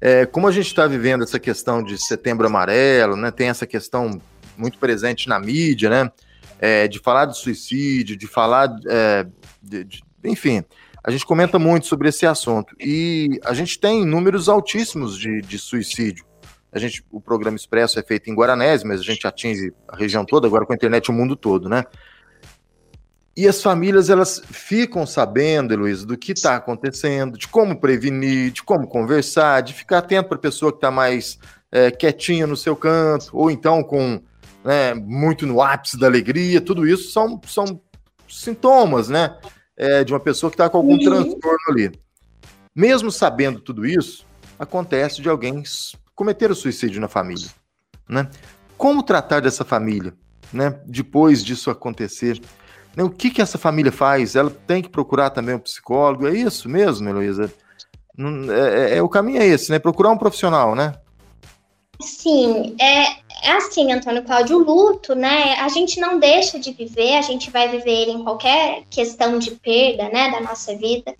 é, 0.00 0.24
como 0.24 0.48
a 0.48 0.52
gente 0.52 0.68
está 0.68 0.86
vivendo 0.86 1.24
essa 1.24 1.38
questão 1.38 1.82
de 1.82 1.98
setembro 1.98 2.46
amarelo, 2.46 3.16
né? 3.16 3.30
Tem 3.30 3.50
essa 3.50 3.66
questão 3.66 4.18
muito 4.56 4.78
presente 4.78 5.28
na 5.28 5.38
mídia, 5.38 5.90
né? 5.90 6.10
É, 6.58 6.88
de 6.88 6.98
falar 6.98 7.26
de 7.26 7.36
suicídio, 7.36 8.16
de 8.16 8.26
falar, 8.26 8.74
é, 8.88 9.26
de, 9.62 9.84
de, 9.84 10.02
enfim, 10.24 10.64
a 11.06 11.10
gente 11.12 11.24
comenta 11.24 11.56
muito 11.56 11.86
sobre 11.86 12.08
esse 12.08 12.26
assunto 12.26 12.74
e 12.80 13.38
a 13.44 13.54
gente 13.54 13.78
tem 13.78 14.04
números 14.04 14.48
altíssimos 14.48 15.16
de, 15.16 15.40
de 15.40 15.56
suicídio. 15.56 16.26
A 16.72 16.80
gente, 16.80 17.04
o 17.12 17.20
programa 17.20 17.56
Expresso 17.56 17.96
é 18.00 18.02
feito 18.02 18.28
em 18.28 18.34
Guaranés, 18.34 18.82
mas 18.82 18.98
a 18.98 19.04
gente 19.04 19.24
atinge 19.24 19.72
a 19.86 19.96
região 19.96 20.24
toda, 20.24 20.48
agora 20.48 20.66
com 20.66 20.72
a 20.72 20.76
internet 20.76 21.08
o 21.08 21.14
mundo 21.14 21.36
todo, 21.36 21.68
né? 21.68 21.84
E 23.36 23.46
as 23.46 23.62
famílias, 23.62 24.10
elas 24.10 24.42
ficam 24.50 25.06
sabendo, 25.06 25.72
Heloísa, 25.72 26.04
do 26.04 26.18
que 26.18 26.32
está 26.32 26.56
acontecendo, 26.56 27.38
de 27.38 27.46
como 27.46 27.78
prevenir, 27.78 28.50
de 28.50 28.64
como 28.64 28.88
conversar, 28.88 29.60
de 29.60 29.74
ficar 29.74 29.98
atento 29.98 30.28
para 30.28 30.38
a 30.38 30.40
pessoa 30.40 30.72
que 30.72 30.78
está 30.78 30.90
mais 30.90 31.38
é, 31.70 31.90
quietinha 31.92 32.48
no 32.48 32.56
seu 32.56 32.74
canto, 32.74 33.30
ou 33.32 33.48
então 33.48 33.84
com 33.84 34.20
né, 34.64 34.92
muito 34.94 35.46
no 35.46 35.62
ápice 35.62 35.96
da 35.96 36.08
alegria, 36.08 36.60
tudo 36.60 36.84
isso 36.84 37.12
são, 37.12 37.40
são 37.46 37.80
sintomas, 38.28 39.08
né? 39.08 39.36
É, 39.76 40.02
de 40.04 40.12
uma 40.12 40.20
pessoa 40.20 40.50
que 40.50 40.54
está 40.54 40.68
com 40.68 40.78
algum 40.78 40.98
transtorno 40.98 41.58
ali. 41.68 41.92
Mesmo 42.74 43.10
sabendo 43.10 43.60
tudo 43.60 43.86
isso, 43.86 44.26
acontece 44.58 45.20
de 45.20 45.28
alguém 45.28 45.62
cometer 46.14 46.50
o 46.50 46.54
suicídio 46.54 47.00
na 47.00 47.08
família. 47.08 47.48
Né? 48.08 48.28
Como 48.76 49.02
tratar 49.02 49.40
dessa 49.40 49.64
família 49.64 50.14
né, 50.52 50.80
depois 50.86 51.44
disso 51.44 51.70
acontecer? 51.70 52.40
Né, 52.96 53.02
o 53.02 53.10
que, 53.10 53.30
que 53.30 53.42
essa 53.42 53.58
família 53.58 53.92
faz? 53.92 54.36
Ela 54.36 54.50
tem 54.50 54.82
que 54.82 54.88
procurar 54.88 55.30
também 55.30 55.54
um 55.54 55.60
psicólogo? 55.60 56.26
É 56.26 56.32
isso 56.32 56.68
mesmo, 56.68 57.08
Heloísa? 57.08 57.52
É, 58.50 58.94
é, 58.94 58.96
é, 58.96 59.02
o 59.02 59.08
caminho 59.08 59.42
é 59.42 59.46
esse, 59.46 59.70
né? 59.70 59.78
Procurar 59.78 60.10
um 60.10 60.16
profissional, 60.16 60.74
né? 60.74 60.94
Sim, 62.00 62.74
é, 62.80 63.04
é 63.46 63.52
assim, 63.52 63.92
Antônio 63.92 64.24
Cláudio, 64.24 64.56
o 64.56 64.64
luto, 64.64 65.14
né? 65.14 65.54
A 65.60 65.68
gente 65.68 66.00
não 66.00 66.18
deixa 66.18 66.58
de 66.58 66.72
viver, 66.72 67.16
a 67.16 67.22
gente 67.22 67.48
vai 67.48 67.68
viver 67.68 68.08
em 68.08 68.24
qualquer 68.24 68.82
questão 68.90 69.38
de 69.38 69.52
perda, 69.52 70.08
né, 70.08 70.32
da 70.32 70.40
nossa 70.40 70.76
vida. 70.76 71.14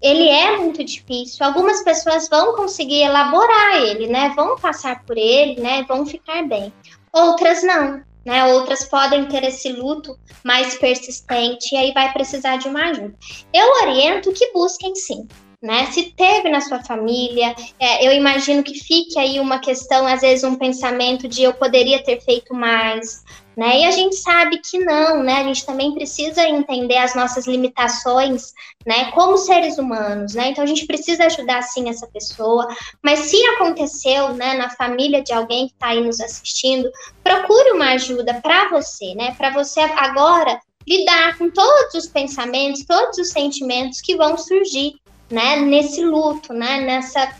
Ele 0.00 0.26
é 0.26 0.56
muito 0.56 0.82
difícil. 0.82 1.44
Algumas 1.44 1.82
pessoas 1.84 2.30
vão 2.30 2.56
conseguir 2.56 3.02
elaborar 3.02 3.76
ele, 3.82 4.06
né? 4.06 4.32
Vão 4.34 4.56
passar 4.56 5.04
por 5.04 5.18
ele, 5.18 5.60
né? 5.60 5.84
Vão 5.86 6.06
ficar 6.06 6.42
bem. 6.48 6.72
Outras 7.12 7.62
não, 7.62 8.02
né? 8.24 8.46
Outras 8.54 8.84
podem 8.86 9.26
ter 9.26 9.44
esse 9.44 9.70
luto 9.70 10.18
mais 10.42 10.78
persistente 10.78 11.74
e 11.74 11.76
aí 11.76 11.92
vai 11.92 12.10
precisar 12.14 12.56
de 12.56 12.68
uma 12.68 12.86
ajuda. 12.86 13.14
Eu 13.52 13.70
oriento 13.82 14.32
que 14.32 14.50
busquem 14.52 14.94
sim, 14.94 15.28
né? 15.62 15.86
Se 15.86 16.04
teve 16.12 16.48
na 16.48 16.60
sua 16.60 16.82
família, 16.82 17.54
é, 17.78 18.06
eu 18.06 18.12
imagino 18.12 18.62
que 18.62 18.74
fique 18.74 19.18
aí 19.18 19.38
uma 19.38 19.58
questão, 19.58 20.06
às 20.06 20.22
vezes 20.22 20.42
um 20.42 20.54
pensamento 20.54 21.28
de 21.28 21.42
eu 21.42 21.52
poderia 21.52 22.02
ter 22.02 22.20
feito 22.20 22.54
mais, 22.54 23.22
né? 23.54 23.80
E 23.80 23.84
a 23.84 23.90
gente 23.90 24.16
sabe 24.16 24.58
que 24.58 24.78
não, 24.78 25.22
né? 25.22 25.34
A 25.34 25.44
gente 25.44 25.66
também 25.66 25.92
precisa 25.92 26.48
entender 26.48 26.96
as 26.96 27.14
nossas 27.14 27.46
limitações, 27.46 28.54
né? 28.86 29.10
Como 29.10 29.36
seres 29.36 29.76
humanos, 29.76 30.34
né? 30.34 30.48
Então 30.48 30.64
a 30.64 30.66
gente 30.66 30.86
precisa 30.86 31.26
ajudar 31.26 31.60
sim 31.62 31.90
essa 31.90 32.06
pessoa. 32.06 32.66
Mas 33.02 33.18
se 33.18 33.36
aconteceu, 33.48 34.32
né, 34.32 34.54
na 34.54 34.70
família 34.70 35.22
de 35.22 35.34
alguém 35.34 35.66
que 35.68 35.74
está 35.74 35.88
aí 35.88 36.00
nos 36.00 36.20
assistindo, 36.20 36.90
procure 37.22 37.72
uma 37.72 37.92
ajuda 37.92 38.40
para 38.42 38.70
você, 38.70 39.14
né? 39.14 39.34
Para 39.36 39.50
você 39.50 39.80
agora 39.80 40.58
lidar 40.88 41.36
com 41.36 41.50
todos 41.50 41.94
os 41.94 42.06
pensamentos, 42.06 42.86
todos 42.86 43.18
os 43.18 43.28
sentimentos 43.28 44.00
que 44.00 44.16
vão 44.16 44.38
surgir 44.38 44.94
né, 45.30 45.56
nesse 45.56 46.04
luto, 46.04 46.52
né, 46.52 46.80
nessa 46.80 47.32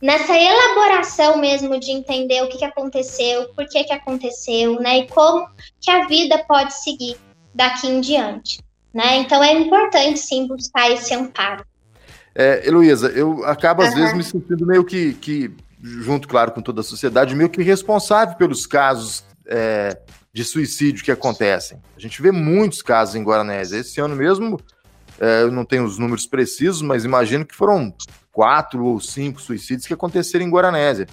nessa 0.00 0.36
elaboração 0.36 1.38
mesmo 1.38 1.78
de 1.78 1.90
entender 1.90 2.42
o 2.42 2.48
que, 2.48 2.58
que 2.58 2.64
aconteceu, 2.64 3.48
por 3.54 3.66
que, 3.66 3.82
que 3.82 3.92
aconteceu, 3.92 4.80
né, 4.80 4.98
e 4.98 5.08
como 5.08 5.48
que 5.80 5.90
a 5.90 6.06
vida 6.06 6.38
pode 6.46 6.72
seguir 6.74 7.16
daqui 7.52 7.88
em 7.88 8.00
diante, 8.00 8.60
né? 8.94 9.16
Então 9.16 9.42
é 9.42 9.52
importante 9.52 10.20
sim 10.20 10.46
buscar 10.46 10.90
esse 10.90 11.12
amparo. 11.14 11.64
É, 12.34 12.66
Heloísa, 12.66 13.08
eu 13.08 13.44
acabo 13.44 13.82
às 13.82 13.90
uhum. 13.90 13.96
vezes 13.96 14.16
me 14.16 14.22
sentindo 14.22 14.64
meio 14.64 14.84
que, 14.84 15.14
que, 15.14 15.50
junto, 15.82 16.28
claro, 16.28 16.52
com 16.52 16.62
toda 16.62 16.82
a 16.82 16.84
sociedade, 16.84 17.34
meio 17.34 17.50
que 17.50 17.62
responsável 17.62 18.36
pelos 18.36 18.64
casos 18.64 19.24
é, 19.48 19.98
de 20.32 20.44
suicídio 20.44 21.04
que 21.04 21.10
acontecem. 21.10 21.82
A 21.96 22.00
gente 22.00 22.22
vê 22.22 22.30
muitos 22.30 22.80
casos 22.80 23.16
em 23.16 23.24
Guaranésia. 23.24 23.78
Esse 23.78 24.00
ano 24.00 24.14
mesmo 24.14 24.60
é, 25.20 25.42
eu 25.42 25.50
não 25.50 25.64
tenho 25.64 25.84
os 25.84 25.98
números 25.98 26.26
precisos, 26.26 26.82
mas 26.82 27.04
imagino 27.04 27.44
que 27.44 27.54
foram 27.54 27.92
quatro 28.32 28.84
ou 28.84 29.00
cinco 29.00 29.40
suicídios 29.40 29.86
que 29.86 29.94
aconteceram 29.94 30.44
em 30.44 30.50
Guaranésia. 30.50 31.06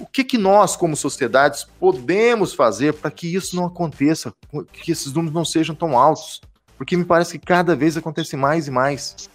O 0.00 0.06
que, 0.06 0.24
que 0.24 0.38
nós, 0.38 0.76
como 0.76 0.96
sociedades, 0.96 1.66
podemos 1.78 2.54
fazer 2.54 2.94
para 2.94 3.10
que 3.10 3.34
isso 3.34 3.54
não 3.54 3.66
aconteça, 3.66 4.32
que 4.72 4.90
esses 4.90 5.12
números 5.12 5.34
não 5.34 5.44
sejam 5.44 5.74
tão 5.74 5.98
altos? 5.98 6.40
Porque 6.78 6.96
me 6.96 7.04
parece 7.04 7.38
que 7.38 7.44
cada 7.44 7.76
vez 7.76 7.96
acontece 7.96 8.36
mais 8.36 8.66
e 8.66 8.70
mais. 8.70 9.28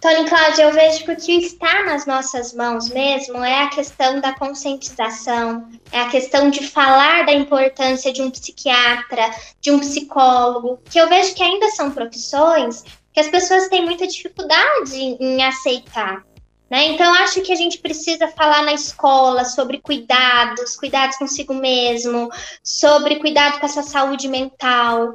Tony 0.00 0.28
Cláudio, 0.28 0.64
eu 0.64 0.72
vejo 0.72 1.04
que 1.04 1.12
o 1.12 1.16
que 1.16 1.32
está 1.32 1.84
nas 1.84 2.06
nossas 2.06 2.52
mãos 2.52 2.88
mesmo 2.90 3.42
é 3.42 3.62
a 3.62 3.70
questão 3.70 4.20
da 4.20 4.34
conscientização, 4.34 5.68
é 5.90 6.00
a 6.00 6.08
questão 6.08 6.50
de 6.50 6.66
falar 6.66 7.24
da 7.24 7.32
importância 7.32 8.12
de 8.12 8.20
um 8.20 8.30
psiquiatra, 8.30 9.30
de 9.60 9.70
um 9.70 9.78
psicólogo, 9.78 10.78
que 10.90 10.98
eu 10.98 11.08
vejo 11.08 11.34
que 11.34 11.42
ainda 11.42 11.70
são 11.70 11.90
profissões 11.90 12.84
que 13.12 13.20
as 13.20 13.28
pessoas 13.28 13.68
têm 13.68 13.82
muita 13.82 14.06
dificuldade 14.06 14.94
em 14.94 15.42
aceitar. 15.42 16.22
Né? 16.68 16.88
Então, 16.88 17.14
acho 17.14 17.40
que 17.40 17.52
a 17.52 17.56
gente 17.56 17.78
precisa 17.78 18.28
falar 18.28 18.62
na 18.62 18.74
escola 18.74 19.44
sobre 19.44 19.80
cuidados, 19.80 20.76
cuidados 20.76 21.16
consigo 21.16 21.54
mesmo, 21.54 22.28
sobre 22.62 23.16
cuidado 23.16 23.58
com 23.58 23.66
essa 23.66 23.82
saúde 23.82 24.28
mental. 24.28 25.14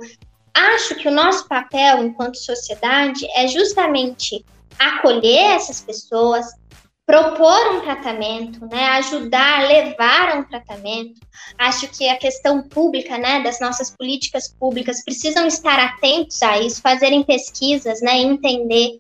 Acho 0.54 0.95
que 0.95 1.08
o 1.08 1.12
nosso 1.12 1.47
papel 1.47 2.04
enquanto 2.04 2.38
sociedade 2.38 3.26
é 3.36 3.47
justamente 3.47 4.45
acolher 4.78 5.56
essas 5.56 5.82
pessoas, 5.82 6.45
propor 7.06 7.74
um 7.74 7.82
tratamento, 7.82 8.66
né, 8.68 8.86
ajudar, 8.91 9.68
levar 9.68 10.30
a 10.30 10.39
um 10.39 10.43
tratamento. 10.43 11.20
Acho 11.58 11.88
que 11.89 12.08
a 12.08 12.18
questão 12.18 12.62
pública, 12.62 13.18
né, 13.18 13.41
das 13.41 13.60
nossas 13.60 13.89
políticas 13.91 14.47
públicas 14.47 15.04
precisam 15.04 15.45
estar 15.45 15.80
atentos 15.80 16.41
a 16.41 16.60
isso, 16.60 16.82
fazerem 16.82 17.24
pesquisas, 17.24 18.02
né, 18.02 18.18
entender 18.20 18.99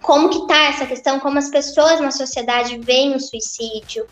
como 0.00 0.30
que 0.30 0.46
tá 0.48 0.64
essa 0.64 0.84
questão, 0.84 1.20
como 1.20 1.38
as 1.38 1.48
pessoas 1.48 2.00
na 2.00 2.10
sociedade 2.10 2.76
veem 2.78 3.14
o 3.14 3.20
suicídio 3.20 4.06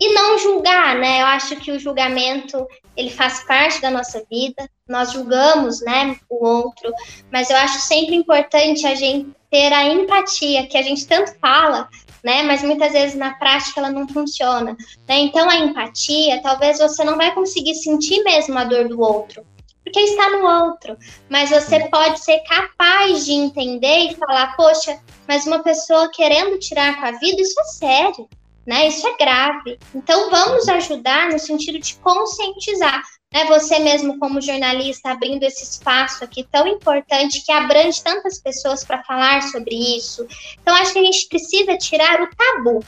e 0.00 0.12
não 0.12 0.38
julgar, 0.38 0.96
né? 0.96 1.22
Eu 1.22 1.26
acho 1.26 1.56
que 1.56 1.72
o 1.72 1.78
julgamento 1.78 2.66
ele 2.96 3.10
faz 3.10 3.44
parte 3.44 3.80
da 3.80 3.90
nossa 3.90 4.24
vida. 4.30 4.68
Nós 4.88 5.12
julgamos, 5.12 5.80
né, 5.80 6.16
o 6.28 6.44
outro, 6.46 6.92
mas 7.30 7.50
eu 7.50 7.56
acho 7.56 7.78
sempre 7.80 8.14
importante 8.14 8.86
a 8.86 8.94
gente 8.94 9.30
ter 9.50 9.72
a 9.72 9.84
empatia 9.84 10.66
que 10.66 10.76
a 10.76 10.82
gente 10.82 11.06
tanto 11.06 11.34
fala, 11.38 11.88
né? 12.22 12.42
Mas 12.42 12.62
muitas 12.62 12.92
vezes 12.92 13.16
na 13.16 13.34
prática 13.34 13.80
ela 13.80 13.90
não 13.90 14.08
funciona. 14.08 14.76
Né? 15.08 15.18
Então 15.18 15.48
a 15.48 15.56
empatia, 15.56 16.42
talvez 16.42 16.78
você 16.78 17.04
não 17.04 17.16
vai 17.16 17.34
conseguir 17.34 17.74
sentir 17.74 18.22
mesmo 18.22 18.58
a 18.58 18.64
dor 18.64 18.88
do 18.88 19.00
outro, 19.00 19.44
porque 19.84 20.00
está 20.00 20.30
no 20.30 20.46
outro. 20.64 20.96
Mas 21.28 21.50
você 21.50 21.88
pode 21.88 22.20
ser 22.20 22.40
capaz 22.40 23.24
de 23.24 23.32
entender 23.32 24.10
e 24.10 24.14
falar, 24.16 24.56
poxa, 24.56 24.98
mas 25.26 25.46
uma 25.46 25.62
pessoa 25.62 26.10
querendo 26.10 26.58
tirar 26.58 26.98
com 27.00 27.06
a 27.06 27.12
vida, 27.12 27.40
isso 27.40 27.60
é 27.60 27.64
sério, 27.64 28.28
né? 28.68 28.86
Isso 28.86 29.08
é 29.08 29.16
grave. 29.16 29.78
Então 29.94 30.28
vamos 30.28 30.68
ajudar 30.68 31.30
no 31.30 31.38
sentido 31.38 31.78
de 31.78 31.94
conscientizar. 31.96 33.02
Né, 33.32 33.44
você 33.44 33.78
mesmo 33.78 34.18
como 34.18 34.40
jornalista 34.40 35.10
abrindo 35.10 35.42
esse 35.42 35.62
espaço 35.62 36.24
aqui 36.24 36.48
tão 36.50 36.66
importante 36.66 37.44
que 37.44 37.52
abrange 37.52 38.02
tantas 38.02 38.40
pessoas 38.40 38.84
para 38.84 39.04
falar 39.04 39.42
sobre 39.42 39.74
isso. 39.74 40.26
Então 40.62 40.74
acho 40.74 40.94
que 40.94 40.98
a 40.98 41.02
gente 41.02 41.28
precisa 41.28 41.76
tirar 41.76 42.22
o 42.22 42.30
tabu, 42.34 42.82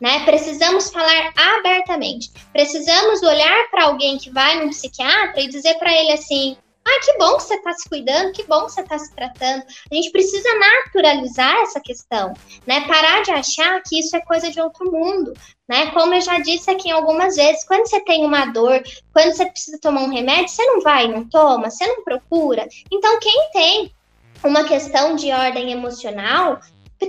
né? 0.00 0.24
Precisamos 0.24 0.88
falar 0.88 1.32
abertamente. 1.36 2.30
Precisamos 2.52 3.22
olhar 3.22 3.70
para 3.72 3.84
alguém 3.84 4.18
que 4.18 4.30
vai 4.30 4.60
num 4.60 4.70
psiquiatra 4.70 5.40
e 5.40 5.48
dizer 5.48 5.74
para 5.74 5.92
ele 5.92 6.12
assim: 6.12 6.56
ah, 6.84 7.00
que 7.04 7.16
bom 7.18 7.36
que 7.36 7.44
você 7.44 7.54
está 7.54 7.72
se 7.72 7.88
cuidando, 7.88 8.32
que 8.32 8.44
bom 8.44 8.66
que 8.66 8.72
você 8.72 8.80
está 8.80 8.98
se 8.98 9.14
tratando. 9.14 9.62
A 9.90 9.94
gente 9.94 10.10
precisa 10.10 10.48
naturalizar 10.58 11.56
essa 11.62 11.80
questão, 11.80 12.34
né? 12.66 12.86
Parar 12.86 13.22
de 13.22 13.30
achar 13.30 13.80
que 13.82 13.98
isso 13.98 14.16
é 14.16 14.20
coisa 14.20 14.50
de 14.50 14.60
outro 14.60 14.90
mundo, 14.90 15.32
né? 15.68 15.90
Como 15.92 16.12
eu 16.12 16.20
já 16.20 16.38
disse 16.38 16.70
aqui 16.70 16.90
algumas 16.90 17.36
vezes, 17.36 17.64
quando 17.64 17.86
você 17.86 18.00
tem 18.00 18.24
uma 18.24 18.46
dor, 18.46 18.82
quando 19.12 19.32
você 19.32 19.46
precisa 19.46 19.78
tomar 19.80 20.02
um 20.02 20.12
remédio, 20.12 20.48
você 20.48 20.64
não 20.64 20.80
vai, 20.80 21.06
não 21.06 21.28
toma, 21.28 21.70
você 21.70 21.86
não 21.86 22.02
procura. 22.02 22.66
Então, 22.90 23.20
quem 23.20 23.50
tem 23.52 23.92
uma 24.44 24.64
questão 24.64 25.14
de 25.14 25.30
ordem 25.30 25.70
emocional 25.70 26.60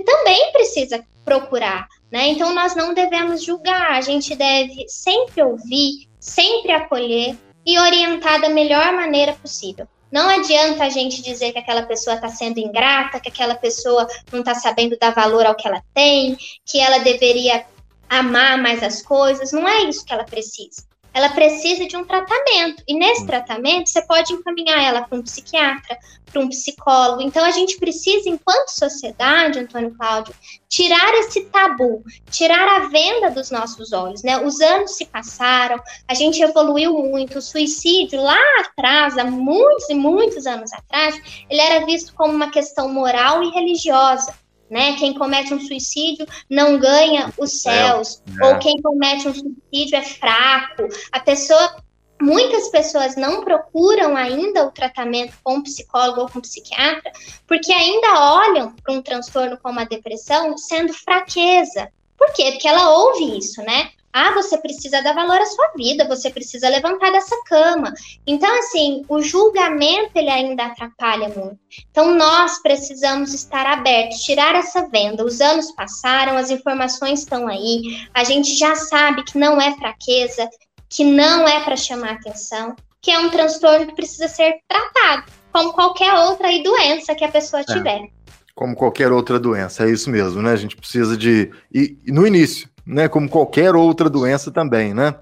também 0.04 0.52
precisa 0.52 1.04
procurar, 1.24 1.86
né? 2.10 2.28
Então 2.28 2.54
nós 2.54 2.74
não 2.74 2.92
devemos 2.92 3.42
julgar, 3.42 3.92
a 3.92 4.00
gente 4.00 4.34
deve 4.34 4.86
sempre 4.88 5.42
ouvir, 5.42 6.08
sempre 6.18 6.72
acolher 6.72 7.36
e 7.64 7.78
orientar 7.78 8.40
da 8.40 8.48
melhor 8.48 8.92
maneira 8.92 9.32
possível. 9.34 9.86
Não 10.10 10.28
adianta 10.28 10.84
a 10.84 10.90
gente 10.90 11.22
dizer 11.22 11.52
que 11.52 11.58
aquela 11.58 11.82
pessoa 11.82 12.14
está 12.14 12.28
sendo 12.28 12.58
ingrata, 12.58 13.18
que 13.18 13.28
aquela 13.28 13.54
pessoa 13.54 14.06
não 14.30 14.40
está 14.40 14.54
sabendo 14.54 14.96
dar 14.96 15.12
valor 15.12 15.44
ao 15.44 15.56
que 15.56 15.66
ela 15.66 15.82
tem, 15.92 16.36
que 16.64 16.78
ela 16.78 16.98
deveria 16.98 17.66
amar 18.08 18.56
mais 18.58 18.82
as 18.82 19.02
coisas. 19.02 19.50
Não 19.50 19.66
é 19.66 19.82
isso 19.82 20.04
que 20.04 20.12
ela 20.12 20.24
precisa 20.24 20.84
ela 21.14 21.28
precisa 21.28 21.86
de 21.86 21.96
um 21.96 22.04
tratamento. 22.04 22.82
E 22.88 22.94
nesse 22.94 23.24
tratamento, 23.24 23.88
você 23.88 24.02
pode 24.02 24.32
encaminhar 24.32 24.82
ela 24.82 25.02
para 25.02 25.16
um 25.16 25.22
psiquiatra, 25.22 25.96
para 26.30 26.42
um 26.42 26.48
psicólogo. 26.48 27.22
Então, 27.22 27.44
a 27.44 27.52
gente 27.52 27.78
precisa, 27.78 28.28
enquanto 28.28 28.70
sociedade, 28.70 29.60
Antônio 29.60 29.94
Cláudio, 29.96 30.34
tirar 30.68 31.14
esse 31.14 31.44
tabu, 31.44 32.02
tirar 32.30 32.66
a 32.80 32.88
venda 32.88 33.30
dos 33.30 33.52
nossos 33.52 33.92
olhos. 33.92 34.24
Né? 34.24 34.44
Os 34.44 34.60
anos 34.60 34.96
se 34.96 35.06
passaram, 35.06 35.80
a 36.08 36.14
gente 36.14 36.42
evoluiu 36.42 36.92
muito. 36.94 37.38
O 37.38 37.42
suicídio, 37.42 38.20
lá 38.20 38.36
atrás, 38.58 39.16
há 39.16 39.24
muitos 39.24 39.88
e 39.88 39.94
muitos 39.94 40.46
anos 40.46 40.72
atrás, 40.72 41.14
ele 41.48 41.60
era 41.60 41.86
visto 41.86 42.12
como 42.14 42.34
uma 42.34 42.50
questão 42.50 42.88
moral 42.88 43.42
e 43.44 43.50
religiosa 43.50 44.34
né? 44.70 44.96
Quem 44.96 45.14
comete 45.14 45.52
um 45.52 45.60
suicídio 45.60 46.26
não 46.48 46.78
ganha 46.78 47.32
os 47.38 47.62
céus, 47.62 48.22
é, 48.40 48.46
é. 48.46 48.48
ou 48.48 48.58
quem 48.58 48.80
comete 48.80 49.28
um 49.28 49.34
suicídio 49.34 49.96
é 49.96 50.02
fraco. 50.02 50.88
A 51.12 51.20
pessoa 51.20 51.76
muitas 52.20 52.68
pessoas 52.68 53.16
não 53.16 53.44
procuram 53.44 54.16
ainda 54.16 54.66
o 54.66 54.70
tratamento 54.70 55.34
com 55.42 55.62
psicólogo 55.62 56.22
ou 56.22 56.28
com 56.28 56.40
psiquiatra, 56.40 57.12
porque 57.46 57.72
ainda 57.72 58.20
olham 58.20 58.74
para 58.82 58.94
um 58.94 59.02
transtorno 59.02 59.58
como 59.62 59.80
a 59.80 59.84
depressão 59.84 60.56
sendo 60.56 60.92
fraqueza. 60.92 61.90
Por 62.16 62.32
quê? 62.32 62.52
Porque 62.52 62.68
ela 62.68 62.90
ouve 62.90 63.36
isso, 63.38 63.60
né? 63.62 63.90
Ah, 64.16 64.32
você 64.32 64.56
precisa 64.58 65.02
dar 65.02 65.12
valor 65.12 65.40
à 65.40 65.44
sua 65.44 65.72
vida, 65.76 66.06
você 66.06 66.30
precisa 66.30 66.68
levantar 66.68 67.10
dessa 67.10 67.34
cama. 67.46 67.92
Então, 68.24 68.48
assim, 68.60 69.02
o 69.08 69.20
julgamento 69.20 70.12
ele 70.14 70.30
ainda 70.30 70.66
atrapalha 70.66 71.28
muito. 71.30 71.58
Então, 71.90 72.14
nós 72.14 72.62
precisamos 72.62 73.34
estar 73.34 73.66
abertos, 73.66 74.18
tirar 74.20 74.54
essa 74.54 74.88
venda. 74.88 75.24
Os 75.24 75.40
anos 75.40 75.72
passaram, 75.72 76.36
as 76.36 76.48
informações 76.48 77.20
estão 77.20 77.48
aí, 77.48 78.06
a 78.14 78.22
gente 78.22 78.54
já 78.54 78.76
sabe 78.76 79.24
que 79.24 79.36
não 79.36 79.60
é 79.60 79.74
fraqueza, 79.74 80.48
que 80.88 81.02
não 81.02 81.48
é 81.48 81.64
para 81.64 81.76
chamar 81.76 82.12
atenção, 82.12 82.76
que 83.02 83.10
é 83.10 83.18
um 83.18 83.30
transtorno 83.30 83.88
que 83.88 83.96
precisa 83.96 84.28
ser 84.28 84.60
tratado, 84.68 85.24
como 85.50 85.72
qualquer 85.72 86.14
outra 86.14 86.48
doença 86.62 87.16
que 87.16 87.24
a 87.24 87.28
pessoa 87.28 87.62
é. 87.62 87.64
tiver. 87.64 88.02
É, 88.02 88.08
como 88.54 88.76
qualquer 88.76 89.10
outra 89.10 89.40
doença, 89.40 89.84
é 89.84 89.90
isso 89.90 90.08
mesmo, 90.08 90.40
né? 90.40 90.52
A 90.52 90.56
gente 90.56 90.76
precisa 90.76 91.16
de. 91.16 91.50
E 91.72 91.96
no 92.06 92.24
início, 92.24 92.68
né? 92.86 93.08
Como 93.08 93.28
qualquer 93.28 93.74
outra 93.74 94.10
doença 94.10 94.50
também, 94.50 94.92
né? 94.94 95.14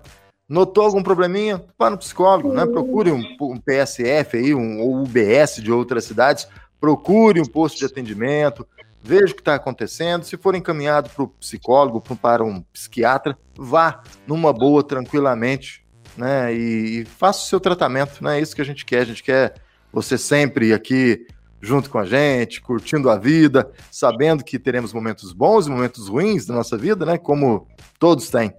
Notou 0.48 0.84
algum 0.84 1.02
probleminha? 1.02 1.62
Vá 1.78 1.88
no 1.88 1.98
psicólogo, 1.98 2.52
né? 2.52 2.66
Procure 2.66 3.10
um, 3.10 3.22
um 3.40 3.58
PSF 3.58 4.36
aí, 4.36 4.54
um 4.54 4.80
ou 4.80 5.02
UBS 5.02 5.56
de 5.62 5.72
outras 5.72 6.04
cidades, 6.04 6.46
procure 6.80 7.40
um 7.40 7.46
posto 7.46 7.78
de 7.78 7.86
atendimento, 7.86 8.66
veja 9.02 9.32
o 9.32 9.34
que 9.34 9.40
está 9.40 9.54
acontecendo. 9.54 10.24
Se 10.24 10.36
for 10.36 10.54
encaminhado 10.54 11.08
para 11.10 11.24
o 11.24 11.28
psicólogo, 11.28 12.00
para 12.00 12.44
um 12.44 12.60
psiquiatra, 12.72 13.38
vá 13.56 14.02
numa 14.26 14.52
boa, 14.52 14.82
tranquilamente, 14.82 15.84
né? 16.16 16.52
E, 16.54 17.00
e, 17.00 17.04
faça 17.04 17.40
o 17.40 17.46
seu 17.48 17.60
tratamento, 17.60 18.22
né? 18.22 18.38
É 18.38 18.42
isso 18.42 18.54
que 18.54 18.62
a 18.62 18.64
gente 18.66 18.84
quer. 18.84 19.00
A 19.00 19.06
gente 19.06 19.22
quer 19.22 19.54
você 19.92 20.16
sempre 20.16 20.72
aqui 20.72 21.26
junto 21.62 21.88
com 21.88 21.98
a 21.98 22.04
gente, 22.04 22.60
curtindo 22.60 23.08
a 23.08 23.16
vida, 23.16 23.70
sabendo 23.90 24.42
que 24.42 24.58
teremos 24.58 24.92
momentos 24.92 25.32
bons 25.32 25.68
e 25.68 25.70
momentos 25.70 26.08
ruins 26.08 26.44
da 26.44 26.54
nossa 26.54 26.76
vida, 26.76 27.06
né? 27.06 27.16
Como 27.16 27.68
todos 28.00 28.28
têm. 28.28 28.52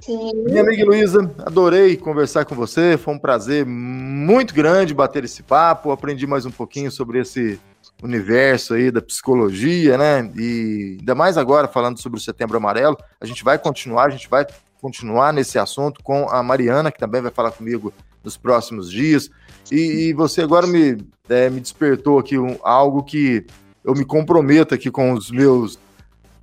Sim. 0.00 0.32
Minha 0.46 0.62
amiga 0.62 0.84
Luísa, 0.84 1.30
adorei 1.46 1.96
conversar 1.96 2.44
com 2.44 2.56
você, 2.56 2.96
foi 2.96 3.14
um 3.14 3.18
prazer 3.18 3.64
muito 3.64 4.52
grande 4.52 4.94
bater 4.94 5.22
esse 5.22 5.44
papo, 5.44 5.92
aprendi 5.92 6.26
mais 6.26 6.44
um 6.44 6.50
pouquinho 6.50 6.90
sobre 6.90 7.20
esse 7.20 7.60
universo 8.02 8.74
aí 8.74 8.90
da 8.90 9.00
psicologia, 9.00 9.96
né? 9.96 10.32
E 10.36 10.96
ainda 10.98 11.14
mais 11.14 11.36
agora 11.36 11.68
falando 11.68 12.00
sobre 12.00 12.18
o 12.18 12.22
Setembro 12.22 12.56
Amarelo, 12.56 12.96
a 13.20 13.26
gente 13.26 13.44
vai 13.44 13.58
continuar, 13.58 14.06
a 14.06 14.10
gente 14.10 14.28
vai 14.28 14.44
continuar 14.82 15.32
nesse 15.32 15.60
assunto 15.60 16.02
com 16.02 16.28
a 16.28 16.42
Mariana, 16.42 16.90
que 16.90 16.98
também 16.98 17.22
vai 17.22 17.30
falar 17.30 17.52
comigo 17.52 17.94
nos 18.24 18.36
próximos 18.36 18.90
dias. 18.90 19.30
E, 19.70 20.08
e 20.08 20.12
você 20.12 20.42
agora 20.42 20.66
me, 20.66 20.98
é, 21.28 21.48
me 21.48 21.60
despertou 21.60 22.18
aqui 22.18 22.36
um, 22.36 22.58
algo 22.64 23.04
que 23.04 23.46
eu 23.84 23.94
me 23.94 24.04
comprometo 24.04 24.74
aqui 24.74 24.90
com 24.90 25.12
os 25.12 25.30
meus 25.30 25.78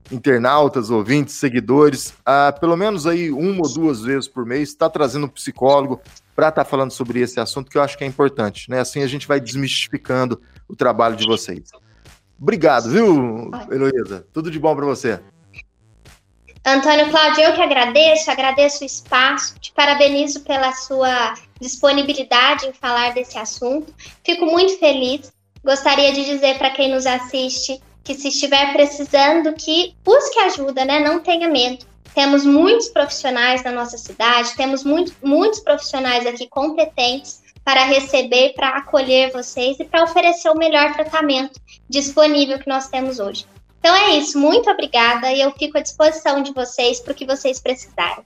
internautas, 0.10 0.90
ouvintes, 0.90 1.36
seguidores, 1.36 2.14
a 2.26 2.52
pelo 2.52 2.78
menos 2.78 3.06
aí 3.06 3.30
uma 3.30 3.62
ou 3.62 3.72
duas 3.72 4.02
vezes 4.02 4.28
por 4.28 4.46
mês, 4.46 4.70
está 4.70 4.90
trazendo 4.90 5.26
um 5.26 5.30
psicólogo 5.30 6.02
para 6.34 6.48
estar 6.48 6.64
tá 6.64 6.70
falando 6.70 6.92
sobre 6.92 7.20
esse 7.20 7.40
assunto 7.40 7.70
que 7.70 7.78
eu 7.78 7.82
acho 7.82 7.98
que 7.98 8.06
é 8.06 8.08
importante, 8.08 8.70
né? 8.70 8.80
Assim 8.80 9.04
a 9.04 9.08
gente 9.08 9.28
vai 9.28 9.40
desmistificando 9.40 10.42
o 10.68 10.76
trabalho 10.76 11.16
de 11.16 11.28
vocês. 11.28 11.70
Obrigado, 12.42 12.90
viu, 12.90 13.52
Heloísa? 13.70 14.26
Tudo 14.32 14.50
de 14.50 14.58
bom 14.58 14.74
para 14.74 14.86
você. 14.86 15.20
Antônio 16.70 17.10
Cláudio, 17.10 17.46
eu 17.46 17.54
que 17.54 17.62
agradeço, 17.62 18.30
agradeço 18.30 18.84
o 18.84 18.86
espaço, 18.86 19.60
te 19.60 19.72
parabenizo 19.72 20.42
pela 20.42 20.72
sua 20.72 21.34
disponibilidade 21.60 22.68
em 22.68 22.74
falar 22.74 23.12
desse 23.12 23.40
assunto. 23.40 23.92
Fico 24.24 24.46
muito 24.46 24.78
feliz. 24.78 25.34
Gostaria 25.64 26.14
de 26.14 26.24
dizer 26.24 26.60
para 26.60 26.70
quem 26.70 26.92
nos 26.92 27.08
assiste 27.08 27.82
que 28.04 28.14
se 28.14 28.28
estiver 28.28 28.72
precisando, 28.72 29.54
que 29.54 29.96
busque 30.04 30.38
ajuda, 30.40 30.86
né? 30.86 31.00
Não 31.00 31.20
tenha 31.20 31.50
medo. 31.50 31.88
Temos 32.14 32.46
muitos 32.46 32.90
profissionais 32.90 33.64
na 33.64 33.72
nossa 33.72 33.98
cidade, 33.98 34.56
temos 34.56 34.84
muito, 34.84 35.12
muitos 35.24 35.62
profissionais 35.62 36.26
aqui 36.28 36.48
competentes 36.48 37.42
para 37.64 37.84
receber, 37.86 38.54
para 38.54 38.78
acolher 38.78 39.32
vocês 39.32 39.80
e 39.80 39.86
para 39.86 40.04
oferecer 40.04 40.50
o 40.50 40.58
melhor 40.58 40.94
tratamento 40.94 41.60
disponível 41.90 42.60
que 42.60 42.70
nós 42.70 42.90
temos 42.90 43.20
hoje. 43.20 43.46
Então 43.80 43.96
é 43.96 44.18
isso, 44.18 44.38
muito 44.38 44.70
obrigada 44.70 45.32
e 45.32 45.42
eu 45.42 45.52
fico 45.52 45.78
à 45.78 45.82
disposição 45.82 46.44
de 46.44 46.54
vocês 46.54 47.00
para 47.00 47.14
o 47.14 47.16
que 47.16 47.26
vocês 47.26 47.60
precisarem. 47.60 48.26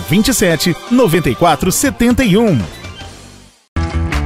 27 0.00 0.76
94 0.90 1.72
71. 1.72 2.58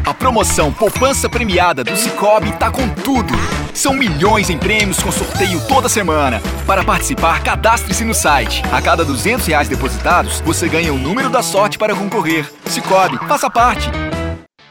A 0.04 0.12
promoção 0.12 0.72
Poupança 0.72 1.28
Premiada 1.28 1.84
do 1.84 1.96
Cicobi 1.96 2.52
tá 2.58 2.70
com 2.70 2.88
tudo. 2.88 3.32
São 3.72 3.94
milhões 3.94 4.50
em 4.50 4.58
prêmios 4.58 5.00
com 5.00 5.12
sorteio 5.12 5.60
toda 5.68 5.88
semana. 5.88 6.42
Para 6.66 6.84
participar, 6.84 7.42
cadastre-se 7.42 8.04
no 8.04 8.12
site. 8.12 8.62
A 8.72 8.82
cada 8.82 9.04
200 9.04 9.46
reais 9.46 9.68
depositados, 9.68 10.40
você 10.40 10.68
ganha 10.68 10.92
o 10.92 10.98
número 10.98 11.30
da 11.30 11.40
sorte 11.40 11.78
para 11.78 11.94
concorrer. 11.94 12.50
Cicobi, 12.66 13.16
faça 13.28 13.48
parte. 13.48 13.90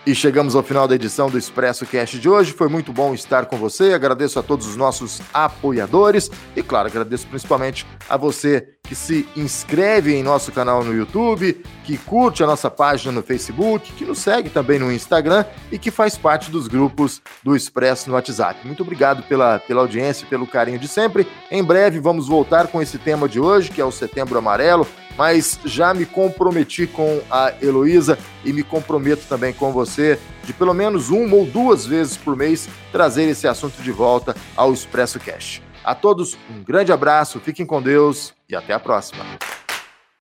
E 0.06 0.14
chegamos 0.14 0.56
ao 0.56 0.64
final 0.64 0.88
da 0.88 0.96
edição 0.96 1.30
do 1.30 1.38
Expresso 1.38 1.86
Cast 1.86 2.20
de 2.20 2.28
hoje. 2.28 2.52
Foi 2.52 2.68
muito 2.68 2.92
bom 2.92 3.14
estar 3.14 3.46
com 3.46 3.56
você. 3.56 3.94
Agradeço 3.94 4.38
a 4.38 4.44
todos 4.44 4.68
os 4.68 4.76
nossos 4.76 5.22
apoiadores 5.34 6.30
e, 6.56 6.62
claro, 6.62 6.88
agradeço 6.88 7.26
principalmente 7.28 7.86
a 8.10 8.18
você 8.18 8.68
que 8.84 8.96
se 8.96 9.28
inscreve 9.36 10.14
em 10.14 10.24
nosso 10.24 10.52
canal 10.52 10.84
no 10.84 10.94
YouTube, 10.94 11.64
que 11.84 11.98
curte 11.98 12.44
a 12.44 12.48
nossa 12.48 12.70
página 12.70 13.12
no 13.12 13.24
Facebook, 13.24 13.92
que 13.94 14.06
nos 14.06 14.20
segue 14.20 14.50
também 14.50 14.80
no 14.80 14.92
Instagram 14.92 15.46
e 15.72 15.78
que 15.78 15.90
faz 15.90 16.18
parte 16.18 16.52
dos 16.52 16.68
grupos 16.68 17.22
do 17.44 17.56
Expresso 17.56 18.10
no 18.10 18.16
WhatsApp. 18.16 18.66
Muito 18.66 18.84
obrigado 18.84 19.24
pela, 19.24 19.60
pela 19.60 19.82
audiência 19.82 20.26
e 20.26 20.28
pelo 20.28 20.46
carinho 20.46 20.80
de 20.80 20.88
sempre. 20.88 21.26
Em 21.50 21.64
breve 21.64 22.00
vamos 22.00 22.28
voltar 22.28 22.68
com 22.68 22.82
esse 22.82 22.98
tema 22.98 23.30
de 23.30 23.40
hoje, 23.40 23.72
que 23.72 23.80
é 23.80 23.86
o 23.86 23.92
Setembro 23.92 24.38
Amarelo 24.38 24.86
mas 25.18 25.60
já 25.66 25.94
me 25.94 26.06
comprometi 26.06 26.88
com 26.88 27.22
a 27.30 27.54
Heloísa 27.62 28.18
e 28.44 28.54
me 28.54 28.64
comprometo 28.64 29.24
também 29.28 29.54
com 29.54 29.72
você 29.72 30.20
de 30.44 30.54
pelo 30.54 30.74
menos 30.74 31.10
uma 31.10 31.36
ou 31.36 31.46
duas 31.46 31.86
vezes 31.86 32.18
por 32.18 32.36
mês 32.36 32.68
trazer 32.92 33.24
esse 33.24 33.48
assunto 33.48 33.82
de 33.82 33.92
volta 33.92 34.36
ao 34.56 34.74
Expresso 34.74 35.20
Cash. 35.20 35.62
A 35.84 35.96
todos 35.96 36.38
um 36.50 36.64
grande 36.64 36.92
abraço, 36.92 37.40
fiquem 37.40 37.66
com 37.66 37.82
Deus 37.82 38.34
e 38.48 38.56
até 38.56 38.74
a 38.74 38.80
próxima. 38.80 39.26